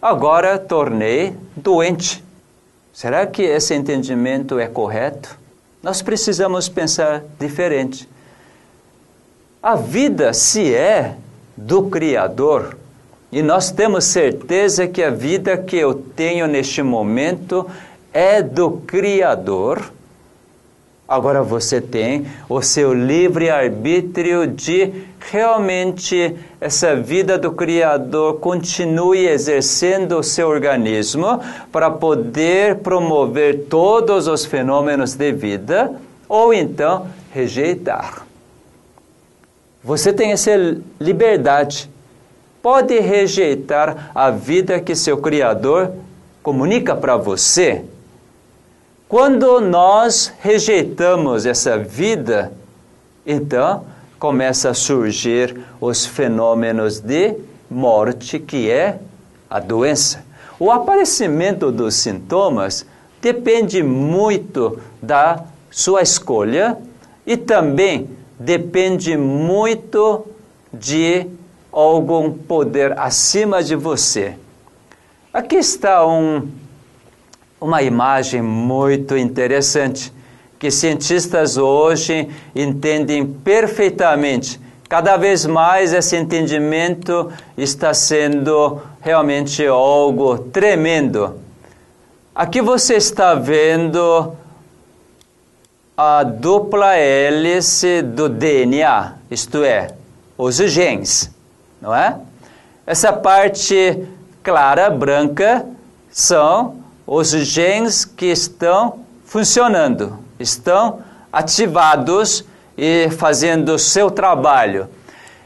agora 0.02 0.58
tornei 0.58 1.36
doente. 1.54 2.31
Será 2.94 3.26
que 3.26 3.42
esse 3.42 3.74
entendimento 3.74 4.60
é 4.60 4.68
correto? 4.68 5.40
Nós 5.82 6.02
precisamos 6.02 6.70
pensar 6.70 7.24
diferente. 7.40 8.08
A 9.64 9.76
vida, 9.76 10.34
se 10.34 10.74
é 10.74 11.16
do 11.56 11.84
Criador, 11.84 12.78
e 13.32 13.42
nós 13.42 13.72
temos 13.72 14.06
certeza 14.06 14.88
que 14.88 15.02
a 15.02 15.10
vida 15.10 15.58
que 15.58 15.78
eu 15.78 15.94
tenho 15.94 16.48
neste 16.48 16.84
momento 16.84 17.66
é 18.14 18.42
do 18.42 18.72
Criador, 18.72 19.92
Agora 21.12 21.44
você 21.44 21.82
tem 21.82 22.26
o 22.48 22.62
seu 22.62 22.94
livre-arbítrio 22.94 24.48
de 24.48 24.94
realmente 25.20 26.38
essa 26.62 26.96
vida 26.96 27.38
do 27.38 27.52
Criador 27.52 28.36
continue 28.36 29.28
exercendo 29.28 30.18
o 30.20 30.24
seu 30.24 30.48
organismo 30.48 31.42
para 31.70 31.92
poder 31.92 32.78
promover 32.78 33.66
todos 33.70 34.26
os 34.26 34.46
fenômenos 34.46 35.14
de 35.14 35.34
vida 35.34 35.94
ou 36.30 36.54
então 36.54 37.08
rejeitar. 37.34 38.26
Você 39.84 40.14
tem 40.14 40.32
essa 40.32 40.52
liberdade. 40.98 41.90
Pode 42.62 42.98
rejeitar 43.02 44.12
a 44.16 44.32
vida 44.32 44.80
que 44.80 44.96
seu 44.96 45.18
Criador 45.18 45.92
comunica 46.42 46.96
para 46.96 47.18
você 47.18 47.84
quando 49.12 49.60
nós 49.60 50.32
rejeitamos 50.40 51.46
essa 51.46 51.78
vida, 51.78 52.54
então 53.26 53.84
começa 54.18 54.70
a 54.70 54.74
surgir 54.74 55.66
os 55.82 56.06
fenômenos 56.06 57.02
de 57.02 57.36
morte, 57.70 58.40
que 58.40 58.72
é 58.72 59.00
a 59.50 59.60
doença. 59.60 60.24
O 60.58 60.72
aparecimento 60.72 61.74
dos 61.74 61.96
sintomas 61.96 62.86
depende 63.22 63.84
muito 63.84 64.80
da 65.02 65.44
sua 65.70 66.02
escolha 66.02 66.78
e 67.28 67.36
também 67.36 68.10
depende 68.40 69.18
muito 69.18 70.26
de 70.74 71.28
algum 71.70 72.32
poder 72.32 72.98
acima 72.98 73.62
de 73.62 73.76
você. 73.76 74.36
Aqui 75.34 75.58
está 75.58 76.08
um 76.08 76.48
uma 77.62 77.84
imagem 77.84 78.42
muito 78.42 79.16
interessante 79.16 80.12
que 80.58 80.72
cientistas 80.72 81.58
hoje 81.58 82.28
entendem 82.56 83.26
perfeitamente. 83.26 84.60
Cada 84.90 85.16
vez 85.16 85.46
mais 85.46 85.94
esse 85.94 86.16
entendimento 86.16 87.32
está 87.56 87.94
sendo 87.94 88.82
realmente 89.00 89.66
algo 89.66 90.40
tremendo. 90.40 91.40
Aqui 92.34 92.62
você 92.62 92.96
está 92.96 93.36
vendo 93.36 94.34
a 95.96 96.24
dupla 96.24 96.96
hélice 96.96 98.02
do 98.02 98.28
DNA, 98.28 99.14
isto 99.30 99.64
é, 99.64 99.94
os 100.36 100.56
genes, 100.56 101.30
não 101.80 101.94
é? 101.94 102.18
Essa 102.88 103.14
parte 103.14 104.04
clara, 104.42 104.90
branca, 104.90 105.64
são 106.12 106.81
os 107.14 107.32
genes 107.32 108.06
que 108.06 108.28
estão 108.28 109.00
funcionando, 109.26 110.18
estão 110.40 111.00
ativados 111.30 112.46
e 112.78 113.10
fazendo 113.10 113.74
o 113.74 113.80
seu 113.80 114.10
trabalho. 114.10 114.88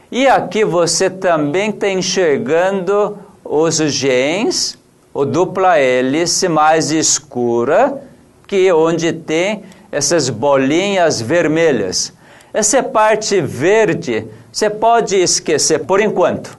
E 0.08 0.28
aqui 0.28 0.64
você 0.64 1.10
também 1.10 1.70
está 1.70 1.88
enxergando 1.88 3.18
os 3.44 3.78
genes, 3.78 4.78
o 5.12 5.24
dupla 5.24 5.76
hélice 5.76 6.48
mais 6.48 6.92
escura, 6.92 8.00
que 8.46 8.68
é 8.68 8.72
onde 8.72 9.12
tem 9.12 9.64
essas 9.90 10.30
bolinhas 10.30 11.20
vermelhas. 11.20 12.12
Essa 12.54 12.80
parte 12.80 13.40
verde 13.40 14.24
você 14.52 14.70
pode 14.70 15.16
esquecer 15.16 15.80
por 15.80 16.00
enquanto. 16.00 16.56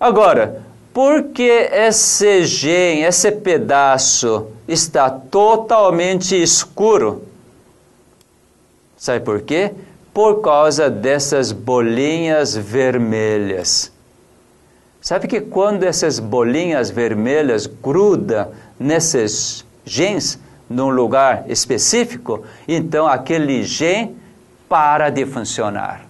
Agora, 0.00 0.65
porque 0.96 1.68
esse 1.74 2.46
gen, 2.46 3.02
esse 3.02 3.30
pedaço 3.30 4.46
está 4.66 5.10
totalmente 5.10 6.34
escuro. 6.34 7.22
Sabe 8.96 9.20
por 9.20 9.42
quê? 9.42 9.72
Por 10.14 10.40
causa 10.40 10.88
dessas 10.88 11.52
bolinhas 11.52 12.56
vermelhas. 12.56 13.92
Sabe 14.98 15.28
que 15.28 15.38
quando 15.38 15.82
essas 15.82 16.18
bolinhas 16.18 16.88
vermelhas 16.88 17.66
grudam 17.66 18.50
nesses 18.80 19.66
genes, 19.84 20.38
num 20.66 20.88
lugar 20.88 21.44
específico, 21.46 22.42
então 22.66 23.06
aquele 23.06 23.64
gen 23.64 24.16
para 24.66 25.10
de 25.10 25.26
funcionar. 25.26 26.05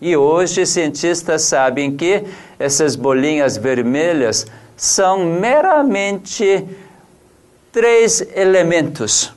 E 0.00 0.14
hoje 0.14 0.66
cientistas 0.66 1.42
sabem 1.42 1.96
que 1.96 2.22
essas 2.58 2.96
bolinhas 2.96 3.56
vermelhas 3.56 4.46
são 4.76 5.24
meramente 5.24 6.66
três 7.72 8.26
elementos, 8.34 9.32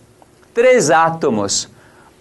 três 0.53 0.91
átomos. 0.91 1.69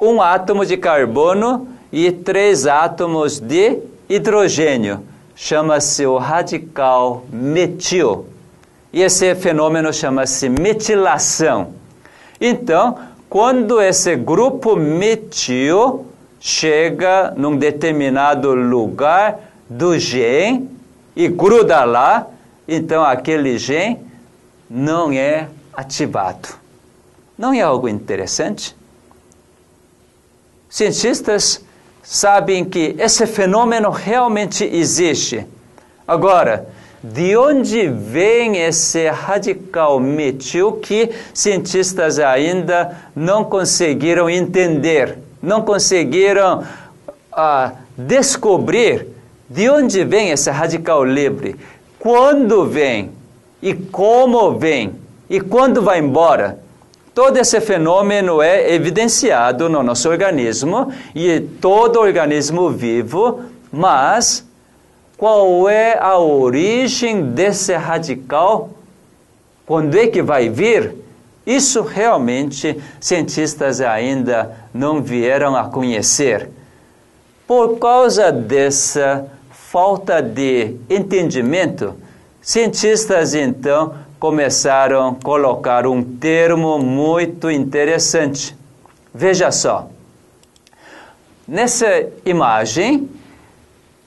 Um 0.00 0.22
átomo 0.22 0.64
de 0.64 0.76
carbono 0.76 1.66
e 1.92 2.12
três 2.12 2.66
átomos 2.66 3.40
de 3.40 3.80
hidrogênio. 4.08 5.02
Chama-se 5.34 6.06
o 6.06 6.16
radical 6.16 7.24
metil. 7.32 8.26
E 8.92 9.02
esse 9.02 9.34
fenômeno 9.34 9.92
chama-se 9.92 10.48
metilação. 10.48 11.74
Então, 12.40 12.98
quando 13.28 13.80
esse 13.80 14.14
grupo 14.14 14.76
metil 14.76 16.06
chega 16.40 17.32
num 17.36 17.56
determinado 17.56 18.54
lugar 18.54 19.40
do 19.68 19.98
gene 19.98 20.68
e 21.14 21.28
gruda 21.28 21.84
lá, 21.84 22.26
então 22.66 23.02
aquele 23.04 23.58
gene 23.58 23.98
não 24.68 25.12
é 25.12 25.48
ativado. 25.72 26.48
Não 27.36 27.52
é 27.52 27.60
algo 27.60 27.88
interessante? 27.88 28.76
Cientistas 30.68 31.64
sabem 32.02 32.64
que 32.64 32.94
esse 32.98 33.26
fenômeno 33.26 33.90
realmente 33.90 34.64
existe. 34.64 35.46
Agora, 36.06 36.68
de 37.02 37.36
onde 37.36 37.88
vem 37.88 38.56
esse 38.56 39.08
radical 39.08 40.00
metil 40.00 40.72
que 40.72 41.10
cientistas 41.32 42.18
ainda 42.18 42.96
não 43.14 43.44
conseguiram 43.44 44.28
entender? 44.28 45.18
Não 45.42 45.62
conseguiram 45.62 46.64
ah, 47.32 47.72
descobrir 47.96 49.06
de 49.48 49.68
onde 49.70 50.04
vem 50.04 50.30
esse 50.30 50.50
radical 50.50 51.04
livre, 51.04 51.56
quando 51.98 52.66
vem 52.66 53.10
e 53.62 53.74
como 53.74 54.52
vem 54.58 54.92
e 55.28 55.40
quando 55.40 55.82
vai 55.82 55.98
embora. 55.98 56.58
Todo 57.14 57.36
esse 57.38 57.60
fenômeno 57.60 58.40
é 58.40 58.72
evidenciado 58.72 59.68
no 59.68 59.82
nosso 59.82 60.08
organismo 60.08 60.92
e 61.14 61.40
todo 61.40 61.98
organismo 61.98 62.70
vivo, 62.70 63.40
mas 63.72 64.46
qual 65.16 65.68
é 65.68 65.98
a 65.98 66.16
origem 66.16 67.30
desse 67.30 67.74
radical? 67.74 68.70
Quando 69.66 69.98
é 69.98 70.06
que 70.06 70.22
vai 70.22 70.48
vir? 70.48 70.94
Isso 71.44 71.82
realmente 71.82 72.80
cientistas 73.00 73.80
ainda 73.80 74.54
não 74.78 75.02
vieram 75.02 75.56
a 75.56 75.64
conhecer. 75.64 76.48
Por 77.46 77.78
causa 77.78 78.30
dessa 78.30 79.26
falta 79.50 80.22
de 80.22 80.76
entendimento, 80.88 81.94
cientistas 82.40 83.34
então 83.34 83.94
começaram 84.20 85.08
a 85.08 85.14
colocar 85.14 85.84
um 85.84 86.02
termo 86.02 86.78
muito 86.78 87.50
interessante. 87.50 88.56
Veja 89.12 89.50
só. 89.50 89.90
Nessa 91.46 92.06
imagem, 92.24 93.08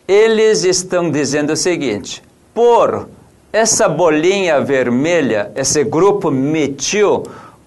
eles 0.07 0.63
estão 0.63 1.11
dizendo 1.11 1.51
o 1.51 1.57
seguinte: 1.57 2.23
por 2.53 3.09
essa 3.51 3.89
bolinha 3.89 4.61
vermelha, 4.61 5.51
esse 5.53 5.83
grupo 5.83 6.31
metil, 6.31 7.23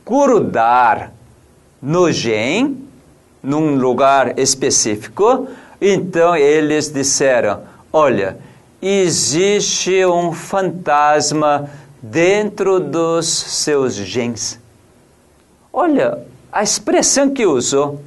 grudar 0.06 1.12
no 1.82 2.10
gen, 2.10 2.83
num 3.44 3.76
lugar 3.76 4.38
específico, 4.38 5.46
então 5.80 6.34
eles 6.34 6.90
disseram: 6.90 7.60
olha, 7.92 8.38
existe 8.80 10.04
um 10.06 10.32
fantasma 10.32 11.70
dentro 12.02 12.80
dos 12.80 13.26
seus 13.26 13.94
genes. 13.94 14.58
Olha 15.72 16.18
a 16.52 16.62
expressão 16.62 17.30
que 17.30 17.44
usou. 17.44 18.00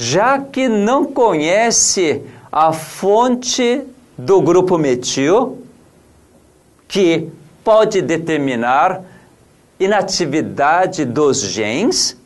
já 0.00 0.38
que 0.38 0.68
não 0.68 1.04
conhece 1.04 2.22
a 2.52 2.72
fonte 2.72 3.82
do 4.16 4.40
grupo 4.40 4.78
metil, 4.78 5.58
que 6.86 7.28
pode 7.64 8.00
determinar 8.00 9.02
inatividade 9.78 11.04
dos 11.04 11.40
genes, 11.40 12.16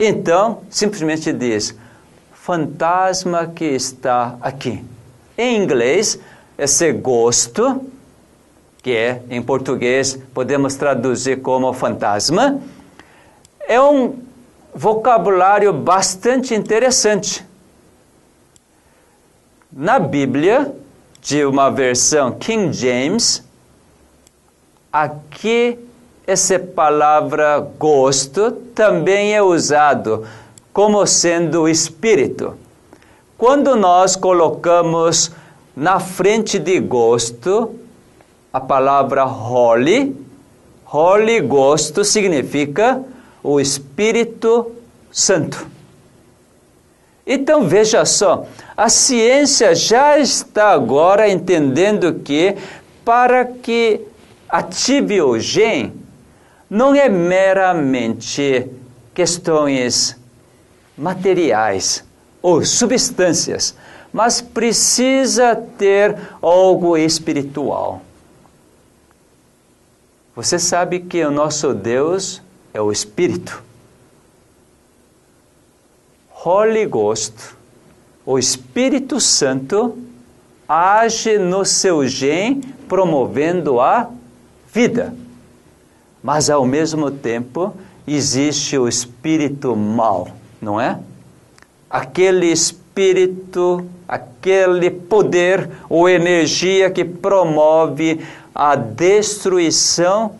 então 0.00 0.62
simplesmente 0.70 1.30
diz 1.32 1.74
fantasma 2.48 3.46
que 3.46 3.66
está 3.66 4.38
aqui. 4.40 4.82
Em 5.36 5.62
inglês, 5.62 6.18
esse 6.56 6.90
gosto, 6.92 7.84
que 8.82 8.96
é 8.96 9.20
em 9.28 9.42
português 9.42 10.18
podemos 10.32 10.74
traduzir 10.74 11.42
como 11.42 11.70
fantasma, 11.74 12.58
é 13.68 13.78
um 13.78 14.16
vocabulário 14.74 15.74
bastante 15.74 16.54
interessante. 16.54 17.44
Na 19.70 19.98
Bíblia, 19.98 20.74
de 21.20 21.44
uma 21.44 21.70
versão 21.70 22.32
King 22.32 22.72
James, 22.72 23.44
aqui 24.90 25.78
essa 26.26 26.58
palavra 26.58 27.60
gosto 27.78 28.52
também 28.74 29.34
é 29.34 29.42
usado 29.42 30.26
como 30.78 31.04
sendo 31.08 31.68
espírito. 31.68 32.54
Quando 33.36 33.74
nós 33.74 34.14
colocamos 34.14 35.32
na 35.74 35.98
frente 35.98 36.56
de 36.56 36.78
gosto 36.78 37.74
a 38.52 38.60
palavra 38.60 39.24
holy, 39.24 40.14
holy 40.86 41.40
gosto 41.40 42.04
significa 42.04 43.02
o 43.42 43.58
Espírito 43.58 44.70
Santo. 45.10 45.66
Então 47.26 47.66
veja 47.66 48.04
só, 48.04 48.46
a 48.76 48.88
ciência 48.88 49.74
já 49.74 50.16
está 50.16 50.68
agora 50.68 51.28
entendendo 51.28 52.20
que 52.20 52.54
para 53.04 53.44
que 53.44 54.02
ative 54.48 55.22
o 55.22 55.40
gene 55.40 55.92
não 56.70 56.94
é 56.94 57.08
meramente 57.08 58.70
questões 59.12 60.16
materiais 60.98 62.04
ou 62.42 62.64
substâncias, 62.64 63.74
mas 64.12 64.40
precisa 64.40 65.54
ter 65.54 66.18
algo 66.42 66.96
espiritual. 66.96 68.02
Você 70.34 70.58
sabe 70.58 71.00
que 71.00 71.24
o 71.24 71.30
nosso 71.30 71.74
Deus 71.74 72.42
é 72.72 72.80
o 72.80 72.92
Espírito. 72.92 73.62
Holy 76.44 76.86
Ghost, 76.86 77.34
o 78.24 78.38
Espírito 78.38 79.20
Santo, 79.20 79.98
age 80.68 81.38
no 81.38 81.64
seu 81.64 82.06
gen 82.06 82.60
promovendo 82.86 83.80
a 83.80 84.10
vida. 84.72 85.14
Mas 86.22 86.48
ao 86.50 86.64
mesmo 86.64 87.10
tempo 87.10 87.74
existe 88.06 88.78
o 88.78 88.88
espírito 88.88 89.74
mal, 89.74 90.28
não 90.60 90.80
é? 90.80 90.98
Aquele 91.90 92.46
espírito, 92.46 93.86
aquele 94.06 94.90
poder 94.90 95.70
ou 95.88 96.08
energia 96.08 96.90
que 96.90 97.04
promove 97.04 98.20
a 98.54 98.74
destruição 98.74 100.32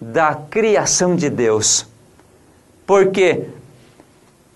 da 0.00 0.34
criação 0.34 1.14
de 1.14 1.28
Deus. 1.28 1.86
Porque 2.86 3.44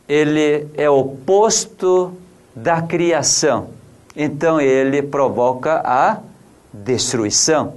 ele 0.08 0.66
é 0.76 0.88
oposto 0.88 2.12
da 2.54 2.82
criação. 2.82 3.68
Então 4.16 4.60
ele 4.60 5.02
provoca 5.02 5.80
a 5.84 6.18
destruição. 6.72 7.74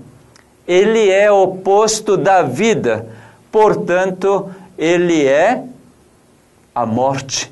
Ele 0.67 1.09
é 1.09 1.31
oposto 1.31 2.15
da 2.15 2.41
vida, 2.41 3.07
portanto, 3.51 4.49
ele 4.77 5.25
é 5.25 5.63
a 6.73 6.85
morte. 6.85 7.51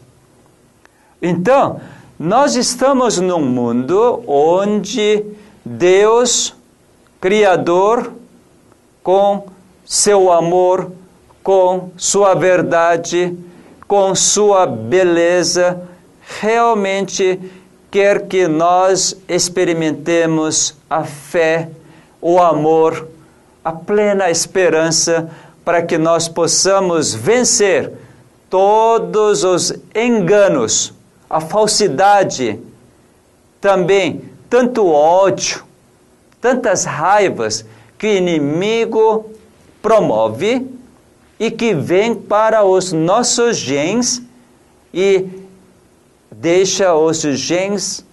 Então, 1.21 1.79
nós 2.19 2.55
estamos 2.55 3.19
num 3.19 3.41
mundo 3.41 4.23
onde 4.27 5.23
Deus 5.65 6.55
Criador, 7.19 8.11
com 9.03 9.47
seu 9.85 10.31
amor, 10.31 10.91
com 11.43 11.91
sua 11.97 12.33
verdade, 12.33 13.37
com 13.87 14.15
sua 14.15 14.65
beleza, 14.65 15.81
realmente 16.39 17.39
quer 17.91 18.27
que 18.27 18.47
nós 18.47 19.15
experimentemos 19.27 20.75
a 20.89 21.03
fé, 21.03 21.69
o 22.21 22.39
amor, 22.39 23.07
a 23.63 23.71
plena 23.71 24.29
esperança 24.31 25.29
para 25.63 25.81
que 25.81 25.97
nós 25.97 26.27
possamos 26.27 27.13
vencer 27.13 27.91
todos 28.51 29.45
os 29.45 29.73
enganos, 29.95 30.93
a 31.29 31.39
falsidade, 31.39 32.59
também 33.61 34.29
tanto 34.49 34.85
ódio, 34.85 35.63
tantas 36.41 36.83
raivas 36.83 37.65
que 37.97 38.07
o 38.07 38.17
inimigo 38.17 39.31
promove 39.81 40.67
e 41.39 41.49
que 41.49 41.73
vem 41.73 42.13
para 42.13 42.65
os 42.65 42.91
nossos 42.91 43.55
genes 43.55 44.21
e 44.93 45.29
deixa 46.29 46.93
os 46.93 47.21
genes 47.21 48.05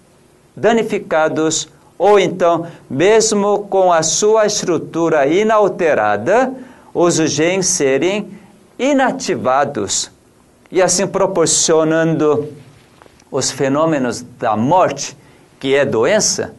danificados 0.55 1.69
ou 1.99 2.17
então, 2.17 2.65
mesmo 2.89 3.67
com 3.69 3.93
a 3.93 4.05
sua 4.05 4.47
estrutura 4.47 5.27
inalterada, 5.27 6.55
os 6.95 7.17
genes 7.17 7.67
serem 7.67 8.31
inativados 8.79 10.17
e 10.71 10.83
assim 10.83 11.07
proporcionando 11.07 12.53
os 13.31 13.51
fenômenos 13.51 14.23
da 14.23 14.57
morte, 14.57 15.17
que 15.59 15.75
é 15.75 15.85
doença, 15.85 16.55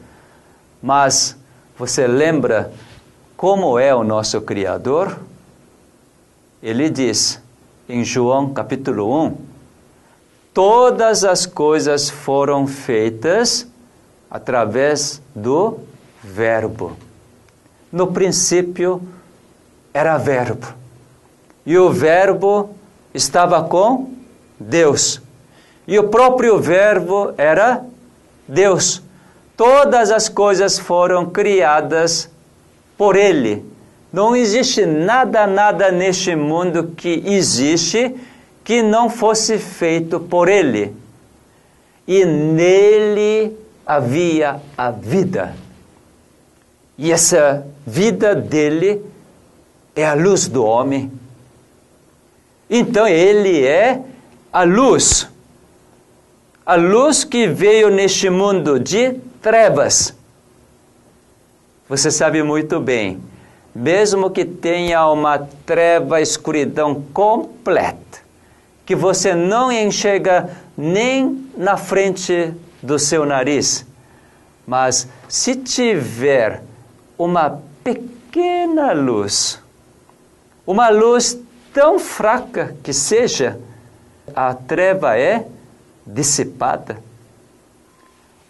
mas 0.82 1.38
você 1.78 2.08
lembra 2.08 2.72
como 3.38 3.80
é 3.80 3.94
o 3.96 4.04
nosso 4.04 4.42
Criador? 4.42 5.18
Ele 6.62 6.90
diz 6.90 7.42
em 7.88 8.04
João 8.04 8.54
capítulo 8.54 9.26
1: 9.26 9.38
Todas 10.54 11.24
as 11.24 11.46
coisas 11.46 12.10
foram 12.10 12.68
feitas 12.68 13.68
através 14.30 15.22
do 15.34 15.80
Verbo. 16.22 16.98
No 17.92 18.08
princípio 18.08 19.02
era 19.94 20.18
Verbo, 20.18 20.68
e 21.66 21.78
o 21.78 21.90
Verbo 21.90 22.76
estava 23.14 23.64
com 23.64 24.12
Deus, 24.60 25.22
e 25.88 25.98
o 25.98 26.10
próprio 26.10 26.60
Verbo 26.60 27.34
era 27.38 27.84
Deus. 28.48 29.02
Todas 29.58 30.12
as 30.12 30.30
coisas 30.30 30.78
foram 30.78 31.26
criadas 31.26 32.30
por 32.98 33.16
Ele. 33.16 33.66
Não 34.12 34.36
existe 34.36 34.86
nada, 34.86 35.46
nada 35.46 35.92
neste 35.92 36.36
mundo 36.36 36.94
que 36.96 37.24
existe 37.26 38.16
que 38.64 38.82
não 38.82 39.10
fosse 39.10 39.58
feito 39.58 40.20
por 40.20 40.48
Ele. 40.48 40.96
E 42.08 42.26
nele 42.26 43.58
havia 43.86 44.60
a 44.78 44.92
vida. 44.92 45.56
E 46.98 47.12
essa 47.12 47.66
vida 47.86 48.36
dele 48.36 49.02
é 49.96 50.06
a 50.06 50.14
luz 50.14 50.48
do 50.48 50.64
homem. 50.64 51.12
Então 52.70 53.08
ele 53.08 53.66
é 53.66 54.02
a 54.54 54.64
luz. 54.64 55.28
A 56.66 56.76
luz 56.76 57.24
que 57.24 57.48
veio 57.48 57.90
neste 57.90 58.30
mundo 58.30 58.80
de 58.80 59.14
trevas. 59.42 60.16
Você 61.88 62.12
sabe 62.12 62.44
muito 62.44 62.80
bem, 62.80 63.20
mesmo 63.74 64.30
que 64.30 64.46
tenha 64.46 65.10
uma 65.10 65.40
treva, 65.66 66.22
escuridão 66.22 67.02
completa, 67.12 68.20
que 68.86 68.96
você 68.96 69.34
não 69.34 69.72
enxerga 69.72 70.56
nem 70.78 71.50
na 71.58 71.78
frente 71.78 72.54
do 72.82 73.00
seu 73.00 73.26
nariz, 73.26 73.86
mas 74.68 75.08
se 75.28 75.56
tiver 75.56 76.62
uma 77.18 77.60
pequena 77.84 78.94
luz, 78.94 79.60
uma 80.68 80.90
luz 80.90 81.40
tão 81.80 81.98
fraca 81.98 82.76
que 82.84 82.92
seja, 82.92 83.58
a 84.36 84.54
treva 84.54 85.18
é 85.18 85.48
dissipada 86.06 87.10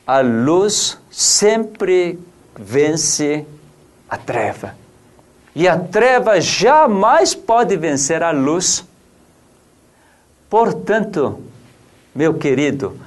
a 0.09 0.21
luz 0.21 0.97
sempre 1.11 2.17
vence 2.57 3.45
a 4.09 4.17
treva. 4.17 4.75
E 5.53 5.67
a 5.67 5.77
treva 5.77 6.41
jamais 6.41 7.35
pode 7.35 7.77
vencer 7.77 8.23
a 8.23 8.31
luz. 8.31 8.83
Portanto, 10.49 11.43
meu 12.15 12.33
querido, 12.33 12.99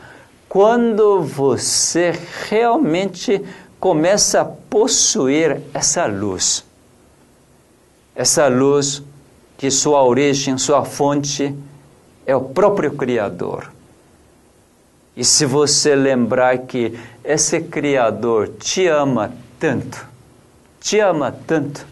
quando 0.48 1.24
você 1.24 2.16
realmente 2.48 3.44
começa 3.80 4.42
a 4.42 4.44
possuir 4.44 5.60
essa 5.74 6.06
luz. 6.06 6.64
Essa 8.14 8.46
luz 8.46 9.02
que 9.62 9.70
sua 9.70 10.02
origem, 10.02 10.58
sua 10.58 10.84
fonte 10.84 11.56
é 12.26 12.34
o 12.34 12.40
próprio 12.40 12.96
Criador. 12.96 13.70
E 15.16 15.24
se 15.24 15.46
você 15.46 15.94
lembrar 15.94 16.58
que 16.66 16.98
esse 17.22 17.60
Criador 17.60 18.48
te 18.58 18.88
ama 18.88 19.32
tanto, 19.60 20.04
te 20.80 20.98
ama 20.98 21.30
tanto, 21.30 21.86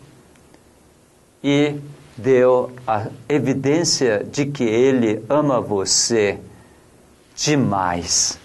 e 1.44 1.76
deu 2.16 2.72
a 2.84 3.06
evidência 3.28 4.26
de 4.28 4.46
que 4.46 4.64
Ele 4.64 5.24
ama 5.28 5.60
você 5.60 6.40
demais. 7.36 8.36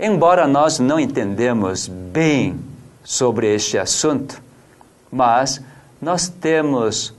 Embora 0.00 0.46
nós 0.48 0.78
não 0.78 0.98
entendemos 0.98 1.86
bem 1.86 2.58
sobre 3.04 3.54
este 3.54 3.76
assunto, 3.76 4.42
mas 5.10 5.60
nós 6.00 6.30
temos 6.30 7.14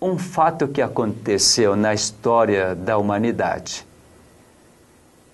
um 0.00 0.16
fato 0.18 0.68
que 0.68 0.80
aconteceu 0.80 1.74
na 1.74 1.92
história 1.92 2.74
da 2.74 2.96
humanidade. 2.98 3.86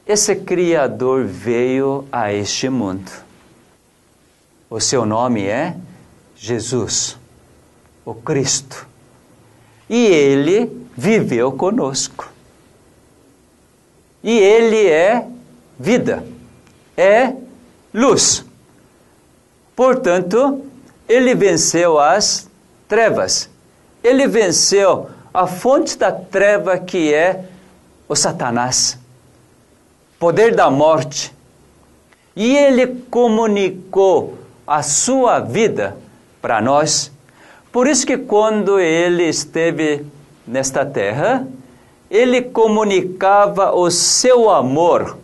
Esse 0.07 0.37
Criador 0.37 1.25
veio 1.25 2.07
a 2.13 2.33
este 2.33 2.69
mundo. 2.69 3.11
O 4.69 4.81
seu 4.81 5.07
nome 5.07 5.45
é 5.45 5.77
Jesus, 6.37 7.17
o 8.05 8.15
Cristo. 8.15 8.87
E 9.89 10.07
ele 10.07 10.87
viveu 10.97 11.53
conosco. 11.53 12.31
E 14.23 14.39
ele 14.39 14.87
é 14.87 15.27
vida, 15.79 16.25
é 16.97 17.35
luz. 17.93 18.45
Portanto, 19.77 20.65
ele 21.09 21.35
venceu 21.35 21.99
as 21.99 22.49
trevas. 22.89 23.51
Ele 24.05 24.27
venceu 24.27 25.09
a 25.33 25.47
fonte 25.47 25.97
da 25.97 26.13
treva 26.13 26.79
que 26.79 27.13
é 27.13 27.45
o 28.07 28.15
Satanás, 28.15 28.99
poder 30.19 30.55
da 30.55 30.71
morte. 30.71 31.35
E 32.37 32.55
ele 32.55 32.87
comunicou 33.11 34.37
a 34.67 34.83
sua 34.83 35.41
vida 35.41 35.97
para 36.43 36.61
nós. 36.61 37.11
Por 37.73 37.87
isso 37.87 38.07
que 38.07 38.19
quando 38.19 38.79
ele 38.79 39.25
esteve 39.25 40.05
nesta 40.47 40.85
terra, 40.85 41.47
ele 42.11 42.43
comunicava 42.43 43.75
o 43.75 43.91
seu 43.91 44.51
amor 44.51 45.17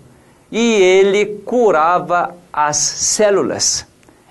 e 0.51 0.73
ele 0.73 1.27
curava 1.45 2.35
as 2.51 2.79
células. 2.79 3.87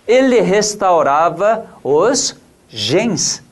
Ele 0.08 0.42
restaurava 0.42 1.68
os 1.84 2.36
genes. 2.68 3.44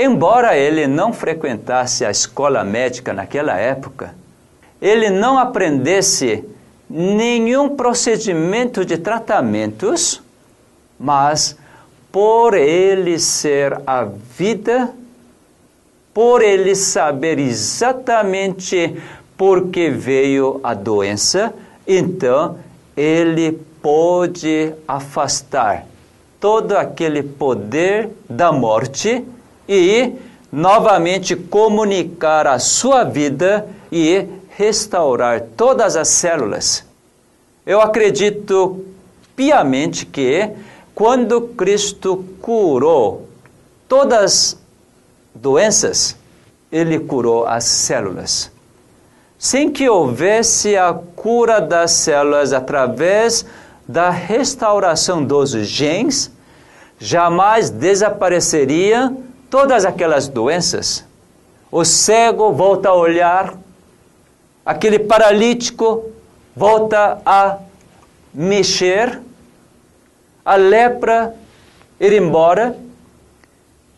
Embora 0.00 0.56
ele 0.56 0.86
não 0.86 1.12
frequentasse 1.12 2.04
a 2.04 2.10
escola 2.12 2.62
médica 2.62 3.12
naquela 3.12 3.58
época, 3.58 4.14
ele 4.80 5.10
não 5.10 5.36
aprendesse 5.36 6.44
nenhum 6.88 7.74
procedimento 7.74 8.84
de 8.84 8.96
tratamentos, 8.96 10.22
mas 10.96 11.58
por 12.12 12.54
ele 12.54 13.18
ser 13.18 13.80
a 13.84 14.04
vida, 14.04 14.94
por 16.14 16.42
ele 16.42 16.76
saber 16.76 17.40
exatamente 17.40 18.96
por 19.36 19.66
que 19.66 19.90
veio 19.90 20.60
a 20.62 20.74
doença, 20.74 21.52
então 21.84 22.56
ele 22.96 23.60
pôde 23.82 24.72
afastar 24.86 25.86
todo 26.38 26.76
aquele 26.76 27.24
poder 27.24 28.10
da 28.30 28.52
morte 28.52 29.24
e 29.68 30.12
novamente 30.50 31.36
comunicar 31.36 32.46
a 32.46 32.58
sua 32.58 33.04
vida 33.04 33.68
e 33.92 34.26
restaurar 34.56 35.42
todas 35.56 35.94
as 35.96 36.08
células. 36.08 36.84
Eu 37.66 37.80
acredito 37.80 38.84
piamente 39.36 40.06
que 40.06 40.50
quando 40.94 41.42
Cristo 41.42 42.24
curou 42.40 43.28
todas 43.86 44.22
as 44.24 44.58
doenças, 45.34 46.16
ele 46.72 46.98
curou 46.98 47.46
as 47.46 47.64
células. 47.64 48.50
Sem 49.38 49.70
que 49.70 49.88
houvesse 49.88 50.76
a 50.76 50.92
cura 50.92 51.60
das 51.60 51.92
células 51.92 52.52
através 52.52 53.46
da 53.86 54.10
restauração 54.10 55.22
dos 55.22 55.50
genes, 55.50 56.30
jamais 56.98 57.70
desapareceriam 57.70 59.27
todas 59.50 59.84
aquelas 59.84 60.28
doenças. 60.28 61.04
O 61.70 61.84
cego 61.84 62.52
volta 62.52 62.90
a 62.90 62.94
olhar, 62.94 63.54
aquele 64.64 64.98
paralítico 64.98 66.10
volta 66.56 67.20
a 67.24 67.58
mexer, 68.32 69.20
a 70.44 70.56
lepra 70.56 71.34
ir 72.00 72.12
embora. 72.12 72.76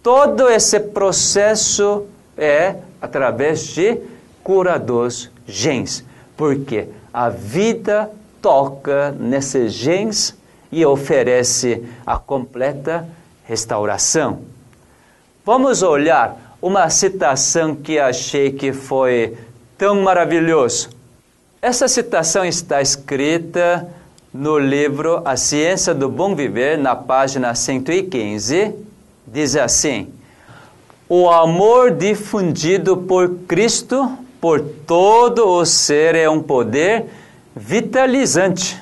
Todo 0.03 0.49
esse 0.49 0.81
processo 0.81 2.07
é 2.37 2.77
através 3.01 3.67
de 3.67 4.01
cura 4.43 4.79
dos 4.79 5.31
genes, 5.47 6.05
porque 6.37 6.89
a 7.13 7.29
vida 7.29 8.11
toca 8.41 9.13
nesses 9.13 9.73
genes 9.73 10.35
e 10.73 10.85
oferece 10.87 11.85
a 12.07 12.19
completa 12.19 13.07
restauração. 13.45 14.41
Vamos 15.53 15.83
olhar 15.83 16.57
uma 16.63 16.89
citação 16.89 17.75
que 17.75 17.99
achei 17.99 18.53
que 18.53 18.73
foi 18.73 19.37
tão 19.77 20.01
maravilhoso. 20.01 20.91
Essa 21.61 21.89
citação 21.89 22.45
está 22.45 22.81
escrita 22.81 23.89
no 24.33 24.61
livro 24.61 25.21
A 25.25 25.37
Ciência 25.37 25.93
do 25.93 26.09
Bom 26.09 26.37
Viver, 26.37 26.79
na 26.79 26.95
página 26.95 27.53
115, 27.53 28.77
diz 29.27 29.57
assim: 29.57 30.15
O 31.09 31.29
amor 31.29 31.91
difundido 31.91 32.99
por 32.99 33.29
Cristo 33.49 34.09
por 34.41 34.61
todo 34.61 35.49
o 35.49 35.67
ser 35.67 36.15
é 36.15 36.31
um 36.31 36.41
poder 36.41 37.07
vitalizante. 37.57 38.81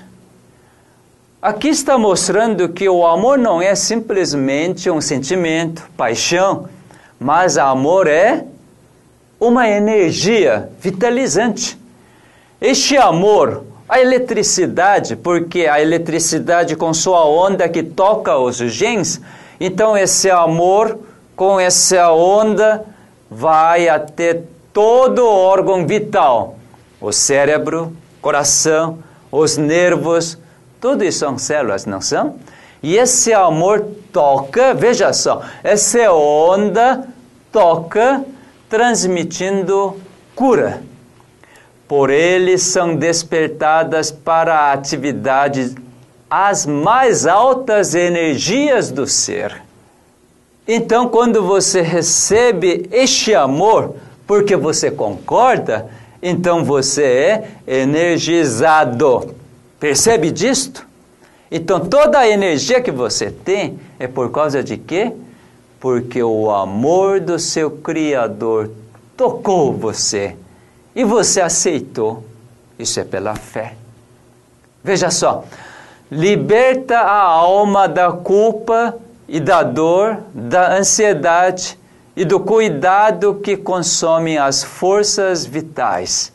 Aqui 1.41 1.69
está 1.69 1.97
mostrando 1.97 2.69
que 2.69 2.89
o 2.89 3.07
amor 3.07 3.39
não 3.39 3.63
é 3.63 3.73
simplesmente 3.77 4.91
um 4.91 5.01
sentimento, 5.01 5.89
paixão, 5.97 6.69
mas 7.17 7.57
amor 7.57 8.09
é 8.09 8.45
uma 9.39 9.69
energia 9.69 10.69
vitalizante. 10.81 11.79
Este 12.61 12.97
amor 12.97 13.63
a 13.89 14.01
eletricidade, 14.01 15.15
porque 15.15 15.67
a 15.67 15.81
eletricidade 15.81 16.75
com 16.75 16.93
sua 16.93 17.25
onda 17.25 17.69
que 17.69 17.85
toca 17.85 18.37
os 18.37 18.57
genes, 18.57 19.21
então 19.61 19.97
esse 19.97 20.29
amor 20.29 20.99
com 21.37 21.61
essa 21.61 22.13
onda 22.13 22.85
vai 23.31 23.89
até 23.89 24.43
todo 24.73 25.21
o 25.21 25.33
órgão 25.33 25.87
vital, 25.87 26.57
o 27.01 27.13
cérebro, 27.13 27.97
coração, 28.21 28.99
os 29.31 29.57
nervos, 29.57 30.37
tudo 30.81 31.05
isso 31.05 31.21
são 31.21 31.39
células, 31.39 31.87
não 31.87 32.01
são? 32.01 32.37
E 32.83 32.97
esse 32.97 33.33
amor 33.33 33.87
toca, 34.13 34.75
veja 34.75 35.13
só, 35.13 35.43
essa 35.65 36.13
onda 36.13 37.09
toca 37.51 38.25
transmitindo 38.69 39.97
cura 40.35 40.83
por 41.89 42.11
ele 42.11 42.59
são 42.59 42.95
despertadas 42.95 44.13
para 44.13 44.55
a 44.55 44.73
atividade 44.75 45.75
as 46.31 46.67
mais 46.67 47.27
altas 47.27 47.95
energias 47.95 48.91
do 48.91 49.07
ser. 49.07 49.63
Então, 50.67 51.09
quando 51.09 51.43
você 51.43 51.81
recebe 51.81 52.87
este 52.93 53.35
amor, 53.35 53.95
porque 54.27 54.55
você 54.55 54.91
concorda, 54.91 55.89
então 56.23 56.63
você 56.63 57.03
é 57.03 57.49
energizado. 57.67 59.35
Percebe 59.79 60.31
disto? 60.31 60.87
Então, 61.51 61.81
toda 61.81 62.19
a 62.19 62.29
energia 62.29 62.81
que 62.81 62.91
você 62.91 63.31
tem 63.31 63.79
é 63.99 64.07
por 64.07 64.31
causa 64.31 64.63
de 64.63 64.77
quê? 64.77 65.13
Porque 65.81 66.23
o 66.23 66.51
amor 66.51 67.21
do 67.21 67.39
seu 67.39 67.71
Criador 67.71 68.71
tocou 69.17 69.73
você 69.73 70.37
e 70.95 71.05
você 71.05 71.41
aceitou. 71.41 72.25
Isso 72.79 73.01
é 73.01 73.05
pela 73.05 73.35
fé. 73.35 73.75
Veja 74.83 75.11
só, 75.11 75.45
liberta 76.11 76.99
a 76.99 77.23
alma 77.23 77.89
da 77.89 78.13
culpa 78.13 78.97
e 79.29 79.41
da 79.41 79.63
dor, 79.63 80.19
da 80.35 80.77
ansiedade 80.77 81.79
e 82.17 82.25
do 82.25 82.41
cuidado 82.41 83.37
que 83.37 83.57
consomem 83.57 84.39
as 84.39 84.65
forças 84.65 85.47
vitais. 85.47 86.33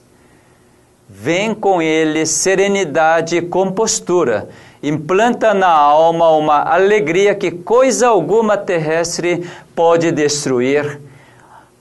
Vem 1.08 1.54
com 1.54 1.82
ele 1.82 2.26
serenidade 2.26 3.38
e 3.38 3.42
compostura. 3.42 4.50
Implanta 4.82 5.54
na 5.54 5.70
alma 5.70 6.30
uma 6.32 6.62
alegria 6.62 7.34
que 7.34 7.52
coisa 7.52 8.10
alguma 8.10 8.58
terrestre 8.58 9.48
pode 9.76 10.12
destruir. 10.12 11.00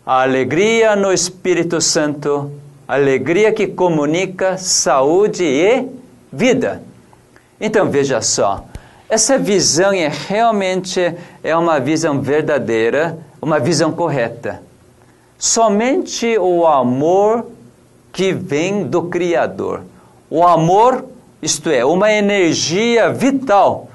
A 0.07 0.23
alegria 0.23 0.94
no 0.94 1.12
Espírito 1.12 1.81
Santo, 1.81 2.53
alegria 2.86 3.53
que 3.53 3.66
comunica 3.66 4.57
saúde 4.57 5.44
e 5.44 5.89
vida. 6.32 6.82
Então 7.61 7.90
veja 7.90 8.20
só, 8.20 8.65
essa 9.09 9.39
visão 9.39 9.93
é 9.93 10.09
realmente 10.09 11.15
é 11.43 11.57
uma 11.57 11.78
visão 11.78 12.20
verdadeira, 12.20 13.19
uma 13.40 13.61
visão 13.61 13.93
correta. 13.93 14.62
Somente 15.39 16.39
o 16.39 16.66
amor 16.66 17.47
que 18.12 18.32
vem 18.32 18.84
do 18.84 19.05
Criador. 19.05 19.82
O 20.28 20.47
amor, 20.47 21.05
isto 21.40 21.70
é, 21.70 21.84
uma 21.84 22.12
energia 22.12 23.10
vital 23.10 23.89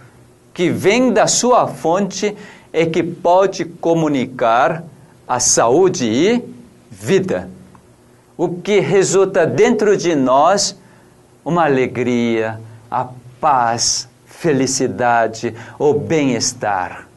que 0.54 0.70
vem 0.70 1.14
da 1.14 1.28
sua 1.28 1.68
fonte 1.68 2.36
é 2.74 2.86
que 2.86 3.04
pode 3.04 3.64
comunicar 3.64 4.84
a 5.28 5.40
saúde 5.40 6.06
e 6.06 6.44
vida. 6.90 7.50
O 8.36 8.50
que 8.50 8.80
resulta 8.80 9.46
dentro 9.46 9.96
de 9.96 10.16
nós 10.16 10.78
uma 11.46 11.66
alegria, 11.66 12.60
a 12.90 13.08
paz, 13.40 14.10
felicidade, 14.26 15.56
o 15.80 15.94
bem-estar. 15.94 17.08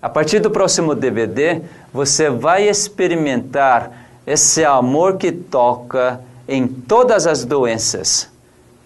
A 0.00 0.08
partir 0.08 0.40
do 0.40 0.50
próximo 0.50 0.94
DVD, 0.94 1.60
você 1.92 2.30
vai 2.30 2.68
experimentar 2.68 3.99
esse 4.30 4.64
amor 4.64 5.16
que 5.16 5.32
toca 5.32 6.20
em 6.46 6.68
todas 6.68 7.26
as 7.26 7.44
doenças, 7.44 8.30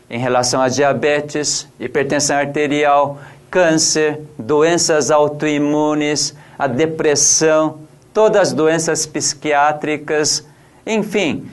em 0.09 0.19
relação 0.19 0.63
a 0.63 0.69
diabetes, 0.71 1.69
hipertensão 1.79 2.37
arterial, 2.37 3.19
câncer, 3.51 4.23
doenças 4.39 5.11
autoimunes, 5.11 6.35
a 6.59 6.67
depressão, 6.67 7.81
todas 8.15 8.41
as 8.41 8.53
doenças 8.55 9.05
psiquiátricas, 9.05 10.47
enfim, 10.87 11.47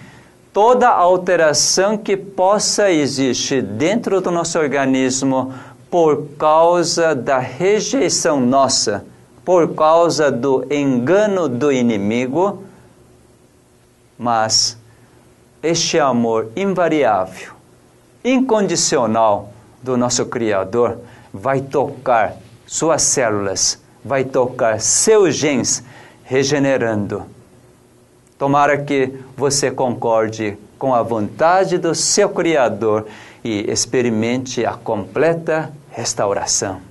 toda 0.53 0.87
alteração 0.87 1.97
que 1.97 2.15
possa 2.15 2.89
existir 2.89 3.61
dentro 3.61 4.21
do 4.21 4.31
nosso 4.31 4.57
organismo 4.57 5.53
por 5.89 6.27
causa 6.37 7.13
da 7.13 7.39
rejeição 7.39 8.39
nossa, 8.39 9.03
por 9.43 9.75
causa 9.75 10.31
do 10.31 10.65
engano 10.71 11.49
do 11.49 11.73
inimigo, 11.73 12.70
mas 14.21 14.77
este 15.63 15.97
amor 15.97 16.51
invariável, 16.55 17.53
incondicional 18.23 19.51
do 19.81 19.97
nosso 19.97 20.27
Criador 20.27 20.99
vai 21.33 21.59
tocar 21.59 22.35
suas 22.67 23.01
células, 23.01 23.81
vai 24.05 24.23
tocar 24.23 24.79
seus 24.79 25.35
genes, 25.35 25.83
regenerando. 26.23 27.23
Tomara 28.37 28.77
que 28.83 29.11
você 29.35 29.71
concorde 29.71 30.55
com 30.77 30.93
a 30.93 31.01
vontade 31.01 31.79
do 31.79 31.95
seu 31.95 32.29
Criador 32.29 33.07
e 33.43 33.71
experimente 33.71 34.63
a 34.63 34.73
completa 34.73 35.73
restauração. 35.89 36.90